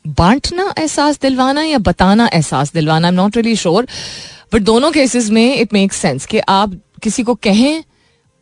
बांटना 0.05 0.73
एहसास 0.77 1.19
दिलवाना 1.21 1.63
या 1.63 1.77
बताना 1.77 2.29
एहसास 2.33 2.73
दिलवाना 2.73 3.07
am 3.07 3.13
not 3.13 3.37
really 3.37 3.55
sure 3.55 3.87
but 4.53 4.61
दोनों 4.61 4.91
केसेस 4.91 5.29
में 5.29 5.55
इट 5.55 5.73
मेक 5.73 5.93
सेंस 5.93 6.25
कि 6.25 6.39
आप 6.49 6.79
किसी 7.03 7.23
को 7.23 7.35
कहें 7.35 7.83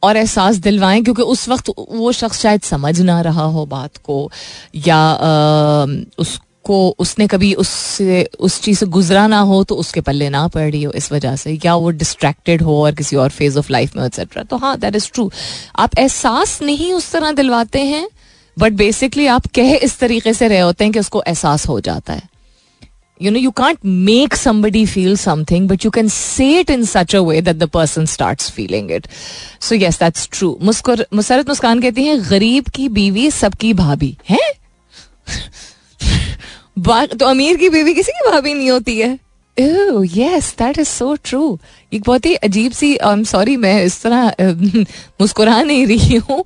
और 0.03 0.17
एहसास 0.17 0.55
दिलवाएँ 0.55 1.01
क्योंकि 1.03 1.21
उस 1.21 1.47
वक्त 1.49 1.69
वो 1.77 2.11
शख्स 2.11 2.39
शायद 2.41 2.61
समझ 2.61 2.99
ना 3.01 3.19
रहा 3.21 3.43
हो 3.43 3.65
बात 3.65 3.97
को 3.97 4.31
या 4.75 4.97
आ, 4.97 5.85
उस 6.17 6.39
को 6.69 6.77
उसने 6.99 7.27
कभी 7.27 7.53
उससे, 7.53 8.23
उस 8.39 8.61
चीज़ 8.61 8.79
से 8.79 8.85
गुजरा 8.85 9.25
ना 9.27 9.39
हो 9.39 9.63
तो 9.63 9.75
उसके 9.75 10.01
पल्ले 10.01 10.29
ना 10.29 10.47
पड़ 10.47 10.69
रही 10.71 10.83
हो 10.83 10.91
इस 10.91 11.11
वजह 11.11 11.35
से। 11.35 11.57
या 11.65 11.75
वो 11.75 11.89
डिस्ट्रैक्टेड 11.89 12.61
हो 12.61 12.83
और 12.85 12.95
किसी 12.95 13.15
और 13.15 13.29
फ़ेज़ 13.29 13.57
ऑफ़ 13.59 13.71
लाइफ 13.71 13.95
में 13.95 14.05
एक्सेट्रा 14.05 14.43
तो 14.43 14.57
हाँ 14.57 14.77
दैट 14.79 14.95
इज़ 14.95 15.09
ट्रू 15.13 15.31
आप 15.75 15.97
एहसास 15.97 16.61
नहीं 16.61 16.93
उस 16.93 17.11
तरह 17.11 17.31
दिलवाते 17.31 17.81
हैं 17.81 18.07
बट 18.59 18.73
बेसिकली 18.73 19.27
आप 19.27 19.45
कह 19.55 19.75
इस 19.83 19.99
तरीके 19.99 20.33
से 20.33 20.47
रहे 20.47 20.59
होते 20.59 20.83
हैं 20.83 20.93
कि 20.93 20.99
उसको 20.99 21.23
एहसास 21.27 21.67
हो 21.67 21.79
जाता 21.79 22.13
है। 22.13 22.29
You 23.21 23.31
know, 23.31 23.41
you 23.47 23.53
can't 23.59 23.79
make 24.09 24.33
somebody 24.43 24.83
feel 24.97 25.15
something, 25.27 25.63
but 25.71 25.85
you 25.85 25.91
can 25.97 26.07
say 26.15 26.49
it 26.63 26.69
in 26.75 26.85
such 26.93 27.15
a 27.15 27.21
way 27.21 27.41
that 27.41 27.57
the 27.63 27.69
person 27.75 28.05
starts 28.11 28.45
feeling 28.51 28.87
it. 28.97 29.07
So, 29.61 29.79
yes, 29.81 29.99
that's 29.99 30.29
true. 30.37 30.53
मुस्कुर, 30.61 31.05
Musarrat 31.13 31.49
Muskan 31.49 31.81
कहती 31.81 32.03
हैं, 32.03 32.21
गरीब 32.29 32.69
की 32.75 32.89
बीवी 32.89 33.31
सबकी 33.31 33.73
भाभी। 33.73 34.17
है? 34.29 34.39
तो 36.79 37.25
अमीर 37.25 37.57
की 37.57 37.69
बीवी 37.69 37.93
किसी 37.93 38.11
की 38.11 38.29
भाभी 38.31 38.53
नहीं 38.53 38.69
होती 38.71 38.97
है। 38.99 39.17
Yes 40.17 40.53
that 40.59 40.77
is 40.79 40.87
so 40.87 41.15
true 41.23 41.57
एक 41.93 42.03
बहुत 42.03 42.25
ही 42.25 42.35
अजीब 42.35 42.71
सी 42.71 42.95
आई 42.97 43.13
एम 43.13 43.23
सॉरी 43.23 43.55
मैं 43.57 43.83
इस 43.83 44.01
तरह 44.01 44.33
मुस्कुरा 45.21 45.61
नहीं 45.61 45.85
रही 45.87 46.15
हूँ। 46.29 46.43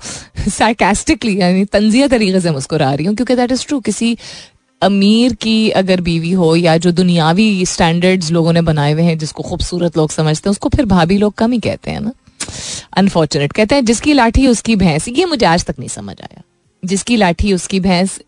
साइकेस्टिकली 0.49 1.39
यानी 1.41 1.65
तंजिया 1.65 2.07
तरीके 2.07 2.39
से 2.41 2.51
मुस्कुरा 2.51 2.93
रही 2.93 3.05
हूँ, 3.05 3.15
क्योंकि 3.15 3.35
दैट 3.35 3.51
इज़ 3.51 3.65
ट्रू 3.67 3.79
किसी 3.79 4.17
अमीर 4.81 5.33
की 5.33 5.69
अगर 5.71 6.01
बीवी 6.01 6.31
हो, 6.31 6.55
या 6.55 6.77
जो 6.77 6.91
दुनियावी 6.91 7.65
स्टैंडर्ड्स 7.65 8.31
लोगों 8.31 8.53
ने 8.53 8.61
बनाए 8.61 8.93
हुए 8.93 9.03
हैं, 9.03 9.17
जिसको 9.17 9.43
खूबसूरत 9.43 9.97
लोग 9.97 10.11
समझते 10.11 10.49
हैं, 10.49 10.51
उसको 10.51 10.69
फिर 10.69 10.85
भाभी 10.85 11.17
लोग 11.17 11.33
कम 11.33 11.51
ही 11.51 11.59
कहते 11.59 11.91
हैं 11.91 12.01
ना। 12.01 12.11
अनफॉर्चुनेट 12.97 13.51
कहते 13.51 13.75
हैं, 13.75 13.85
जिसकी 13.85 14.13
लाठी, 14.13 14.47
उसकी 14.47 14.75
भैंस, 14.75 15.07
ये 15.07 15.25
मुझे 15.25 15.45
आज 15.45 15.65
तक 15.65 15.75
नहीं 15.79 15.89
समझ 15.89 16.15
आया। 16.21 16.41
जिसकी 16.83 17.15
लाठी, 17.15 17.53
उसकी 17.53 17.79
भैंस 17.79 18.19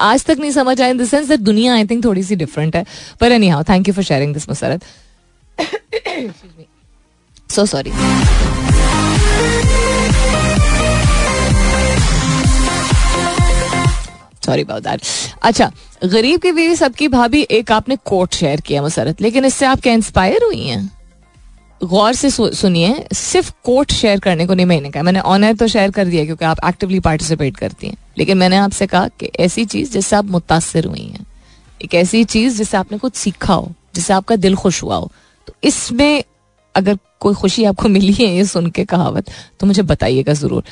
आज 0.00 0.24
तक 0.24 0.38
नहीं 0.40 0.50
समझ 0.50 0.80
आया 0.80 0.90
इन 0.90 0.98
द 0.98 1.04
सेंस 1.04 1.28
दैट 1.28 1.40
दुनिया 1.40 1.74
आई 1.74 1.84
थिंक 1.86 2.04
थोड़ी 2.04 2.22
सी 2.22 2.36
डिफरेंट 2.36 2.76
है। 2.76 2.84
पर 3.20 3.32
anyhow 3.48 3.62
thank 3.68 3.88
you 3.88 3.94
for 3.94 4.04
sharing 4.04 4.34
this 4.34 4.48
Musarrat 4.48 4.84
so 7.50 7.66
sorry 7.66 7.92
sorry 14.46 14.62
about 14.62 15.00
अच्छा 15.42 15.70
गरीब 16.04 16.40
की 16.40 16.52
बीवी 16.52 16.76
सबकी 16.76 17.08
भाभी 17.08 17.42
एक 17.50 17.72
आपने 17.72 17.96
कोट 18.06 18.34
शेयर 18.34 18.60
किया 18.60 18.82
मुसरत 18.82 19.20
लेकिन 19.22 19.44
इससे 19.44 19.66
आप 19.66 19.80
क्या 19.80 19.92
इंस्पायर 19.92 20.44
हुई 20.44 20.62
हैं? 20.66 20.99
गौर 21.80 22.12
से 22.14 22.30
सुनिए, 22.30 23.04
सिर्फ़ 23.14 23.50
कोट 23.64 23.92
शेयर 23.92 24.18
करने 24.20 24.46
को 24.46 24.54
नहीं, 24.54 24.66
मैंने 24.66 24.90
कहा, 24.90 25.02
मैंने 25.02 25.20
ऑनर 25.20 25.54
तो 25.54 25.66
शेयर 25.68 25.90
कर 25.90 26.04
दिया 26.06 26.24
क्योंकि 26.24 26.44
आप 26.44 26.58
एक्टिवली 26.68 27.00
पार्टिसिपेट 27.00 27.56
करती 27.56 27.86
हैं। 27.86 27.96
लेकिन 28.18 28.38
मैंने 28.38 28.56
आपसे 28.58 28.86
कहा 28.86 29.08
कि 29.10 29.30
ऐसी 29.40 29.64
चीज़ 29.66 29.92
जिससे 29.92 30.16
आप 30.16 30.24
मुतासर 30.26 30.84
हुई 30.86 31.04
हैं, 31.04 31.26
एक 31.80 31.94
ऐसी 31.96 32.24
चीज़ 32.26 32.56
जिससे 32.56 32.76
आपने 32.76 32.98
कुछ 32.98 33.14
सीखा 33.16 33.54
हो, 33.54 33.72
जिससे 33.94 34.12
आपका 34.12 34.36
दिल 34.38 34.56
खुश 34.56 34.82
हुआ 34.82 34.96
हो 34.96 35.10
तो 35.48 35.54
इसमें 35.64 36.22
अगर 36.74 36.98
कोई 37.20 37.34
खुशी 37.34 37.64
आपको 37.64 37.88
मिली 37.88 38.12
है, 38.12 38.26
ये 38.26 38.44
सुन 38.46 38.70
के 38.70 38.84
कहावत 38.86 39.30
तो 39.60 39.66
मुझे 39.66 39.82
बताइएगा 39.84 40.32
ज़रूर। 40.34 40.64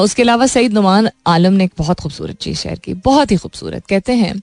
उसके 0.00 0.22
अलावा 0.22 0.46
सईद 0.46 0.72
नुमान 0.72 1.08
आलम 1.26 1.52
ने 1.52 1.64
एक 1.64 1.72
बहुत 1.78 2.00
खूबसूरत 2.00 2.38
चीज़ 2.38 2.58
शेयर 2.58 2.78
की, 2.78 2.94
बहुत 2.94 3.30
ही 3.30 3.36
खूबसूरत। 3.36 3.86
कहते 3.86 4.12
हैं 4.14 4.34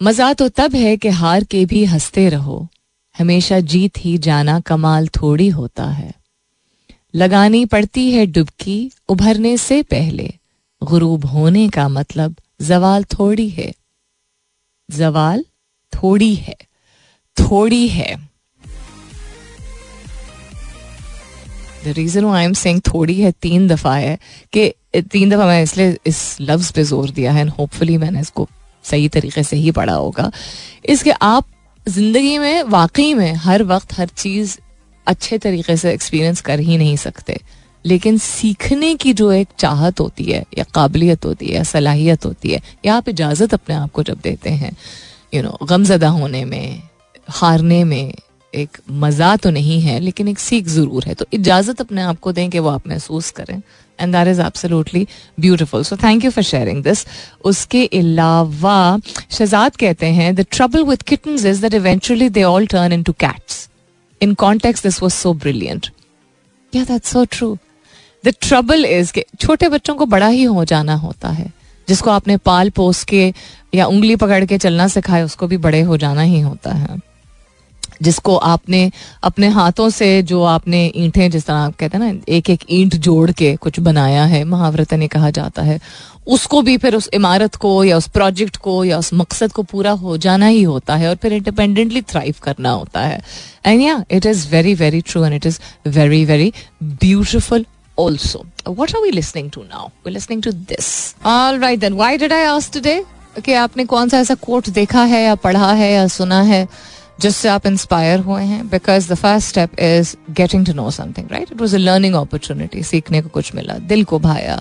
मज़ा 0.00 0.32
तो 0.32 0.48
तब 0.50 0.74
है 0.74 0.96
कि 0.96 1.08
हार 1.10 1.44
के 1.44 1.64
भी 1.64 1.84
हँसते 1.86 2.28
रहो 2.28 2.66
हमेशा 3.20 3.58
जीत 3.62 3.98
ही 3.98 4.16
जाना 4.18 4.58
कमाल 4.60 5.08
थोड़ी 5.14 5.48
होता 5.48 5.84
है। 5.84 6.12
लगानी 7.14 7.64
पड़ती 7.66 8.10
है 8.12 8.24
डुबकी 8.26 8.78
उभरने 9.08 9.56
से 9.56 9.82
पहले। 9.82 10.32
गुरूब 10.82 11.24
होने 11.26 11.68
का 11.68 11.88
मतलब 11.88 12.36
जवाल 12.62 13.04
थोड़ी 13.12 13.48
है। 13.48 13.72
जवाल 14.88 15.44
थोड़ी 15.92 16.34
है। 16.34 16.56
थोड़ी 17.36 17.86
है। 17.88 18.16
The 21.84 21.88
reason 21.88 22.26
I 22.26 22.44
am 22.44 22.52
saying 22.54 22.80
थोड़ी 22.86 23.20
है 23.20 23.32
तीन 23.42 23.68
दफ़ा 23.68 23.94
है 23.96 24.18
कि 24.52 24.72
तीन 25.02 25.30
दफ़ा 25.30 25.46
मैं 25.46 25.62
इसलिए 25.62 25.96
इस 26.06 26.36
लफ्ज 26.40 26.70
पे 26.72 26.82
ज़ोर 26.84 27.10
दिया 27.10 27.32
है 27.32 27.40
एंड 27.40 27.50
होपफुली 27.50 27.96
मैंने 27.98 28.20
इसको 28.20 28.48
सही 28.84 29.08
तरीके 29.08 29.42
से 29.42 29.56
ही 29.56 29.70
पढ़ा 29.70 29.94
होगा। 29.94 30.30
इसके 30.84 31.10
आप 31.12 31.46
ज़िंदगी 31.90 32.38
में, 32.38 32.62
वाकई 32.62 33.14
में, 33.14 33.32
हर 33.34 33.62
वक्त 33.62 33.98
हर 33.98 34.08
चीज़ 34.08 34.58
अच्छे 35.06 35.38
तरीके 35.38 35.76
से 35.76 35.92
एक्सपीरियंस 35.92 36.40
कर 36.40 36.60
ही 36.60 36.76
नहीं 36.78 36.96
सकते। 36.96 37.40
लेकिन 37.84 38.18
सीखने 38.18 38.94
की 38.94 39.12
जो 39.12 39.32
एक 39.32 39.48
चाहत 39.58 40.00
होती 40.00 40.24
है, 40.24 40.44
या 40.58 40.64
काबिलियत 40.74 41.24
होती 41.24 41.46
है, 41.46 41.54
या 41.54 41.62
सलाहियत 41.62 42.26
होती 42.26 42.50
है, 42.50 42.60
या 42.84 42.94
आप 42.94 43.08
इजाज़त 43.08 43.54
अपने 43.54 43.74
आप 43.74 43.92
को 43.92 44.02
जब 44.02 44.20
देते 44.22 44.50
हैं 44.50 44.76
यू 45.34 45.42
नो 45.42 45.58
गमजदा 45.62 46.08
होने 46.08 46.44
में, 46.44 46.82
हारने 47.28 47.84
में 47.84 48.14
एक 48.54 48.78
मज़ा 48.92 49.34
तो 49.36 49.50
नहीं 49.50 49.80
है, 49.80 49.98
लेकिन 50.00 50.28
एक 50.28 50.38
सीख 50.38 50.66
ज़रूर 50.68 51.04
है। 51.06 51.14
तो 51.14 51.26
इजाज़त 51.32 51.80
अपने 51.80 52.02
आप 52.02 52.18
को 52.20 52.32
दें 52.32 52.48
कि 52.50 52.58
वो 52.58 52.68
आप 52.68 52.88
महसूस 52.88 53.30
करें। 53.30 53.60
And 53.98 54.12
that 54.14 54.28
is 54.28 54.40
absolutely 54.40 55.06
beautiful 55.40 55.82
so 55.84 55.96
thank 55.96 56.24
you 56.24 56.30
for 56.30 56.44
sharing 56.44 56.82
this 56.84 57.04
उसके 57.44 57.84
अलावा 57.94 58.98
शहजाद 59.30 59.76
कहते 59.76 60.06
हैं 60.08 60.34
the 60.34 60.46
trouble 60.50 60.84
with 60.84 61.02
kittens 61.02 61.44
is 61.44 61.60
that 61.62 61.74
eventually 61.74 62.28
they 62.28 62.42
all 62.42 62.66
turn 62.66 62.92
into 63.02 63.12
cats 63.20 63.68
in 64.20 64.34
context 64.34 64.82
this 64.82 65.02
was 65.02 65.12
so 65.12 65.32
brilliant 65.36 65.86
yeah 66.72 66.84
that's 66.84 67.12
so 67.12 67.24
true 67.30 67.56
the 68.24 68.32
trouble 68.40 68.84
is 68.84 69.12
के 69.12 69.24
छोटे 69.40 69.68
बच्चों 69.68 69.94
को 69.94 70.06
बड़ा 70.06 70.26
ही 70.28 70.42
हो 70.44 70.64
जाना 70.64 70.94
होता 70.96 71.28
है। 71.28 71.52
जिसको 71.88 72.10
आपने 72.10 72.36
पाल 72.36 72.70
पोस 72.70 73.02
के 73.04 73.32
या 73.74 73.86
उंगली 73.86 74.16
पकड़ 74.16 74.44
के 74.44 74.58
चलना 74.58 74.88
सिखाए 74.88 75.22
उसको 75.22 75.46
भी 75.46 75.56
बड़े 75.58 75.80
हो 75.82 75.96
जाना 75.96 76.22
ही 76.22 76.40
होता 76.40 76.72
है। 76.72 76.98
जिसको 78.02 78.36
आपने 78.36 78.90
अपने 79.24 79.48
हाथों 79.48 79.88
से 79.90 80.10
जो 80.22 80.42
आपने 80.42 80.84
ईंटें 80.96 81.30
जिस 81.30 81.46
तरह 81.46 81.56
आप 81.56 81.76
कहते 81.76 81.98
हैं 81.98 82.04
ना 82.04 82.20
एक 82.28 82.50
एक 82.50 82.64
ईंट 82.70 82.94
जोड़ 82.98 83.30
के 83.32 83.54
कुछ 83.56 83.80
बनाया 83.80 84.24
है 84.24 84.42
महाव्रत 84.44 84.94
ने 84.94 85.08
कहा 85.08 85.30
जाता 85.30 85.62
है 85.62 85.80
उसको 86.28 86.60
भी 86.62 86.76
फिर 86.78 86.94
उस 86.94 87.08
इमारत 87.14 87.54
को 87.56 87.72
या 87.84 87.96
उस 87.96 88.08
प्रोजेक्ट 88.08 88.56
को 88.56 88.84
या 88.84 88.98
उस 88.98 89.12
मकसद 89.14 89.52
को 89.52 89.62
पूरा 89.62 89.90
हो 90.02 90.16
जाना 90.18 90.46
ही 90.46 90.62
होता 90.62 90.96
है 90.96 91.08
और 91.08 91.16
फिर 91.16 91.32
इंडिपेंडेंटली 91.32 92.02
थ्राइव 92.02 92.34
करना 92.42 92.70
होता 92.70 93.00
है 93.00 93.20
and 93.66 93.82
yeah 93.82 94.02
it 94.10 94.26
is 94.26 94.48
very 94.48 94.74
very 94.74 95.00
true 95.00 95.24
and 95.24 95.34
it 95.34 95.46
is 95.46 95.60
very 95.88 96.24
very 96.24 96.52
beautiful 96.82 97.66
also. 97.98 98.46
What 98.66 98.94
are 98.94 99.02
we 99.02 99.12
listening 99.12 99.50
to 99.50 99.64
now? 99.64 99.92
We're 100.04 100.12
listening 100.12 100.42
to 100.42 100.52
this. 100.52 101.14
All 101.24 101.58
right 101.58 101.80
then. 101.80 101.96
Why 101.96 102.16
did 102.16 102.32
I 102.32 102.42
ask 102.48 102.72
today? 102.72 103.00
Okay, 103.38 103.54
आपने 103.56 103.84
कौन 103.84 104.08
सा 104.08 104.18
ऐसा 104.18 104.34
coat 104.42 104.68
देखा 104.70 105.02
है 105.04 105.22
या 105.22 105.34
पढ़ा 105.42 105.72
है 105.72 105.90
या 105.92 106.06
सुना 106.08 106.40
है 106.42 106.66
जिससे 107.20 107.48
आप 107.48 107.66
इंस्पायर 107.66 108.20
हुए 108.20 108.42
हैं 108.42 108.68
because 108.68 109.12
the 109.12 109.14
first 109.16 109.48
step 109.48 109.80
is 109.80 110.14
getting 110.34 110.66
to 110.66 110.72
know 110.72 110.90
something 110.90 111.30
right 111.32 111.52
it 111.52 111.60
was 111.60 111.74
a 111.74 111.78
learning 111.78 112.14
opportunity 112.14 112.82
सीखने 112.82 113.22
को 113.22 113.28
कुछ 113.28 113.54
मिला, 113.54 113.74
दिल 113.74 114.04
को 114.04 114.18
भाया 114.18 114.60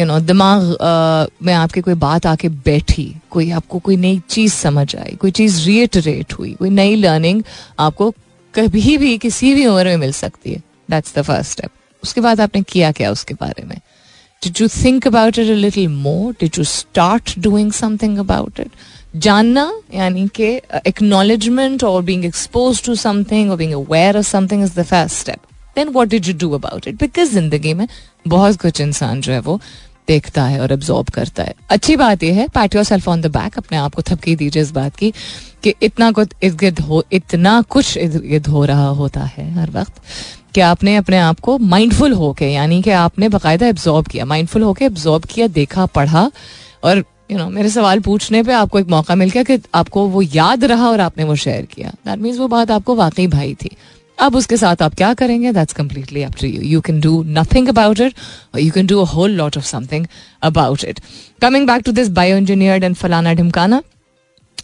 यू 0.00 0.06
नो 0.06 0.18
दिमाग 0.20 1.28
में 1.42 1.52
आपकी 1.54 1.80
कोई 1.80 1.94
बात 1.96 2.26
आके 2.26 2.48
बैठी, 2.48 3.14
कोई 3.30 3.50
आपको 3.50 3.78
कोई 3.78 3.96
नई 3.96 4.20
चीज़ 4.30 4.52
समझ 4.54 4.94
आई, 4.96 5.16
कोई 5.20 5.30
चीज़ 5.30 5.64
रिएटरेट 5.66 6.32
हुई, 6.38 6.52
कोई 6.54 6.70
नई 6.70 6.94
लर्निंग 6.96 7.42
आपको 7.78 8.10
कभी 8.54 8.96
भी 8.98 9.16
किसी 9.18 9.54
भी 9.54 9.66
उम्र 9.66 9.84
में 9.84 9.96
मिल 9.96 10.12
सकती 10.14 10.52
है. 10.52 10.62
दैट्स 10.90 11.14
द 11.16 11.22
फ़र्स्ट 11.22 11.50
स्टेप 11.52 11.70
उसके 12.02 12.20
बाद 12.20 12.40
आपने 12.40 12.62
किया 12.62 12.90
क्या 12.92 13.10
उसके 13.12 13.34
बारे 13.34 13.64
में? 13.64 13.76
Did 14.42 14.60
you 14.60 14.68
think 14.68 15.06
about 15.06 15.38
it 15.38 15.50
a 15.50 15.54
little 15.54 15.88
more 15.88 16.32
did 16.40 16.58
you 16.58 16.64
start 16.64 17.38
doing 17.38 17.72
something 17.72 18.18
about 18.18 18.60
it 18.60 18.70
जानना, 19.18 19.72
यानी 19.94 20.26
कि 20.34 20.48
एक्नॉलेजमेंट 20.86 21.84
और 21.84 22.02
बीइंग 22.02 22.24
एक्सपोज 22.24 22.82
टू 22.84 22.94
समथिंग 22.96 23.50
और 23.50 23.56
being 23.56 23.72
aware 23.74 24.18
of 24.18 24.26
something 24.26 24.62
is 24.64 24.78
the 24.80 24.84
first 24.84 25.16
step 25.16 25.40
then 25.76 25.88
what 25.88 26.08
did 26.08 26.26
you 26.26 26.34
do 26.38 26.50
about 26.54 26.88
it 26.88 26.98
because 27.00 27.32
ज़िंदगी 27.32 27.74
में 27.74 27.86
बहुत 28.28 28.60
कुछ 28.62 28.80
इंसान 28.80 29.20
जो 29.20 29.32
है 29.32 29.40
वो 29.40 29.60
देखता 30.08 30.44
है 30.44 30.60
और 30.60 30.72
एब्जॉर्ब 30.72 31.08
करता 31.14 31.42
है 31.42 31.54
अच्छी 31.70 31.96
बात 31.96 32.22
यह 32.22 32.34
है 32.34 32.46
pat 32.54 32.74
yourself 32.84 33.08
on 33.08 33.20
the 33.20 33.26
back 33.32 33.58
अपने 33.58 33.78
आप 33.78 33.94
को 33.94 34.02
थपकी 34.02 34.36
दीजिए 34.36 34.62
इस 34.62 34.70
बात 34.72 34.96
की 34.96 35.12
कि 35.62 35.74
इतना 35.82 36.10
कुछ 36.12 36.28
इर्द 36.42 36.56
गिर्द 36.58 36.80
हो, 36.80 37.02
इतना 37.12 37.60
कुछ 37.68 37.96
इर्द 37.96 38.16
गिर्द 38.22 38.46
हो 38.46 38.64
रहा 38.64 38.86
होता 39.00 39.24
है 39.26 39.50
हर 39.54 39.70
वक्त 39.70 40.00
कि 40.54 40.60
आपने 40.60 40.96
अपने 40.96 41.18
आप 41.18 41.40
को 41.40 41.56
माइंडफुल 41.58 42.12
होके, 42.12 42.46
यानी 42.46 42.80
कि 42.82 42.90
आपने 42.90 43.28
बाकायदा 43.28 43.66
एब्जॉर्ब 43.66 44.06
किया 44.06 44.24
माइंडफुल 44.24 44.62
होके 44.62 44.84
एब्जॉर्ब 44.84 45.24
किया, 45.24 45.46
देखा, 45.48 45.86
पढ़ा 45.86 46.30
और 46.84 47.04
यू 47.30 47.38
नो 47.38 47.48
मेरे 47.50 47.68
सवाल 47.70 48.00
पूछने 48.00 48.42
पे 48.42 48.52
आपको 48.52 48.78
एक 48.78 48.88
मौका 48.88 49.14
मिल 49.14 49.30
गया 49.30 49.42
कि 49.42 49.58
आपको 49.74 50.06
वो 50.08 50.22
याद 50.24 50.64
रहा 50.64 50.88
और 50.90 51.00
आपने 51.00 51.24
वो 51.24 51.34
शेयर 51.36 51.64
किया। 51.66 51.92
दैट 52.06 52.18
मीन्स 52.18 52.38
वो 52.38 52.48
बात 52.48 52.70
आपको 52.70 52.94
वाकई 52.96 53.26
भाई 53.28 53.54
थी। 53.54 53.70
अब 54.18 54.36
उसके 54.36 54.56
साथ 54.56 54.82
आप 54.82 54.94
क्या 54.94 55.12
करेंगे? 55.14 55.52
That's 55.52 55.72
completely 55.72 56.22
up 56.22 56.34
to 56.40 56.46
you 56.46 56.62
you 56.62 56.80
can 56.80 57.00
do 57.00 57.22
nothing 57.28 57.68
about 57.68 58.00
it 58.00 58.14
और 58.54 58.60
you 58.60 58.70
can 58.72 58.86
do 58.86 59.00
a 59.00 59.04
whole 59.06 59.30
lot 59.32 59.56
of 59.56 59.64
something 59.66 60.06
about 60.42 60.84
it 60.84 61.00
coming 61.42 61.66
back 61.66 61.82
to 61.82 61.92
this 61.92 62.08
bio 62.12 62.36
engineered 62.36 62.84
and 62.84 62.96
फलाना 62.96 63.34
ढिमकाना 63.34 63.82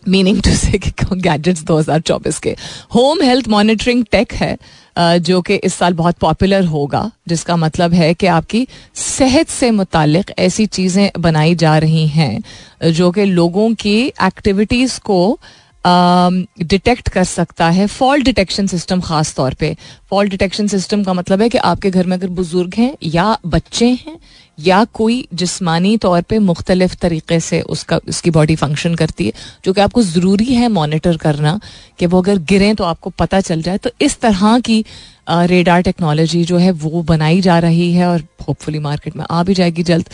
मीनिंग 0.08 0.40
टू 0.42 0.54
से 0.54 0.78
गैजेट्स 0.78 1.62
दो 1.64 1.76
हज़ार 1.78 2.00
चौबीस 2.00 2.38
के। 2.38 2.56
Home 2.94 3.22
health 3.22 3.48
monitoring 3.48 4.04
take 4.12 4.32
है। 4.32 4.56
जो 4.96 5.40
कि 5.42 5.54
इस 5.56 5.74
साल 5.74 5.94
बहुत 5.94 6.18
पॉपुलर 6.18 6.64
होगा, 6.64 7.10
जिसका 7.28 7.56
मतलब 7.56 7.92
है 7.94 8.12
कि 8.14 8.26
आपकी 8.28 8.66
सेहत 8.96 9.48
से 9.48 9.70
मुतल 9.70 10.22
ऐसी 10.38 10.66
चीज़ें 10.68 11.10
बनाई 11.18 11.54
जा 11.54 11.76
रही 11.78 12.06
हैं, 12.08 12.42
जो 12.84 13.10
कि 13.10 13.24
लोगों 13.24 13.74
की 13.74 13.98
एक्टिविटीज़ 14.22 14.98
को 15.00 15.38
डिटेक्ट 15.84 17.08
कर 17.08 17.24
सकता 17.24 17.68
है। 17.70 17.86
फॉल्ट 17.86 18.24
डिटेक्शन 18.24 18.66
सिस्टम 18.66 19.00
खास 19.00 19.34
तौर 19.34 19.54
पे। 19.54 19.76
फॉल्ट 20.10 20.30
डिटेक्शन 20.30 20.66
सिस्टम 20.66 21.02
का 21.04 21.12
मतलब 21.12 21.42
है 21.42 21.48
कि 21.48 21.58
आपके 21.60 21.90
घर 21.90 22.06
में 22.06 22.16
अगर 22.16 22.28
बुज़ुर्ग 22.28 22.74
हैं 22.74 22.94
या 23.04 23.36
बच्चे 23.46 23.86
हैं 23.86 24.16
या 24.58 24.84
कोई 24.94 25.26
जिस्मानी 25.34 25.96
तौर 25.96 26.20
पे 26.22 26.38
मुख्तलिफ़ 26.38 26.94
तरीके 26.94 27.38
से 27.40 27.60
उसका, 27.60 27.96
उसकी 28.08 28.30
बॉडी 28.30 28.56
फ़ंक्शन 28.56 28.94
करती 28.94 29.26
है, 29.26 29.32
जो 29.64 29.72
कि 29.72 29.80
आपको 29.80 30.02
ज़रूरी 30.02 30.54
है 30.54 30.68
मॉनिटर 30.70 31.16
करना, 31.16 31.58
कि 31.98 32.06
वो 32.06 32.22
अगर 32.22 32.38
गिरें 32.44 32.74
तो 32.76 32.84
आपको 32.84 33.10
पता 33.18 33.40
चल 33.40 33.62
जाए। 33.62 33.78
तो 33.78 33.90
इस 34.00 34.20
तरह 34.20 34.58
की 34.60 34.84
रेडार 35.28 35.82
टेक्नोलॉजी 35.82 36.44
जो 36.44 36.58
है 36.58 36.70
वो 36.72 37.02
बनाई 37.04 37.40
जा 37.40 37.58
रही 37.58 37.92
है 37.92 38.06
और 38.08 38.22
होपफुली 38.48 38.78
मार्केट 38.80 39.16
में 39.16 39.24
आ 39.30 39.42
भी 39.42 39.54
जाएगी 39.54 39.82
जल्द। 39.82 40.08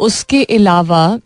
उसके 0.00 0.42
अलावा, 0.44 1.18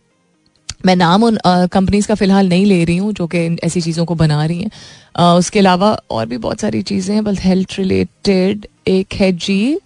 मैं 0.87 0.97
नाम 0.97 1.23
उन 1.25 1.39
कंपनीज़ 1.47 2.09
का 2.09 2.15
फ़िलहाल 2.15 2.49
नहीं 2.49 2.65
ले 2.67 2.83
रही 2.85 2.97
हूँ, 2.97 3.13
जो 3.13 3.27
कि 3.27 3.39
ऐसी 3.65 3.81
चीज़ों 3.81 4.05
को 4.05 4.15
बना 4.15 4.45
रही 4.45 4.63
हैं। 4.63 5.37
उसके 5.37 5.59
अलावा 5.59 5.93
और 6.11 6.27
भी 6.27 6.37
बहुत 6.39 6.61
सारी 6.61 6.83
चीज़ें 6.83 7.15
हैं, 7.15 7.25
बस 7.25 7.41
हेल्थ 7.41 7.75
रिलेटेड 7.79 8.67
एक 8.89 9.15
है 9.15 9.33
जी 9.35 9.79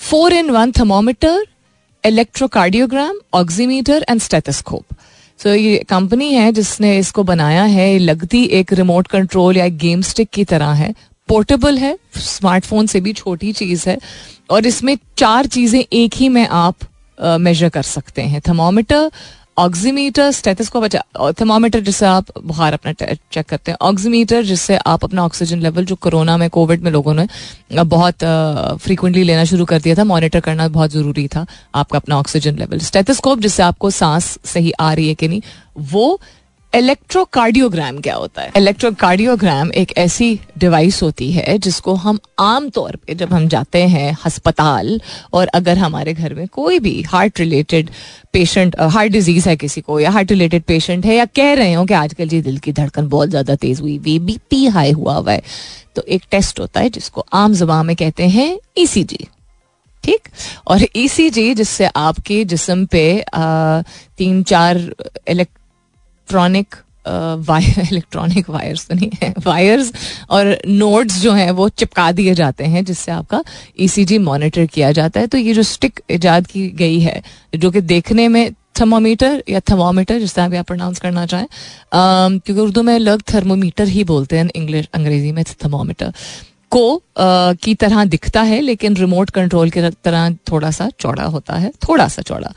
four 0.00 0.32
in 0.32 0.50
one 0.50 0.72
thermometer 0.72 1.46
electrocardiogram 2.04 3.18
oximeter 3.34 4.04
and 4.08 4.20
stethoscope 4.20 4.84
so 5.40 5.48
ये 5.48 5.76
कंपनी 5.88 6.32
है 6.34 6.50
जिसने 6.52 6.98
इसको 6.98 7.22
बनाया 7.22 7.62
है 7.64 7.98
लगती 7.98 8.42
एक 8.52 8.72
रिमोट 8.72 9.06
कंट्रोल 9.08 9.56
या 9.56 9.68
गेम 9.84 10.02
स्टिक 10.02 10.28
की 10.32 10.44
तरह 10.44 10.72
है। 10.72 10.92
पोर्टेबल 11.28 11.78
है 11.78 11.96
स्मार्टफ़ोन 12.16 12.86
से 12.86 13.00
भी 13.00 13.12
छोटी 13.12 13.52
चीज़ 13.52 13.88
है। 13.88 13.98
और 14.50 14.66
इसमें 14.66 14.96
चार 15.18 15.46
चीज़ें 15.46 15.80
एक 15.82 16.14
ही 16.16 16.28
में 16.28 16.46
आप 16.46 16.76
मेजर 17.40 17.68
कर 17.68 17.82
सकते 17.82 18.22
हैं। 18.22 18.40
थर्मोमीटर 18.48 19.10
ऑक्सीमीटर 19.60 20.30
स्टेथोस्कोप 20.30 20.84
अच्छा 20.84 21.30
थर्मोमीटर 21.32 21.80
जिससे 21.80 22.06
आप 22.06 22.26
बुखार 22.38 22.72
अपना 22.72 22.92
चेक 22.92 23.46
करते 23.48 23.70
हैं। 23.70 23.78
ऑक्सीमीटर 23.82 24.42
जिससे 24.42 24.76
आप 24.76 25.04
अपना 25.04 25.24
ऑक्सीजन 25.24 25.60
लेवल 25.60 25.84
जो 25.84 25.96
कोरोना 25.96 26.36
में 26.36 26.48
कोविड 26.50 26.82
में 26.82 26.90
लोगों 26.90 27.14
ने 27.14 27.26
बहुत 27.74 28.24
फ्रीक्वेंटली 28.82 29.22
लेना 29.22 29.44
शुरू 29.44 29.64
कर 29.64 29.80
दिया 29.80 29.94
था 29.94 30.04
मॉनिटर 30.04 30.40
करना 30.40 30.68
बहुत 30.70 30.90
ज़रूरी 30.90 31.26
था, 31.28 31.46
आपका 31.74 31.98
अपना 31.98 32.18
ऑक्सीजन 32.18 32.56
लेवल 32.58 32.78
स्टेथोस्कोप 32.80 33.40
जिससे 33.40 33.62
आपको 33.62 33.90
सांस 33.92 34.38
सही 34.44 34.72
आ 34.80 34.92
रही 34.92 35.08
है 35.08 35.14
कि 35.14 35.28
नहीं, 35.28 35.42
वो 35.78 36.20
इलेक्ट्रोकार्डियोग्राम 36.72 37.98
क्या 38.00 38.14
होता 38.14 38.42
है? 38.42 38.50
इलेक्ट्रोकार्डियोग्राम 38.56 39.72
एक 39.72 39.92
ऐसी 39.98 40.28
डिवाइस 40.58 41.02
होती 41.02 41.30
है 41.32 41.56
जिसको 41.58 41.94
हम 41.94 42.18
आम 42.38 42.68
तौर 42.68 42.96
पे 42.96 43.14
जब 43.14 43.32
हम 43.32 43.48
जाते 43.48 43.82
हैं 43.88 44.16
अस्पताल 44.24 45.00
और 45.32 45.46
अगर 45.46 45.78
हमारे 45.78 46.14
घर 46.14 46.34
में 46.34 46.46
कोई 46.48 46.78
भी 46.78 47.00
heart 47.02 47.40
related 47.40 47.90
patient 48.32 48.76
heart 48.80 49.12
disease 49.12 49.48
है 49.48 49.56
किसी 49.56 49.80
को 49.80 49.98
या 50.00 50.10
हार्ट 50.10 50.30
रिलेटेड 50.30 50.62
पेशेंट 50.62 51.06
है 51.06 51.16
या 51.16 51.24
कह 51.36 51.52
रहे 51.54 51.72
हो 51.72 51.84
कि 51.84 51.94
आजकल 51.94 52.28
जी 52.28 52.40
दिल 52.42 52.58
की 52.58 52.72
धड़कन 52.72 53.08
बहुत 53.08 53.28
ज़्यादा 53.28 53.54
तेज 53.56 53.80
हुई 53.80 53.98
वी 53.98 54.18
बीपी 54.18 54.64
हाई 54.66 54.92
हुआ 54.92 55.14
हुआ 55.14 55.32
है 55.32 55.42
तो 55.96 56.02
एक 56.08 56.22
टेस्ट 56.30 56.60
होता 56.60 56.80
है 56.80 56.90
जिसको 56.90 57.26
आम 57.32 57.54
जबान 57.54 57.86
में 57.86 57.96
कहते 57.96 58.28
हैं 58.28 58.58
ईसीजी 58.78 59.26
ठीक? 60.04 60.28
और 60.66 60.86
ईसीजी 60.96 61.54
जिससे 61.54 61.86
आपके 61.86 62.44
जिसम 62.44 62.84
पे 62.86 63.20
आ, 63.20 63.82
तीन 64.18 64.42
चार 64.42 64.78
इलेक्ट 65.28 65.59
इलेक्ट्रॉनिक 66.30 66.74
इलेक्ट्रॉनिक 67.92 68.50
वायर्स 68.50 68.86
तो 68.88 68.94
नहीं 68.94 69.10
है 69.22 69.32
वायर्स 69.46 69.92
और 70.30 70.56
नोड्स 70.66 71.20
जो 71.20 71.32
हैं 71.32 71.50
वो 71.50 71.68
चिपका 71.68 72.10
दिए 72.12 72.34
जाते 72.34 72.64
हैं 72.64 72.84
जिससे 72.84 73.12
आपका 73.12 73.42
ईसीजी 73.80 74.18
e 74.18 74.20
मॉनिटर 74.20 74.66
किया 74.66 74.90
जाता 74.92 75.20
है। 75.20 75.26
तो 75.26 75.38
ये 75.38 75.54
जो 75.54 75.62
स्टिक 75.62 76.00
इजाद 76.10 76.46
की 76.46 76.68
गई 76.78 77.00
है 77.00 77.22
जो 77.56 77.70
कि 77.70 77.80
देखने 77.80 78.28
में 78.28 78.52
थर्मोमीटर 78.80 79.42
या 79.48 79.60
थर्मोमीटर 79.60 80.18
जिस 80.18 80.34
तरह 80.34 80.48
भी 80.48 80.56
आप 80.56 80.66
प्रोनाउंस 80.66 80.98
करना 80.98 81.26
चाहें 81.26 81.46
क्योंकि 81.94 82.60
उर्दू 82.60 82.82
में 82.82 82.98
लोग 82.98 83.22
थर्मोमीटर 83.34 83.88
ही 83.88 84.04
बोलते 84.04 84.38
हैं 84.38 84.48
इंग्लिश 84.54 84.88
अंग्रेज़ी 84.94 85.32
में 85.32 85.44
थर्मोमीटर 85.44 86.12
को 86.70 86.84
आ, 86.96 87.52
की 87.52 87.74
तरह 87.74 88.04
दिखता 88.04 88.42
है 88.42 88.60
लेकिन 88.60 88.96
रिमोट 88.96 89.30
कंट्रोल 89.30 89.70
की 89.70 89.80
तरह 90.04 90.30
थोड़ा 90.50 90.70
सा 90.70 90.88
चौड़ा 91.00 91.24
होता 91.24 91.54
है 91.54 91.72
थोड़ा 91.88 92.08
सा 92.08 92.22
चौड़ा। 92.22 92.52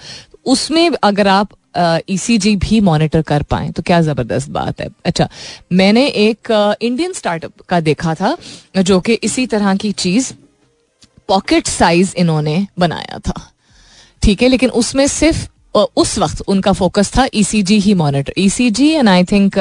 उसमें 0.45 0.89
अगर 1.03 1.27
आप 1.29 1.49
ई 1.77 2.13
ईसीजी 2.13 2.55
भी 2.57 2.79
मॉनिटर 2.81 3.21
कर 3.23 3.43
पाए 3.43 3.69
तो 3.69 3.83
क्या 3.83 3.99
ज़बरदस्त 4.01 4.49
बात 4.51 4.81
है। 4.81 4.87
अच्छा 5.05 5.27
मैंने 5.73 6.05
एक 6.07 6.51
इंडियन 6.81 7.13
स्टार्टअप 7.13 7.61
का 7.69 7.79
देखा 7.81 8.13
था, 8.15 8.35
जो 8.77 8.99
कि 8.99 9.13
इसी 9.23 9.45
तरह 9.47 9.75
की 9.75 9.91
चीज़ 9.93 10.33
पॉकेट 11.27 11.67
साइज़ 11.67 12.13
इन्होंने 12.17 12.65
बनाया 12.79 13.19
था। 13.19 13.33
ठीक 14.21 14.41
है, 14.41 14.47
लेकिन 14.47 14.69
उसमें 14.71 15.05
सिर्फ़ 15.07 15.47
उस 15.75 16.17
वक्त 16.19 16.41
उनका 16.47 16.71
फोकस 16.73 17.11
था 17.17 17.27
ECG 17.35 17.79
he 17.79 17.93
monitor 17.95 18.33
ECG 18.37 18.89
and 18.89 19.09
I 19.09 19.23
think 19.25 19.57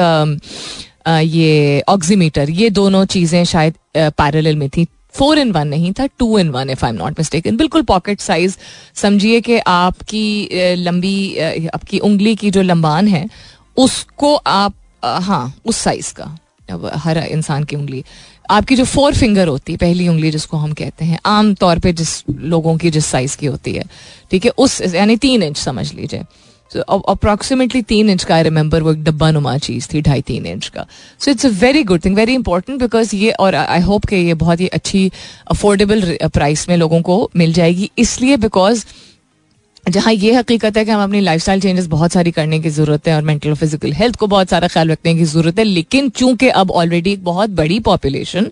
ये 1.07 1.81
ऑक्सीमीटर 1.89 2.49
ये 2.51 2.69
दोनों 2.71 3.05
चीज़ें 3.07 3.43
शायद 3.45 3.73
पैरेलल 3.97 4.55
में 4.55 4.69
थी। 4.69 4.87
फोर 5.13 5.39
इन 5.39 5.51
वन 5.51 5.67
नहीं 5.67 5.91
था 5.93 6.05
two 6.19 6.37
in 6.39 6.49
one 6.49 6.69
if 6.69 6.85
I 6.85 6.91
am 6.91 6.97
not 6.97 7.19
mistake 7.19 7.47
बिल्कुल 7.53 7.81
पॉकेट 7.83 8.19
साइज़ 8.19 8.57
समझिए 8.95 9.41
कि 9.41 9.57
आपकी 9.59 10.49
लंबी 10.75 11.37
आपकी 11.73 11.99
उंगली 11.99 12.35
की 12.35 12.51
जो 12.51 12.61
लंबान 12.61 13.07
है, 13.07 13.27
उसको 13.77 14.35
आप 14.35 14.73
हाँ 15.03 15.53
उस 15.65 15.77
साइज़ 15.77 16.13
का 16.13 16.37
हर 16.95 17.17
इंसान 17.17 17.63
की 17.63 17.75
उंगली। 17.75 18.03
आपकी 18.51 18.75
जो 18.75 18.83
फोर 18.85 19.15
फिंगर 19.15 19.47
होती 19.47 19.71
है, 19.71 19.77
पहली 19.77 20.07
उंगली 20.07 20.31
जिसको 20.31 20.57
हम 20.57 20.73
कहते 20.73 21.05
हैं, 21.05 21.19
आम 21.25 21.53
तौर 21.53 21.79
पे 21.79 21.93
जिस 21.93 22.23
लोगों 22.29 22.75
की 22.77 22.89
जिस 22.91 23.05
साइज़ 23.05 23.37
की 23.37 23.45
होती 23.45 23.73
है, 23.73 23.83
ठीक 24.31 24.45
है, 24.45 24.51
उस, 24.57 24.81
यानी 24.95 25.17
तीन 25.17 25.43
इंच 25.43 25.57
समझ 25.57 25.93
लीजिए। 25.93 26.23
अप्रोक्सीमेटली 26.77 27.81
तीन 27.81 28.09
इंच 28.09 28.23
का 28.23 28.35
आई 28.35 28.43
रिमेंबर 28.43 28.83
वो 28.83 28.91
एक 28.91 29.03
डब्बा 29.03 29.31
नुमा 29.31 29.57
चीज़ 29.57 29.87
थी 29.93 30.01
ढाई 30.01 30.21
तीन 30.21 30.45
इंच 30.45 30.67
का। 30.67 30.85
So 31.19 31.31
it's 31.31 31.45
a 31.45 31.49
very 31.61 31.83
good 31.83 32.05
thing 32.05 32.15
very 32.15 32.33
important 32.33 32.79
because 32.79 33.15
ये 33.15 33.31
और 33.31 33.55
आई 33.55 33.81
होप 33.81 34.05
कि 34.05 34.15
ये 34.15 34.33
बहुत 34.35 34.59
ही 34.59 34.67
अच्छी 34.69 35.11
अफोर्डेबल 35.51 36.17
प्राइस 36.25 36.67
में 36.69 36.77
लोगों 36.77 37.01
को 37.01 37.29
मिल 37.35 37.53
जाएगी। 37.53 37.89
इसलिए 37.97 38.37
बिकॉज़ 38.37 38.85
जहाँ 39.89 40.13
ये 40.13 40.33
हकीकत 40.33 40.77
है 40.77 40.83
कि 40.85 40.91
हम 40.91 41.03
अपनी 41.03 41.19
लाइफ 41.19 41.41
स्टाइल 41.41 41.61
चेंजेस 41.61 41.87
बहुत 41.87 42.11
सारी 42.11 42.31
करने 42.31 42.59
की 42.59 42.69
ज़रूरत 42.69 43.07
है 43.07 43.15
और 43.15 43.21
मेंटल 43.21 43.49
और 43.49 43.55
फ़िज़िकल 43.55 43.93
हेल्थ 43.93 44.15
को 44.15 44.27
बहुत 44.27 44.49
सारा 44.49 44.67
ख्याल 44.67 44.91
रखने 44.91 45.15
की 45.15 45.23
ज़रूरत 45.23 45.59
है 45.59 45.63
लेकिन 45.63 46.09
चूँकि 46.09 46.47
अब 46.49 46.71
ऑलरेडी 46.71 47.13
एक 47.13 47.23
बहुत 47.23 47.49
बड़ी 47.49 47.79
पॉपुलेशन 47.79 48.49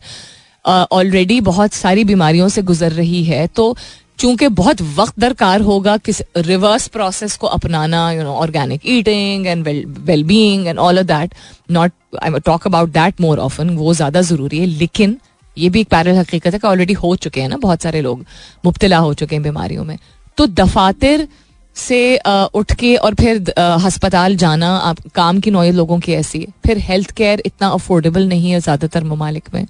ऑलरेडी 0.65 1.37
uh, 1.39 1.45
बहुत 1.45 1.73
सारी 1.73 2.03
बीमारियों 2.03 2.47
से 2.49 2.61
गुजर 2.61 2.91
रही 2.91 3.23
है 3.23 3.45
तो 3.47 3.75
चूँकि 4.19 4.47
बहुत 4.57 4.81
वक्त 4.95 5.19
दरकार 5.19 5.61
होगा 5.61 5.95
किस 5.99 6.21
रिवर्स 6.37 6.87
प्रोसेस 6.87 7.35
को 7.37 7.47
अपनाना 7.49 8.11
you 8.11 8.23
know 8.23 8.33
organic 8.35 8.81
eating 8.87 9.47
and 9.47 9.67
well 9.99 10.23
being 10.23 10.67
and 10.67 10.79
all 10.79 10.99
of 10.99 11.05
that 11.07 11.33
not 11.71 11.91
I 12.23 12.39
talk 12.45 12.67
about 12.67 12.89
that 12.91 13.21
more 13.21 13.39
often 13.39 13.69
वो 13.77 13.93
ज़्यादा 13.93 14.21
ज़रूरी 14.23 14.59
है, 14.59 14.65
लेकिन 14.65 15.17
ये 15.57 15.69
भी 15.69 15.81
एक 15.81 15.87
पैरल 15.89 16.17
हकीकत 16.17 16.53
है 16.53 16.59
कि 16.59 16.67
ऑलरेडी 16.67 16.93
हो 16.95 17.15
चुके 17.17 17.41
हैं 17.41 17.49
ना 17.49 17.57
बहुत 17.59 17.81
सारे 17.81 18.01
लोग, 18.01 18.25
मुबतला 18.65 18.97
हो 18.99 19.13
चुके 19.13 19.35
हैं 19.35 19.43
बीमारियों 19.43 19.83
में। 19.83 19.97
तो 20.37 20.47
दफातर 20.49 21.27
से 21.75 22.17
उठ 22.55 22.73
के 22.73 22.95
और 22.97 23.15
फिर 23.15 23.53
हस्पताल 23.59 24.35
जाना, 24.35 24.69
आप, 24.69 24.97
काम 25.15 25.39
की 25.39 25.51
नौय 25.51 25.71
लोगों 25.71 25.99
की 25.99 26.13
ऐसी 26.13 26.39
है। 26.39 26.47
फिर 26.65 26.77
हेल्थ 26.79 27.11
केयर 27.11 27.41
इतना 27.45 27.67
अफोर्डेबल 27.69 28.27
नहीं 28.27 28.51
है 28.51 28.59
ज़्यादातर 28.59 29.03
ममालिक 29.03 29.49
में। 29.53 29.65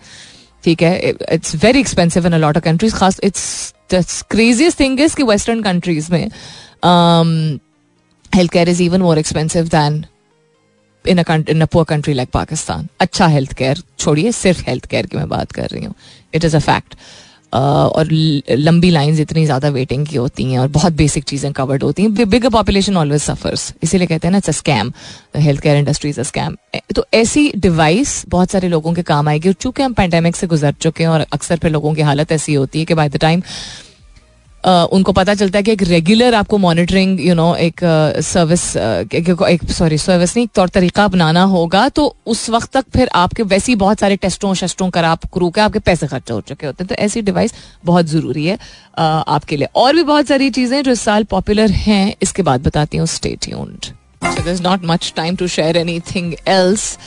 ठीक 0.63 0.81
है? 0.83 1.09
It's 1.09 1.55
very 1.63 1.79
expensive 1.79 2.25
in 2.27 2.33
a lot 2.33 2.57
of 2.57 2.63
countries 2.63 2.95
खास 2.95 3.19
it's 3.23 3.73
the 3.93 4.03
craziest 4.31 4.79
thing 4.79 4.99
is 4.99 5.15
कि 5.15 5.23
वेस्टर्न 5.23 5.61
कंट्रीज़ 5.63 6.11
में 6.11 6.29
health 8.35 8.51
care 8.51 8.69
is 8.69 8.81
even 8.83 9.01
more 9.01 9.19
expensive 9.19 9.67
than 9.69 10.05
in 11.05 11.19
in 11.19 11.61
a 11.61 11.65
poor 11.65 11.85
country 11.85 12.13
like 12.13 12.29
Pakistan 12.33 12.87
अच्छा 12.99 13.27
हेल्थ 13.27 13.53
केयर 13.53 13.83
छोड़िए, 13.99 14.31
सिर्फ़ 14.31 14.63
health 14.67 14.85
care 14.85 15.05
की 15.05 15.17
मैं 15.17 15.27
बात 15.29 15.51
कर 15.51 15.67
रही 15.71 15.85
हूँ. 15.85 15.93
इट 16.33 16.45
इज़ 16.45 16.55
अ 16.55 16.59
फैक्ट 16.59 16.95
और 17.53 18.07
लंबी 18.51 18.89
लाइंस 18.89 19.19
इतनी 19.19 19.45
ज़्यादा 19.45 19.69
वेटिंग 19.69 20.05
की 20.07 20.17
होती 20.17 20.43
हैं 20.43 20.59
और 20.59 20.67
बहुत 20.69 20.93
बेसिक 20.93 21.23
चीज़ें 21.23 21.51
कवर्ड 21.53 21.83
होती 21.83 22.03
हैं। 22.03 22.29
बिग 22.29 22.45
पॉपुलेशन 22.47 22.97
ऑलवेज 22.97 23.21
सफर्स 23.21 23.73
इसीलिए 23.83 24.07
कहते 24.07 24.27
हैं 24.27 24.31
ना 24.31 24.37
it's 24.37 24.57
scam 24.57 24.91
health 25.37 25.61
care 25.61 25.77
industry's 25.77 26.19
a 26.19 26.23
scam 26.23 26.55
तो 26.95 27.05
ऐसी 27.13 27.51
डिवाइस 27.57 28.23
बहुत 28.29 28.51
सारे 28.51 28.67
लोगों 28.67 28.93
के 28.93 29.01
काम 29.03 29.27
आएगी 29.29 29.49
और 29.49 29.55
चूँकि 29.61 29.83
हम 29.83 29.93
पेंडेमिक 29.93 30.35
से 30.35 30.47
गुजर 30.47 30.73
चुके 30.81 31.03
हैं 31.03 31.09
और 31.09 31.25
अक्सर 31.33 31.57
फिर 31.57 31.71
लोगों 31.71 31.93
की 31.93 32.01
हालत 32.01 32.31
ऐसी 32.31 32.53
होती 32.53 32.79
है 32.79 32.85
कि 32.85 32.93
बाय 32.93 33.09
द 33.09 33.17
टाइम 33.17 33.41
उनको 34.65 35.11
पता 35.11 35.33
चलता 35.35 35.57
है 35.59 35.63
कि 35.63 35.71
एक 35.71 35.83
रेगुलर 35.83 36.33
आपको 36.35 36.57
मॉनिटरिंग 36.57 37.19
यू 37.21 37.33
नो 37.35 37.53
एक 37.57 37.79
सर्विस 38.23 38.65
एक 39.15 39.63
सॉरी 39.71 39.97
सर्विस 39.97 40.35
नहीं, 40.35 40.45
एक 40.45 40.51
तौर 40.55 40.69
तरीका 40.69 41.03
अपनाना 41.05 41.43
होगा 41.53 41.87
तो 41.89 42.15
उस 42.25 42.49
वक्त 42.49 42.71
तक 42.73 42.85
फिर 42.93 43.09
आपके 43.15 43.43
वैसे 43.45 43.71
ही 43.71 43.75
बहुत 43.77 43.99
सारे 43.99 44.15
टेस्टों 44.17 44.53
शस्टों 44.55 44.89
कर 44.89 45.03
आप 45.05 45.25
क्रू 45.33 45.49
के 45.49 45.61
आपके 45.61 45.79
पैसे 45.81 46.07
खर्च 46.07 46.31
हो 46.31 46.39
चुके 46.41 46.65
होते 46.65 46.83
हैं। 46.83 46.87
तो 46.87 46.95
ऐसी 46.95 47.21
डिवाइस 47.21 47.53
बहुत 47.85 48.05
ज़रूरी 48.07 48.45
है 48.45 48.57
आपके 48.97 49.57
लिए। 49.57 49.67
और 49.75 49.95
भी 49.95 50.03
बहुत 50.03 50.27
सारी 50.27 50.49
चीज़ें 50.51 50.81
जो 50.83 50.91
इस 50.91 51.01
साल 51.01 51.23
पॉपुलर 51.31 51.71
हैं, 51.71 52.15
इसके 52.21 52.43
बाद 52.43 52.63
बताती 52.63 52.97
हूँ 52.97 53.07
stay 53.07 53.49
tuned 53.49 53.85
not 54.61 54.85
much 54.85 55.13
time 55.15 55.35
to 55.35 55.47
share 55.49 55.77
any 55.77 56.01
else 56.47 56.97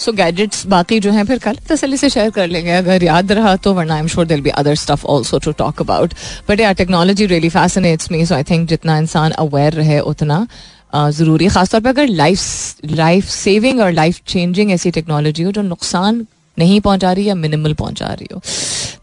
so 0.00 0.12
gadgets 0.12 0.66
बाकी 0.66 0.98
जो 1.00 1.10
हैं 1.12 1.24
फिर 1.26 1.38
कल 1.38 1.56
तसली 1.68 1.96
से 1.96 2.08
शेयर 2.10 2.30
कर 2.30 2.46
लेंगे 2.48 2.70
अगर 2.72 3.02
याद 3.04 3.32
रहा 3.32 3.54
तो 3.58 3.72
वरना 3.74 3.94
I 3.94 4.00
am 4.00 4.06
sure 4.08 4.26
there'll 4.26 4.40
be 4.40 4.50
other 4.56 4.74
stuff 4.76 5.04
also 5.06 5.38
to 5.38 5.52
talk 5.58 5.80
about 5.80 6.14
but 6.48 6.60
yeah 6.60 6.72
technology 6.74 7.26
really 7.26 7.48
fascinates 7.50 8.10
me 8.12 8.24
so 8.26 8.34
I 8.34 8.42
think 8.50 8.68
जितना 8.68 8.98
इंसान 8.98 9.32
अवेयर 9.38 9.72
रहे 9.74 10.00
उतना 10.10 10.46
ज़रूरी 10.94 11.48
खासतौर 11.48 11.80
पर 11.80 11.88
अगर 11.88 12.08
लाइफ 12.08 12.92
लाइफ 12.92 13.28
सेविंग 13.28 13.80
और 13.80 13.92
लाइफ 13.92 14.20
चेंजिंग 14.26 14.70
ऐसी 14.72 14.90
टेक्नोलॉजी 14.90 15.42
हो 15.42 15.52
जो 15.52 15.62
नुकसान 15.62 16.26
नहीं 16.58 16.80
पहुँचा 16.80 17.12
रही 17.12 17.28
या 17.28 17.34
मिनिमल 17.36 17.74
पहुँचा 17.74 18.06
रही 18.06 18.28
हो 18.32 18.40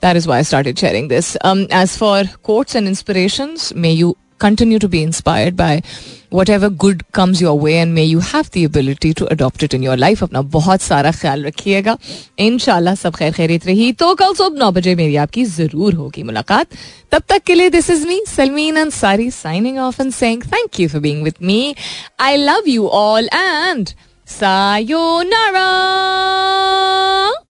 that 0.02 0.18
is 0.18 0.28
why 0.30 0.44
started 0.44 0.78
sharing 0.78 1.10
this 1.10 1.36
as 1.46 1.98
for 1.98 2.28
quotes 2.44 2.76
and 2.76 2.88
inspiration 2.88 3.56
may 3.76 3.92
you 3.92 4.16
continue 4.40 4.80
to 4.80 4.88
be 4.88 5.02
inspired 5.08 5.56
by 5.58 5.82
whatever 6.38 6.70
good 6.84 7.04
comes 7.18 7.42
your 7.42 7.54
way 7.66 7.76
and 7.82 7.96
may 7.98 8.06
you 8.06 8.24
have 8.30 8.50
the 8.56 8.64
ability 8.70 9.14
to 9.22 9.28
adopt 9.36 9.66
it 9.68 9.76
in 9.78 9.86
your 9.88 9.98
life. 9.98 10.24
अपना 10.24 10.42
बहुत 10.56 10.82
सारा 10.82 11.12
ख्याल 11.12 11.46
रखिएगा। 11.46 11.98
इनशाला 12.40 12.96
सब 12.96 13.16
खैर 13.16 13.32
खैरित 13.34 13.66
रही। 13.66 13.92
तो 13.94 14.14
कल 14.16 14.34
सुबह 14.34 14.60
नौ 14.60 14.72
बजे 14.72 14.96
मेरी 14.96 15.16
आपकी 15.26 15.46
ज़रूर 15.46 15.94
होगी 15.94 16.24
मुलाकात। 16.24 16.68
तब 17.12 17.24
तक 17.30 17.44
के 17.48 17.54
लिए 17.54 17.70
this 17.70 17.90
is 17.90 18.08
me 18.08 18.22
Salmeen 18.36 18.76
Ansari 18.80 19.30
signing 19.32 19.78
off 19.78 20.02
and 20.02 20.12
saying 20.14 20.44
thank 20.54 20.80
you 20.80 20.90
for 20.90 21.02
being 21.02 21.24
with 21.24 21.36
me 21.44 21.76
I 22.20 22.38
love 22.38 22.70
you 22.70 22.88
all 22.88 23.30
and 23.34 23.90
sayonara! 24.30 25.68